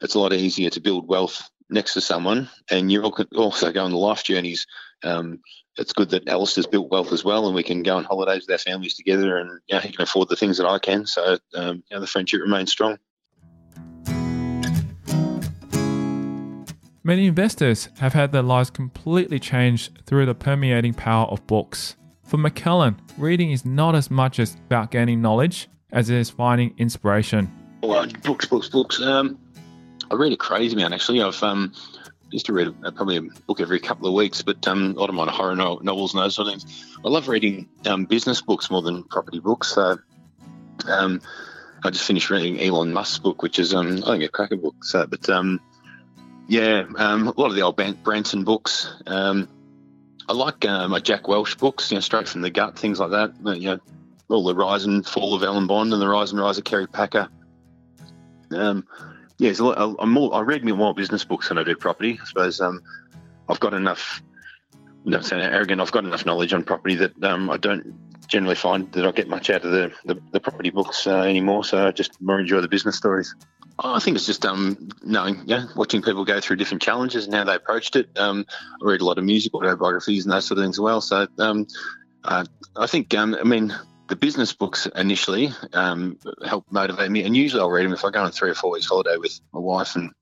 it's 0.00 0.14
a 0.14 0.18
lot 0.18 0.32
easier 0.32 0.70
to 0.70 0.80
build 0.80 1.08
wealth 1.08 1.48
next 1.70 1.94
to 1.94 2.00
someone, 2.00 2.48
and 2.70 2.90
you're 2.90 3.04
also 3.04 3.72
going 3.72 3.90
the 3.90 3.96
life 3.96 4.24
journeys. 4.24 4.66
Um, 5.02 5.40
it's 5.76 5.92
good 5.92 6.10
that 6.10 6.28
Alistair's 6.28 6.66
built 6.66 6.90
wealth 6.90 7.12
as 7.12 7.24
well, 7.24 7.46
and 7.46 7.54
we 7.54 7.62
can 7.62 7.82
go 7.82 7.96
on 7.96 8.04
holidays 8.04 8.44
with 8.46 8.52
our 8.52 8.58
families 8.58 8.94
together, 8.94 9.38
and 9.38 9.60
you 9.68 9.74
know, 9.74 9.80
he 9.80 9.92
can 9.92 10.02
afford 10.02 10.28
the 10.28 10.36
things 10.36 10.58
that 10.58 10.66
I 10.66 10.78
can. 10.78 11.06
So 11.06 11.38
um, 11.54 11.82
you 11.90 11.96
know, 11.96 12.00
the 12.00 12.06
friendship 12.06 12.40
remains 12.40 12.72
strong. 12.72 12.98
Many 17.06 17.26
investors 17.26 17.90
have 17.98 18.14
had 18.14 18.32
their 18.32 18.40
lives 18.40 18.70
completely 18.70 19.38
changed 19.38 20.06
through 20.06 20.24
the 20.24 20.34
permeating 20.34 20.94
power 20.94 21.26
of 21.26 21.46
books. 21.46 21.96
For 22.22 22.38
McLellan, 22.38 22.96
reading 23.18 23.50
is 23.50 23.66
not 23.66 23.94
as 23.94 24.10
much 24.10 24.38
as 24.38 24.54
about 24.54 24.90
gaining 24.90 25.20
knowledge 25.20 25.68
as 25.92 26.08
it 26.08 26.16
is 26.16 26.30
finding 26.30 26.74
inspiration. 26.78 27.52
Books, 27.82 28.46
books, 28.46 28.68
books. 28.70 29.02
Um, 29.02 29.38
I 30.10 30.14
read 30.14 30.32
a 30.32 30.36
crazy 30.38 30.74
amount 30.74 30.94
actually. 30.94 31.20
I've 31.20 31.42
um, 31.42 31.74
used 32.30 32.46
to 32.46 32.54
read 32.54 32.74
a, 32.82 32.90
probably 32.90 33.18
a 33.18 33.22
book 33.46 33.60
every 33.60 33.80
couple 33.80 34.08
of 34.08 34.14
weeks, 34.14 34.40
but 34.40 34.66
um, 34.66 34.96
of 34.96 35.12
mine 35.12 35.28
are 35.28 35.30
horror 35.30 35.56
no- 35.56 35.80
novels 35.82 36.14
and 36.14 36.22
those 36.22 36.36
sort 36.36 36.48
of 36.48 36.54
things. 36.54 36.96
I 37.04 37.08
love 37.10 37.28
reading 37.28 37.68
um, 37.84 38.06
business 38.06 38.40
books 38.40 38.70
more 38.70 38.80
than 38.80 39.02
property 39.04 39.40
books. 39.40 39.74
So 39.74 39.98
um, 40.88 41.20
I 41.84 41.90
just 41.90 42.06
finished 42.06 42.30
reading 42.30 42.58
Elon 42.60 42.94
Musk's 42.94 43.18
book, 43.18 43.42
which 43.42 43.58
is 43.58 43.74
um, 43.74 44.02
I 44.04 44.12
think 44.12 44.24
a 44.24 44.28
cracker 44.28 44.56
book. 44.56 44.82
So, 44.84 45.06
but 45.06 45.28
um, 45.28 45.60
yeah, 46.48 46.84
um, 46.96 47.28
a 47.28 47.40
lot 47.40 47.48
of 47.48 47.54
the 47.54 47.62
old 47.62 47.76
Branson 48.02 48.44
books. 48.44 48.92
Um, 49.06 49.48
I 50.28 50.32
like 50.32 50.64
uh, 50.64 50.88
my 50.88 51.00
Jack 51.00 51.28
Welch 51.28 51.58
books, 51.58 51.90
you 51.90 51.96
know, 51.96 52.00
straight 52.00 52.28
from 52.28 52.42
the 52.42 52.50
gut, 52.50 52.78
things 52.78 52.98
like 52.98 53.10
that. 53.10 53.34
You 53.58 53.70
know, 53.70 53.78
all 54.28 54.44
the 54.44 54.54
rise 54.54 54.84
and 54.84 55.06
fall 55.06 55.34
of 55.34 55.42
Alan 55.42 55.66
Bond 55.66 55.92
and 55.92 56.00
the 56.00 56.08
rise 56.08 56.32
and 56.32 56.40
rise 56.40 56.58
of 56.58 56.64
Kerry 56.64 56.86
Packer. 56.86 57.28
Um, 58.50 58.86
yeah, 59.38 59.52
I'm 59.98 60.10
more. 60.10 60.34
I 60.34 60.40
read 60.40 60.64
more 60.64 60.94
business 60.94 61.24
books 61.24 61.48
than 61.48 61.58
I 61.58 61.64
do 61.64 61.76
property. 61.76 62.18
I 62.20 62.24
suppose 62.24 62.60
um, 62.60 62.82
I've 63.48 63.60
got 63.60 63.74
enough. 63.74 64.22
Not 65.06 65.26
saying 65.26 65.42
arrogant. 65.42 65.82
I've 65.82 65.92
got 65.92 66.04
enough 66.04 66.24
knowledge 66.24 66.54
on 66.54 66.64
property 66.64 66.94
that 66.94 67.22
um, 67.22 67.50
I 67.50 67.58
don't 67.58 67.94
generally 68.26 68.54
find 68.54 68.90
that 68.92 69.06
I 69.06 69.12
get 69.12 69.28
much 69.28 69.50
out 69.50 69.64
of 69.64 69.70
the, 69.70 69.92
the, 70.04 70.20
the 70.32 70.40
property 70.40 70.70
books 70.70 71.06
uh, 71.06 71.22
anymore. 71.22 71.64
So 71.64 71.86
I 71.86 71.90
just 71.90 72.20
more 72.20 72.40
enjoy 72.40 72.60
the 72.60 72.68
business 72.68 72.96
stories. 72.96 73.34
I 73.78 73.98
think 73.98 74.16
it's 74.16 74.26
just 74.26 74.46
um, 74.46 74.88
knowing, 75.02 75.42
yeah, 75.46 75.66
watching 75.74 76.00
people 76.00 76.24
go 76.24 76.40
through 76.40 76.56
different 76.56 76.82
challenges 76.82 77.24
and 77.24 77.34
how 77.34 77.44
they 77.44 77.56
approached 77.56 77.96
it. 77.96 78.08
Um, 78.16 78.46
I 78.80 78.84
read 78.84 79.00
a 79.00 79.04
lot 79.04 79.18
of 79.18 79.24
music 79.24 79.52
autobiographies 79.52 80.24
and 80.24 80.32
those 80.32 80.46
sort 80.46 80.58
of 80.58 80.64
things 80.64 80.76
as 80.76 80.80
well. 80.80 81.00
So 81.00 81.26
um, 81.38 81.66
uh, 82.22 82.44
I 82.76 82.86
think, 82.86 83.12
um, 83.14 83.34
I 83.34 83.42
mean, 83.42 83.74
the 84.08 84.16
business 84.16 84.52
books 84.52 84.86
initially 84.94 85.50
um, 85.72 86.18
help 86.46 86.66
motivate 86.70 87.10
me, 87.10 87.24
and 87.24 87.36
usually 87.36 87.62
I'll 87.62 87.70
read 87.70 87.84
them 87.84 87.92
if 87.92 88.04
I 88.04 88.10
go 88.10 88.22
on 88.22 88.30
three 88.30 88.50
or 88.50 88.54
four 88.54 88.70
weeks 88.70 88.86
holiday 88.86 89.16
with 89.16 89.40
my 89.52 89.60
wife 89.60 89.96
and 89.96 90.12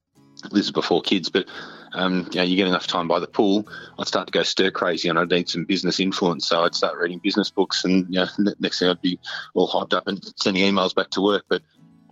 this 0.50 0.66
is 0.66 0.72
before 0.72 1.02
kids, 1.02 1.28
but 1.28 1.46
um, 1.94 2.28
you, 2.32 2.36
know, 2.36 2.42
you 2.42 2.56
get 2.56 2.68
enough 2.68 2.86
time 2.86 3.08
by 3.08 3.18
the 3.20 3.26
pool, 3.26 3.68
I'd 3.98 4.06
start 4.06 4.26
to 4.26 4.32
go 4.32 4.42
stir 4.42 4.70
crazy 4.70 5.08
and 5.08 5.18
I'd 5.18 5.30
need 5.30 5.48
some 5.48 5.64
business 5.64 6.00
influence. 6.00 6.48
So 6.48 6.64
I'd 6.64 6.74
start 6.74 6.98
reading 6.98 7.18
business 7.18 7.50
books, 7.50 7.84
and 7.84 8.06
you 8.08 8.20
know, 8.20 8.54
next 8.58 8.78
thing 8.78 8.88
I'd 8.88 9.02
be 9.02 9.18
all 9.54 9.68
hyped 9.68 9.94
up 9.94 10.06
and 10.06 10.22
sending 10.36 10.62
emails 10.62 10.94
back 10.94 11.10
to 11.10 11.20
work. 11.20 11.44
But 11.48 11.62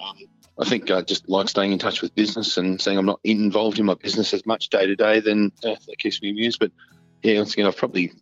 um, 0.03 0.17
I 0.59 0.65
think 0.65 0.91
I 0.91 1.01
just 1.03 1.29
like 1.29 1.49
staying 1.49 1.73
in 1.73 1.79
touch 1.79 2.03
with 2.03 2.15
business 2.15 2.57
and 2.59 2.81
saying 2.81 2.99
I'm 2.99 3.07
not 3.07 3.21
involved 3.25 3.79
in 3.79 3.87
my 3.87 3.95
business 3.95 4.35
as 4.35 4.45
much 4.45 4.69
day 4.69 4.87
to 4.87 4.97
day, 4.97 5.21
then 5.21 5.53
uh, 5.65 5.77
that 5.87 5.99
keeps 5.99 6.21
me 6.21 6.31
amused. 6.31 6.59
But 6.61 6.73
yeah, 7.23 7.39
once 7.39 7.55
again, 7.55 7.67
I've 7.67 7.77
probably 7.77 8.13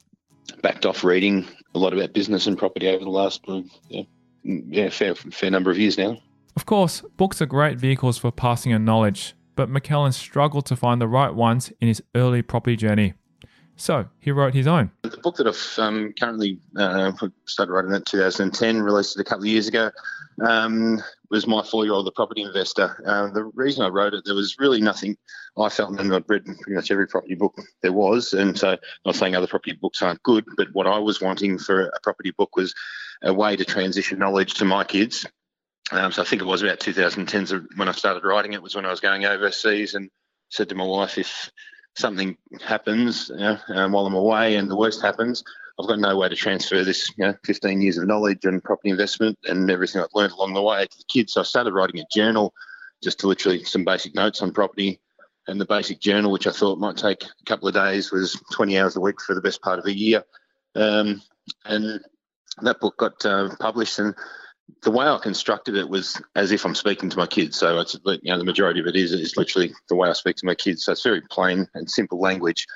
backed 0.63 0.87
off 0.87 1.05
reading 1.05 1.47
a 1.75 1.79
lot 1.79 1.93
about 1.93 2.13
business 2.13 2.47
and 2.47 2.57
property 2.57 2.89
over 2.89 3.05
the 3.05 3.11
last 3.11 3.43
uh, 3.49 3.63
yeah, 3.89 4.03
yeah 4.43 4.89
fair 4.89 5.15
fair 5.15 5.51
number 5.51 5.71
of 5.71 5.79
years 5.79 5.99
now. 5.99 6.19
Of 6.57 6.67
course, 6.67 7.03
books 7.17 7.41
are 7.41 7.47
great 7.47 7.79
vehicles 7.79 8.19
for 8.19 8.33
passing 8.33 8.73
on 8.73 8.85
knowledge, 8.85 9.35
but 9.59 9.69
McLellan 9.69 10.15
struggled 10.15 10.67
to 10.67 10.77
find 10.77 11.01
the 11.01 11.09
right 11.09 11.35
ones 11.35 11.73
in 11.81 11.89
his 11.89 12.01
early 12.15 12.43
property 12.43 12.77
journey. 12.77 13.15
So 13.75 14.07
he 14.21 14.31
wrote 14.31 14.55
his 14.55 14.69
own. 14.69 14.93
The 15.03 15.17
book 15.17 15.35
that 15.39 15.49
I've 15.49 15.85
um, 15.85 16.15
currently 16.17 16.61
uh, 16.77 17.11
started 17.45 17.73
writing 17.73 17.93
in 17.93 18.03
2010, 18.03 18.81
released 18.81 19.19
it 19.19 19.21
a 19.21 19.25
couple 19.25 19.43
of 19.43 19.49
years 19.49 19.67
ago, 19.67 19.91
um, 20.47 21.03
was 21.33 21.49
my 21.49 21.65
four-year-old, 21.65 22.07
The 22.07 22.13
Property 22.13 22.43
Investor. 22.43 23.03
Uh, 23.05 23.33
the 23.33 23.51
reason 23.55 23.85
I 23.85 23.89
wrote 23.89 24.15
it, 24.15 24.25
there 24.25 24.37
was 24.37 24.55
really 24.61 24.81
nothing 24.81 25.17
I 25.59 25.69
felt, 25.71 25.99
and 25.99 26.15
I'd 26.15 26.23
read 26.29 26.45
pretty 26.45 26.75
much 26.75 26.93
every 26.93 27.09
property 27.09 27.35
book 27.35 27.59
there 27.83 27.93
was, 27.93 28.35
and 28.35 28.57
so 28.57 28.77
not 29.05 29.17
saying 29.17 29.35
other 29.35 29.49
property 29.49 29.73
books 29.73 30.03
aren't 30.03 30.23
good, 30.23 30.45
but 30.57 30.69
what 30.73 30.87
I 30.87 31.01
was 31.01 31.21
wanting 31.21 31.59
for 31.59 31.87
a 31.87 32.01
property 32.05 32.31
book 32.31 32.55
was 32.55 32.77
a 33.25 33.35
way 33.35 33.57
to 33.57 33.65
transition 33.65 34.21
knowledge 34.21 34.55
to 34.55 34.65
my 34.65 34.85
kids. 34.85 35.27
Um, 35.91 36.13
so 36.13 36.23
I 36.23 36.25
think 36.25 36.43
it 36.43 36.47
was 36.47 36.63
about 36.63 36.81
2010 36.81 37.69
when 37.77 37.89
I 37.89 37.93
started 37.93 38.25
writing 38.25 38.53
it 38.53 38.63
was 38.63 38.75
when 38.75 38.85
I 38.85 38.91
was 38.91 39.01
going 39.01 39.25
overseas 39.25 39.95
and 39.95 40.11
said 40.51 40.69
to 40.69 40.75
my 40.75 40.85
wife, 40.85 41.17
if 41.19 41.51
something 41.97 42.37
happens 42.65 43.31
you 43.31 43.37
know, 43.37 43.59
um, 43.69 43.93
while 43.93 44.07
I'm 44.07 44.15
away 44.15 44.57
and 44.57 44.71
the 44.71 44.77
worst 44.77 45.03
happens, 45.03 45.43
I've 45.79 45.87
got 45.87 45.99
no 45.99 46.17
way 46.17 46.29
to 46.29 46.37
transfer 46.37 46.83
this, 46.85 47.09
you 47.17 47.25
know, 47.25 47.35
15 47.45 47.81
years 47.81 47.99
of 47.99 48.07
knowledge 48.07 48.45
and 48.45 48.63
property 48.63 48.91
investment 48.91 49.39
and 49.45 49.71
everything 49.71 50.01
I've 50.01 50.09
learned 50.15 50.33
along 50.33 50.55
the 50.55 50.63
way 50.63 50.87
to 50.87 50.99
the 50.99 51.05
kids. 51.09 51.35
So 51.35 51.41
I 51.41 51.45
started 51.45 51.73
writing 51.73 52.01
a 52.01 52.05
journal, 52.13 52.53
just 53.03 53.21
to 53.21 53.29
literally 53.29 53.63
some 53.65 53.85
basic 53.85 54.15
notes 54.15 54.43
on 54.43 54.53
property. 54.53 55.01
And 55.47 55.61
the 55.61 55.67
basic 55.67 56.01
journal, 56.01 56.33
which 56.33 56.47
I 56.47 56.51
thought 56.51 56.79
might 56.79 56.97
take 56.97 57.23
a 57.23 57.45
couple 57.47 57.69
of 57.69 57.75
days, 57.75 58.11
was 58.11 58.39
20 58.53 58.79
hours 58.79 58.97
a 58.97 59.01
week 59.01 59.21
for 59.21 59.35
the 59.35 59.41
best 59.41 59.63
part 59.63 59.79
of 59.79 59.87
a 59.87 59.97
year. 59.97 60.25
Um, 60.75 61.23
and 61.65 62.01
that 62.63 62.81
book 62.81 62.99
got 62.99 63.25
uh, 63.25 63.49
published, 63.59 63.99
and 63.99 64.15
the 64.83 64.91
way 64.91 65.07
I 65.07 65.19
constructed 65.19 65.77
it 65.77 65.89
was 65.89 66.21
as 66.37 66.53
if 66.53 66.65
I'm 66.65 66.75
speaking 66.75 67.11
to 67.11 67.17
my 67.17 67.27
kids. 67.27 67.59
So 67.59 67.81
it's 67.81 67.99
you 68.05 68.19
know 68.25 68.39
the 68.39 68.45
majority 68.45 68.81
of 68.81 68.87
it 68.87 68.97
is 68.97 69.13
is 69.13 69.37
literally 69.37 69.73
the 69.89 69.97
way 69.97 70.09
I 70.09 70.13
speak 70.13 70.37
to 70.37 70.47
my 70.47 70.55
kids. 70.55 70.85
So 70.85 70.93
it's 70.93 71.03
very 71.03 71.23
plain 71.23 71.69
and 71.75 71.91
simple 71.91 72.21
language, 72.21 72.67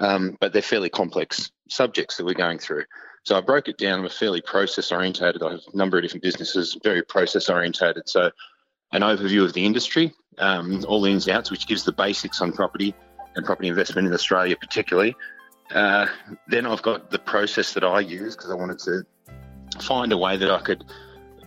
um, 0.00 0.36
but 0.40 0.52
they're 0.52 0.62
fairly 0.62 0.88
complex 0.88 1.50
subjects 1.68 2.16
that 2.16 2.24
we're 2.24 2.34
going 2.34 2.58
through. 2.58 2.84
So 3.24 3.36
I 3.36 3.40
broke 3.40 3.68
it 3.68 3.78
down. 3.78 4.00
I'm 4.00 4.06
a 4.06 4.10
fairly 4.10 4.40
process 4.40 4.90
orientated. 4.90 5.42
I 5.42 5.52
have 5.52 5.60
a 5.72 5.76
number 5.76 5.96
of 5.96 6.02
different 6.02 6.24
businesses, 6.24 6.76
very 6.82 7.02
process 7.02 7.48
orientated. 7.48 8.08
So 8.08 8.30
an 8.92 9.02
overview 9.02 9.44
of 9.44 9.52
the 9.52 9.64
industry, 9.64 10.12
um, 10.38 10.84
all 10.88 11.00
the 11.00 11.10
ins 11.10 11.28
and 11.28 11.36
outs, 11.36 11.50
which 11.50 11.66
gives 11.68 11.84
the 11.84 11.92
basics 11.92 12.40
on 12.40 12.52
property 12.52 12.94
and 13.36 13.46
property 13.46 13.68
investment 13.68 14.08
in 14.08 14.12
Australia, 14.12 14.56
particularly. 14.56 15.14
Uh, 15.72 16.06
then 16.48 16.66
I've 16.66 16.82
got 16.82 17.10
the 17.10 17.18
process 17.18 17.72
that 17.74 17.84
I 17.84 18.00
use 18.00 18.36
because 18.36 18.50
I 18.50 18.54
wanted 18.54 18.78
to 18.80 19.04
find 19.80 20.12
a 20.12 20.18
way 20.18 20.36
that 20.36 20.50
I 20.50 20.60
could 20.60 20.84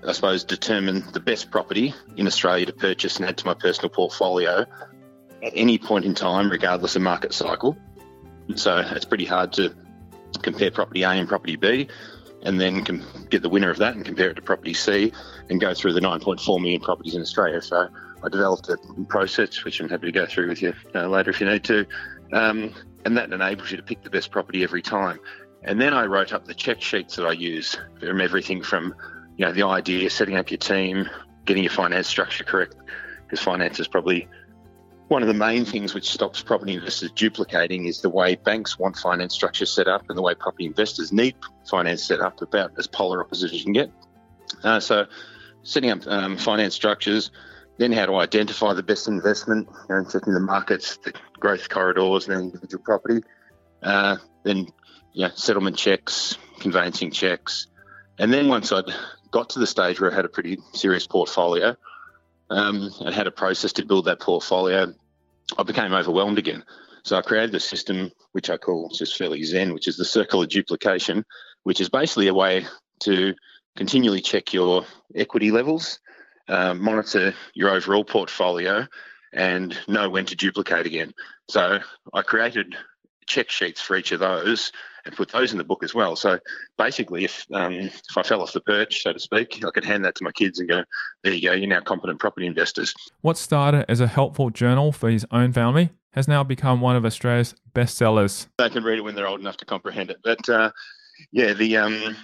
I 0.08 0.12
suppose, 0.12 0.44
determine 0.44 1.04
the 1.14 1.20
best 1.20 1.52
property 1.52 1.94
in 2.18 2.28
Australia 2.28 2.66
to 2.68 2.74
purchase 2.74 3.18
and 3.18 3.28
add 3.28 3.38
to 3.38 3.46
my 3.46 3.54
personal 3.54 3.90
portfolio 3.90 4.66
at 5.44 5.54
any 5.56 5.78
point 5.78 6.06
in 6.06 6.14
time, 6.14 6.50
regardless 6.50 6.96
of 6.96 7.02
market 7.02 7.34
cycle. 7.34 7.78
So 8.56 8.78
it's 8.78 9.06
pretty 9.06 9.26
hard 9.26 9.54
to 9.54 9.76
compare 10.42 10.72
property 10.72 11.04
A 11.04 11.10
and 11.10 11.28
property 11.28 11.56
B 11.56 11.88
and 12.44 12.62
then 12.62 12.84
get 13.30 13.42
the 13.42 13.50
winner 13.50 13.72
of 13.72 13.78
that 13.78 13.96
and 13.96 14.06
compare 14.06 14.30
it 14.30 14.36
to 14.36 14.42
property 14.42 14.74
C 14.74 15.12
and 15.50 15.60
go 15.60 15.74
through 15.74 15.94
the 15.94 16.00
9.4 16.00 16.62
million 16.62 16.80
properties 16.80 17.16
in 17.16 17.22
Australia. 17.22 17.62
So 17.62 17.88
I 18.24 18.30
developed 18.30 18.70
a 18.70 18.78
process, 19.08 19.64
which 19.64 19.80
I'm 19.80 19.90
happy 19.90 20.08
to 20.08 20.12
go 20.12 20.26
through 20.26 20.50
with 20.50 20.62
you 20.62 20.74
uh, 20.94 21.08
later 21.08 21.32
if 21.32 21.42
you 21.42 21.48
need 21.48 21.64
to. 21.66 21.86
Um, 22.32 22.74
and 23.04 23.18
that 23.18 23.32
enables 23.32 23.72
you 23.72 23.78
to 23.78 23.84
pick 23.84 24.04
the 24.04 24.10
best 24.10 24.32
property 24.32 24.64
every 24.64 24.82
time. 24.82 25.20
And 25.64 25.82
then 25.82 25.94
I 25.94 26.06
wrote 26.06 26.34
up 26.34 26.46
the 26.46 26.54
check 26.54 26.82
sheets 26.82 27.16
that 27.16 27.26
I 27.26 27.32
use 27.32 27.78
from 28.00 28.22
everything 28.22 28.62
from 28.62 28.94
you 29.38 29.46
know, 29.46 29.52
the 29.52 29.64
idea, 29.64 30.06
of 30.06 30.12
setting 30.12 30.36
up 30.36 30.50
your 30.52 30.58
team, 30.58 31.10
getting 31.46 31.64
your 31.64 31.72
finance 31.72 32.08
structure 32.08 32.44
correct, 32.44 32.76
because 33.24 33.40
finance 33.40 33.80
is 33.80 33.88
probably 33.88 34.28
one 35.08 35.22
of 35.22 35.28
the 35.28 35.34
main 35.34 35.66
things 35.66 35.94
which 35.94 36.10
stops 36.10 36.42
property 36.42 36.74
investors 36.74 37.12
duplicating 37.12 37.86
is 37.86 38.02
the 38.02 38.10
way 38.10 38.36
banks 38.36 38.80
want 38.80 38.98
finance 38.98 39.34
structure 39.34 39.66
set 39.66 39.88
up 39.88 40.04
and 40.10 40.18
the 40.18 40.22
way 40.22 40.34
property 40.34 40.66
investors 40.66 41.12
need 41.12 41.36
finance 41.70 42.04
set 42.04 42.22
up 42.22 42.42
about 42.42 42.72
as 42.78 42.88
polar 42.88 43.22
opposite 43.22 43.52
as 43.52 43.60
you 43.60 43.64
can 43.64 43.74
get. 43.74 43.92
Uh, 44.64 44.80
so, 44.80 45.06
setting 45.64 45.92
up 45.92 46.00
um, 46.08 46.38
finance 46.38 46.74
structures, 46.74 47.30
then 47.78 47.92
how 47.92 48.06
to 48.06 48.16
identify 48.16 48.74
the 48.74 48.84
best 48.84 49.08
investment, 49.08 49.68
you 49.90 49.96
know, 49.96 50.04
the 50.04 50.40
markets, 50.40 50.98
the 50.98 51.14
growth 51.40 51.70
corridors, 51.70 52.28
and 52.28 52.42
individual 52.42 52.84
property. 52.84 53.22
Uh, 53.84 54.18
then, 54.44 54.68
settlement 55.36 55.78
checks, 55.78 56.38
conveyancing 56.60 57.12
checks, 57.12 57.68
and 58.18 58.34
then 58.34 58.48
once 58.48 58.72
I'd 58.72 58.86
got 59.36 59.50
to 59.50 59.60
the 59.60 59.68
stage 59.68 60.00
where 60.00 60.10
I 60.10 60.16
had 60.16 60.24
a 60.24 60.30
pretty 60.30 60.60
serious 60.72 61.06
portfolio 61.06 61.76
um, 62.50 62.90
and 63.02 63.14
had 63.14 63.28
a 63.28 63.32
process 63.32 63.74
to 63.74 63.86
build 63.86 64.06
that 64.06 64.22
portfolio, 64.22 64.94
I 65.58 65.64
became 65.64 65.92
overwhelmed 65.92 66.40
again. 66.40 66.64
So 67.04 67.18
I 67.18 67.22
created 67.22 67.54
a 67.54 67.60
system 67.60 68.12
which 68.32 68.50
I 68.50 68.56
call 68.56 68.90
just 68.94 69.18
fairly 69.18 69.44
zen, 69.44 69.74
which 69.74 69.90
is 69.90 69.98
the 69.98 70.06
circle 70.06 70.42
of 70.42 70.48
duplication, 70.48 71.26
which 71.64 71.82
is 71.82 71.90
basically 71.90 72.30
a 72.30 72.34
way 72.34 72.66
to 73.02 73.34
continually 73.76 74.22
check 74.22 74.54
your 74.54 74.86
equity 75.14 75.52
levels, 75.52 76.00
uh, 76.48 76.74
monitor 76.74 77.34
your 77.54 77.72
overall 77.72 78.06
portfolio, 78.06 78.88
and 79.34 79.78
know 79.90 80.10
when 80.10 80.26
to 80.28 80.38
duplicate 80.38 80.86
again. 80.86 81.14
So 81.50 81.80
I 82.14 82.22
created 82.22 82.74
check 83.28 83.50
sheets 83.50 83.82
for 83.82 83.98
each 83.98 84.14
of 84.14 84.22
those 84.22 84.72
and 85.06 85.16
put 85.16 85.30
those 85.30 85.52
in 85.52 85.58
the 85.58 85.64
book 85.64 85.84
as 85.84 85.94
well. 85.94 86.16
So 86.16 86.40
basically, 86.78 87.26
if 87.26 87.46
um, 87.54 87.74
if 87.74 88.18
I 88.18 88.24
fell 88.24 88.42
off 88.42 88.54
the 88.54 88.62
perch, 88.62 89.04
so 89.04 89.14
to 89.14 89.20
speak, 89.20 89.64
I 89.66 89.72
could 89.72 89.86
hand 89.86 90.04
that 90.06 90.16
to 90.16 90.24
my 90.24 90.32
kids 90.32 90.60
and 90.60 90.68
go, 90.68 90.84
"There 91.24 91.34
you 91.34 91.50
go, 91.50 91.54
you're 91.54 91.68
now 91.68 91.82
competent 91.82 92.20
property 92.20 92.48
investors." 92.48 92.94
What 93.22 93.38
started 93.38 93.86
as 93.90 94.00
a 94.00 94.08
helpful 94.08 94.50
journal 94.50 94.92
for 94.92 95.10
his 95.10 95.26
own 95.32 95.54
family 95.54 95.92
has 96.12 96.28
now 96.28 96.44
become 96.44 96.82
one 96.82 96.96
of 96.96 97.06
Australia's 97.06 97.54
bestsellers. 97.74 98.48
They 98.58 98.70
can 98.70 98.84
read 98.84 99.00
it 99.00 99.02
when 99.02 99.16
they're 99.16 99.28
old 99.28 99.42
enough 99.42 99.58
to 99.58 99.66
comprehend 99.66 100.10
it. 100.10 100.18
But 100.24 100.48
uh, 100.50 100.72
yeah, 101.32 101.54
the 101.54 101.78
um, 101.78 102.16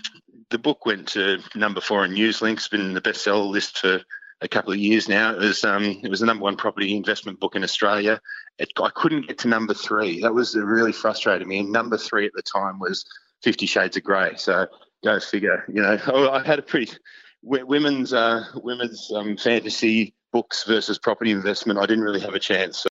the 0.50 0.58
book 0.58 0.86
went 0.86 1.08
to 1.10 1.40
number 1.56 1.82
four 1.82 2.06
in 2.06 2.12
Newslink's 2.12 2.68
been 2.68 2.94
the 2.94 3.02
bestseller 3.02 3.50
list 3.50 3.80
for 3.80 4.02
a 4.42 4.48
couple 4.48 4.74
of 4.74 4.80
years 4.80 5.08
now. 5.08 5.34
It 5.34 5.40
was 5.40 5.64
um, 5.64 5.84
it 6.04 6.10
was 6.10 6.20
the 6.20 6.26
number 6.26 6.44
one 6.44 6.58
property 6.58 6.96
investment 6.96 7.40
book 7.40 7.56
in 7.56 7.64
Australia. 7.64 8.20
It, 8.62 8.72
I 8.80 8.92
couldn't 8.94 9.28
get 9.28 9.40
to 9.40 9.48
number 9.48 9.74
three. 9.74 10.22
That 10.22 10.36
was 10.36 10.56
really 10.56 10.92
frustrating 10.92 11.48
me. 11.48 11.62
And 11.62 11.72
number 11.72 11.98
three 11.98 12.28
at 12.28 12.32
the 12.36 12.44
time 12.44 12.78
was 12.78 13.04
Fifty 13.42 13.66
Shades 13.66 13.98
of 13.98 14.04
Grey. 14.04 14.34
So 14.38 14.68
go 15.04 15.20
figure. 15.20 15.66
You 15.68 15.82
know, 15.82 16.30
I 16.32 16.44
had 16.46 16.60
a 16.60 16.62
pretty 16.62 16.94
women's 17.42 18.14
uh, 18.14 18.46
women's 18.54 19.12
um, 19.16 19.36
fantasy 19.36 20.14
books 20.32 20.64
versus 20.64 21.00
property 21.00 21.32
investment. 21.32 21.80
I 21.80 21.88
didn't 21.88 22.04
really 22.04 22.20
have 22.20 22.36
a 22.36 22.40
chance. 22.40 22.84
So. 22.84 22.90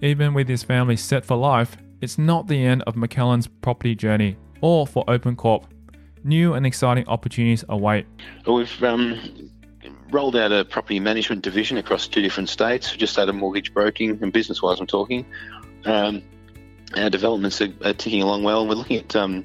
Even 0.00 0.34
with 0.34 0.48
his 0.48 0.62
family 0.62 0.96
set 0.96 1.24
for 1.24 1.36
life, 1.36 1.76
it's 2.00 2.16
not 2.16 2.46
the 2.46 2.64
end 2.64 2.84
of 2.86 2.94
McLellan's 2.94 3.48
property 3.48 3.96
journey 3.96 4.36
or 4.60 4.86
for 4.86 5.04
OpenCorp 5.06 5.64
new 6.22 6.54
and 6.54 6.64
exciting 6.64 7.08
opportunities 7.08 7.64
await. 7.68 8.06
We've 8.46 8.82
um, 8.84 9.50
rolled 10.10 10.36
out 10.36 10.52
a 10.52 10.64
property 10.64 11.00
management 11.00 11.42
division 11.42 11.76
across 11.78 12.08
two 12.08 12.22
different 12.22 12.48
states. 12.48 12.92
Just 12.96 13.18
out 13.18 13.28
of 13.28 13.34
mortgage 13.34 13.72
broking 13.72 14.18
and 14.22 14.32
business 14.32 14.62
wise, 14.62 14.80
I'm 14.80 14.86
talking. 14.86 15.26
Um, 15.84 16.22
our 16.96 17.10
developments 17.10 17.60
are, 17.60 17.72
are, 17.84 17.92
ticking 17.92 18.22
along 18.22 18.42
well, 18.42 18.60
and 18.60 18.68
we're 18.68 18.76
looking 18.76 18.96
at 18.96 19.14
um, 19.14 19.44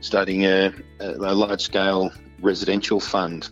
starting 0.00 0.44
a, 0.44 0.72
a 1.00 1.34
large 1.34 1.60
scale 1.60 2.12
residential 2.40 3.00
fund. 3.00 3.50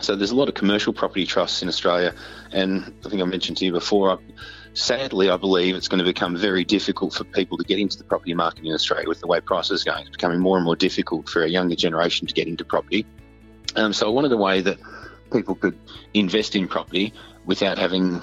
So 0.00 0.16
there's 0.16 0.32
a 0.32 0.36
lot 0.36 0.48
of 0.48 0.54
commercial 0.54 0.92
property 0.92 1.24
trusts 1.24 1.62
in 1.62 1.68
Australia, 1.68 2.14
and 2.52 2.92
I 3.04 3.08
think 3.08 3.22
I 3.22 3.24
mentioned 3.24 3.58
to 3.58 3.64
you 3.64 3.72
before 3.72 4.18
sadly, 4.74 5.30
I 5.30 5.36
believe 5.36 5.74
it's 5.76 5.88
going 5.88 6.00
to 6.00 6.04
become 6.04 6.36
very 6.36 6.64
difficult 6.64 7.14
for 7.14 7.24
people 7.24 7.56
to 7.58 7.64
get 7.64 7.78
into 7.78 7.96
the 7.96 8.04
property 8.04 8.34
market 8.34 8.64
in 8.64 8.72
Australia 8.72 9.08
with 9.08 9.20
the 9.20 9.26
way 9.26 9.40
prices 9.40 9.82
are 9.82 9.92
going. 9.92 10.02
It's 10.02 10.10
becoming 10.10 10.40
more 10.40 10.56
and 10.56 10.64
more 10.64 10.76
difficult 10.76 11.28
for 11.28 11.44
a 11.44 11.48
younger 11.48 11.76
generation 11.76 12.26
to 12.26 12.34
get 12.34 12.48
into 12.48 12.64
property. 12.64 13.06
Um, 13.76 13.92
so 13.92 14.06
I 14.06 14.10
wanted 14.10 14.32
a 14.32 14.36
way 14.36 14.60
that 14.60 14.78
people 15.34 15.54
could 15.54 15.78
invest 16.14 16.56
in 16.56 16.68
property 16.68 17.12
without 17.44 17.78
having 17.78 18.22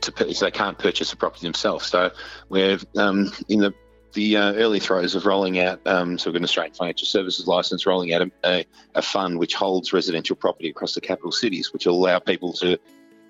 to, 0.00 0.34
so 0.34 0.44
they 0.44 0.50
can't 0.50 0.78
purchase 0.78 1.12
a 1.12 1.16
property 1.16 1.46
themselves. 1.46 1.86
So 1.86 2.10
we're 2.48 2.78
um, 2.96 3.32
in 3.48 3.60
the 3.60 3.74
the 4.14 4.36
uh, 4.36 4.52
early 4.54 4.80
throes 4.80 5.14
of 5.14 5.26
rolling 5.26 5.60
out, 5.60 5.86
um, 5.86 6.18
so 6.18 6.30
we've 6.30 6.34
got 6.34 6.38
an 6.38 6.44
Australian 6.44 6.74
Financial 6.74 7.06
Services 7.06 7.46
license, 7.46 7.84
rolling 7.84 8.14
out 8.14 8.22
a, 8.22 8.30
a, 8.42 8.66
a, 8.94 9.02
fund 9.02 9.38
which 9.38 9.54
holds 9.54 9.92
residential 9.92 10.34
property 10.34 10.70
across 10.70 10.94
the 10.94 11.00
capital 11.00 11.30
cities, 11.30 11.74
which 11.74 11.84
will 11.84 11.94
allow 11.94 12.18
people 12.18 12.54
to 12.54 12.78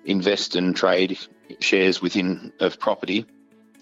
invest 0.05 0.55
and 0.55 0.75
trade 0.75 1.19
shares 1.59 2.01
within 2.01 2.53
of 2.61 2.79
property 2.79 3.25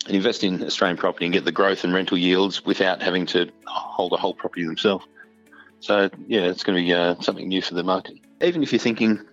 and 0.08 0.16
invest 0.16 0.44
in 0.44 0.64
Australian 0.64 0.98
property 0.98 1.26
and 1.26 1.34
get 1.34 1.46
the 1.46 1.52
growth 1.52 1.84
and 1.84 1.94
rental 1.94 2.18
yields 2.18 2.66
without 2.66 3.02
having 3.02 3.26
to 3.28 3.50
hold 3.68 4.12
a 4.14 4.18
whole 4.18 4.34
property 4.34 4.66
themselves. 4.66 5.06
So 5.80 6.10
yeah, 6.28 6.46
it's 6.46 6.64
going 6.64 6.78
to 6.78 6.84
be 6.84 6.94
uh, 6.94 7.22
something 7.22 7.48
new 7.48 7.62
for 7.62 7.76
the 7.76 7.84
market. 7.84 8.18
Even 8.42 8.64
if 8.64 8.72
you're 8.72 8.80
thinking 8.80 9.24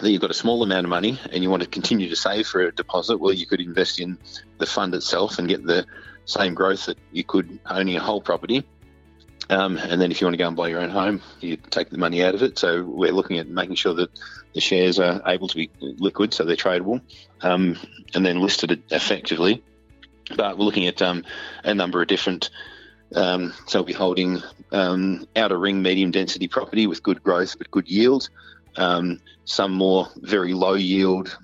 that 0.00 0.10
you've 0.10 0.20
got 0.20 0.30
a 0.30 0.34
small 0.34 0.62
amount 0.62 0.84
of 0.84 0.90
money 0.90 1.20
and 1.30 1.42
you 1.42 1.50
want 1.50 1.62
to 1.62 1.68
continue 1.68 2.08
to 2.08 2.16
save 2.16 2.46
for 2.46 2.62
a 2.62 2.72
deposit, 2.72 3.18
well, 3.18 3.32
you 3.32 3.46
could 3.46 3.60
invest 3.60 4.00
in 4.00 4.18
the 4.58 4.66
fund 4.66 4.94
itself 4.94 5.38
and 5.38 5.48
get 5.48 5.64
the 5.64 5.86
same 6.24 6.54
growth 6.54 6.86
that 6.86 6.98
you 7.12 7.24
could 7.24 7.58
owning 7.68 7.96
a 7.96 8.00
whole 8.00 8.20
property. 8.20 8.64
Um, 9.50 9.76
and 9.76 10.00
then 10.00 10.10
if 10.10 10.20
you 10.20 10.26
want 10.26 10.34
to 10.34 10.38
go 10.38 10.48
and 10.48 10.56
buy 10.56 10.68
your 10.68 10.80
own 10.80 10.90
home, 10.90 11.20
you 11.40 11.56
take 11.56 11.90
the 11.90 11.98
money 11.98 12.24
out 12.24 12.34
of 12.34 12.42
it. 12.42 12.58
So 12.58 12.82
we're 12.82 13.12
looking 13.12 13.38
at 13.38 13.48
making 13.48 13.76
sure 13.76 13.94
that 13.94 14.10
the 14.54 14.60
shares 14.60 14.98
are 14.98 15.20
able 15.26 15.48
to 15.48 15.56
be 15.56 15.70
liquid, 15.80 16.32
so 16.32 16.44
they're 16.44 16.56
tradable, 16.56 17.02
um, 17.42 17.76
and 18.14 18.24
then 18.24 18.40
listed 18.40 18.82
effectively. 18.90 19.62
But 20.34 20.56
we're 20.56 20.64
looking 20.64 20.86
at 20.86 21.02
um, 21.02 21.24
a 21.62 21.74
number 21.74 22.00
of 22.00 22.08
different. 22.08 22.50
Um, 23.14 23.52
so 23.66 23.80
we'll 23.80 23.86
be 23.86 23.92
holding 23.92 24.42
um, 24.72 25.26
outer 25.36 25.58
ring 25.58 25.82
medium 25.82 26.10
density 26.10 26.48
property 26.48 26.86
with 26.86 27.02
good 27.02 27.22
growth 27.22 27.56
but 27.58 27.70
good 27.70 27.88
yield. 27.88 28.30
Um, 28.76 29.20
some 29.44 29.72
more 29.72 30.08
very 30.16 30.54
low 30.54 30.74
yield 30.74 31.36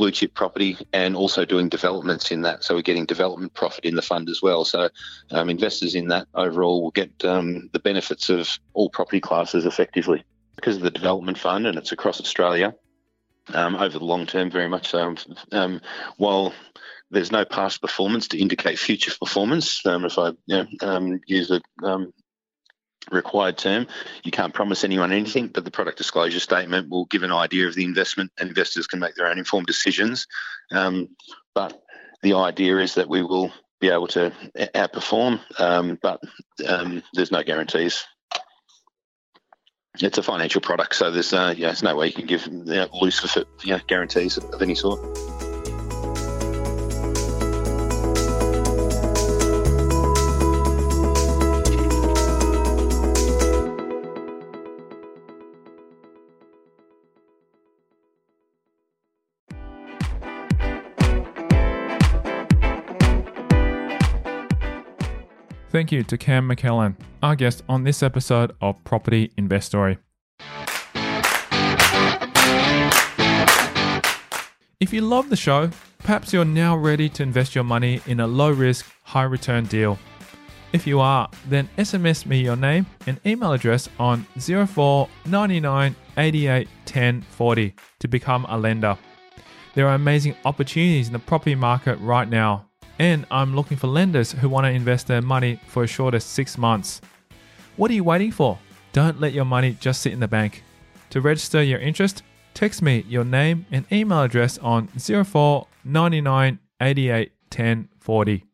blue 0.00 0.10
chip 0.10 0.32
property 0.32 0.78
and 0.94 1.14
also 1.14 1.44
doing 1.44 1.68
developments 1.68 2.30
in 2.30 2.40
that. 2.42 2.64
So 2.64 2.74
we're 2.74 2.80
getting 2.80 3.04
development 3.04 3.52
profit 3.52 3.84
in 3.84 3.96
the 3.96 4.02
fund 4.02 4.30
as 4.30 4.40
well. 4.40 4.64
So 4.64 4.88
um, 5.30 5.50
investors 5.50 5.94
in 5.94 6.08
that 6.08 6.26
overall 6.34 6.82
will 6.82 6.90
get 6.90 7.12
um, 7.24 7.68
the 7.72 7.80
benefits 7.80 8.30
of 8.30 8.48
all 8.72 8.88
property 8.88 9.20
classes 9.20 9.66
effectively 9.66 10.24
because 10.56 10.76
of 10.76 10.82
the 10.82 10.90
development 10.90 11.38
fund 11.38 11.66
and 11.66 11.76
it's 11.76 11.92
across 11.92 12.18
Australia 12.18 12.74
um, 13.52 13.76
over 13.76 13.98
the 13.98 14.04
long 14.04 14.26
term, 14.26 14.50
very 14.50 14.68
much 14.68 14.88
so. 14.88 15.14
Um, 15.52 15.80
while 16.16 16.54
there's 17.10 17.32
no 17.32 17.44
past 17.44 17.82
performance 17.82 18.28
to 18.28 18.38
indicate 18.38 18.78
future 18.78 19.12
performance, 19.18 19.84
um, 19.84 20.04
if 20.04 20.18
I 20.18 20.28
you 20.28 20.36
know, 20.48 20.66
um, 20.80 21.20
use 21.26 21.50
a 21.50 21.60
required 23.10 23.58
term. 23.58 23.86
You 24.22 24.30
can't 24.30 24.54
promise 24.54 24.84
anyone 24.84 25.12
anything, 25.12 25.48
but 25.48 25.64
the 25.64 25.70
product 25.70 25.98
disclosure 25.98 26.40
statement 26.40 26.90
will 26.90 27.06
give 27.06 27.22
an 27.22 27.32
idea 27.32 27.66
of 27.66 27.74
the 27.74 27.84
investment, 27.84 28.30
and 28.38 28.48
investors 28.48 28.86
can 28.86 28.98
make 28.98 29.14
their 29.14 29.26
own 29.26 29.38
informed 29.38 29.66
decisions. 29.66 30.26
Um, 30.70 31.08
but 31.54 31.82
the 32.22 32.34
idea 32.34 32.78
is 32.78 32.94
that 32.94 33.08
we 33.08 33.22
will 33.22 33.52
be 33.80 33.88
able 33.88 34.08
to 34.08 34.32
outperform, 34.74 35.40
um, 35.58 35.98
but 36.02 36.20
um, 36.66 37.02
there's 37.14 37.32
no 37.32 37.42
guarantees. 37.42 38.04
It's 39.98 40.18
a 40.18 40.22
financial 40.22 40.60
product, 40.60 40.94
so 40.94 41.10
there's 41.10 41.32
uh, 41.32 41.54
yeah, 41.56 41.68
there's 41.68 41.82
no 41.82 41.96
way 41.96 42.06
you 42.06 42.12
can 42.12 42.26
give 42.26 42.46
you 42.46 42.64
know, 42.64 42.88
loose 43.00 43.36
you 43.64 43.72
know, 43.72 43.80
guarantees 43.86 44.36
of 44.36 44.62
any 44.62 44.74
sort. 44.74 45.00
Thank 65.80 65.92
you 65.92 66.02
to 66.04 66.18
Cam 66.18 66.46
McLellan, 66.46 66.94
our 67.22 67.34
guest 67.34 67.62
on 67.66 67.84
this 67.84 68.02
episode 68.02 68.54
of 68.60 68.84
Property 68.84 69.32
Investory. 69.38 69.96
If 74.78 74.92
you 74.92 75.00
love 75.00 75.30
the 75.30 75.36
show, 75.36 75.70
perhaps 76.00 76.34
you're 76.34 76.44
now 76.44 76.76
ready 76.76 77.08
to 77.08 77.22
invest 77.22 77.54
your 77.54 77.64
money 77.64 78.02
in 78.04 78.20
a 78.20 78.26
low 78.26 78.50
risk, 78.50 78.92
high 79.04 79.22
return 79.22 79.64
deal. 79.64 79.98
If 80.74 80.86
you 80.86 81.00
are, 81.00 81.30
then 81.48 81.66
SMS 81.78 82.26
me 82.26 82.42
your 82.42 82.56
name 82.56 82.84
and 83.06 83.18
email 83.24 83.54
address 83.54 83.88
on 83.98 84.26
04 84.38 85.08
99 85.24 85.96
88 86.18 86.68
10 86.84 87.22
40 87.22 87.74
to 88.00 88.06
become 88.06 88.44
a 88.50 88.58
lender. 88.58 88.98
There 89.74 89.88
are 89.88 89.94
amazing 89.94 90.36
opportunities 90.44 91.06
in 91.06 91.14
the 91.14 91.18
property 91.18 91.54
market 91.54 91.96
right 92.00 92.28
now, 92.28 92.66
and 93.00 93.24
I'm 93.30 93.56
looking 93.56 93.78
for 93.78 93.86
lenders 93.86 94.30
who 94.30 94.50
want 94.50 94.66
to 94.66 94.70
invest 94.70 95.06
their 95.06 95.22
money 95.22 95.58
for 95.66 95.84
as 95.84 95.90
short 95.90 96.12
as 96.12 96.22
six 96.22 96.58
months. 96.58 97.00
What 97.76 97.90
are 97.90 97.94
you 97.94 98.04
waiting 98.04 98.30
for? 98.30 98.58
Don't 98.92 99.18
let 99.18 99.32
your 99.32 99.46
money 99.46 99.74
just 99.80 100.02
sit 100.02 100.12
in 100.12 100.20
the 100.20 100.28
bank. 100.28 100.62
To 101.08 101.22
register 101.22 101.62
your 101.62 101.78
interest, 101.78 102.22
text 102.52 102.82
me 102.82 103.06
your 103.08 103.24
name 103.24 103.64
and 103.70 103.90
email 103.90 104.22
address 104.22 104.58
on 104.58 104.88
04 104.88 105.66
99 105.82 106.58
88 106.82 107.32
10 107.48 107.88
40. 107.98 108.44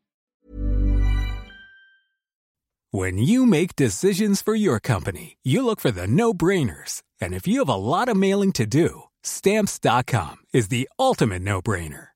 When 2.93 3.19
you 3.19 3.47
make 3.47 3.75
decisions 3.75 4.43
for 4.43 4.55
your 4.55 4.79
company, 4.79 5.39
you 5.43 5.65
look 5.67 5.81
for 5.81 5.91
the 5.91 6.07
no 6.07 6.33
brainers. 6.33 7.03
And 7.21 7.35
if 7.35 7.49
you 7.49 7.59
have 7.59 7.69
a 7.69 7.75
lot 7.75 8.09
of 8.09 8.17
mailing 8.17 8.53
to 8.53 8.65
do, 8.65 9.03
stamps.com 9.25 10.37
is 10.53 10.69
the 10.69 10.89
ultimate 10.99 11.43
no 11.43 11.61
brainer. 11.61 12.16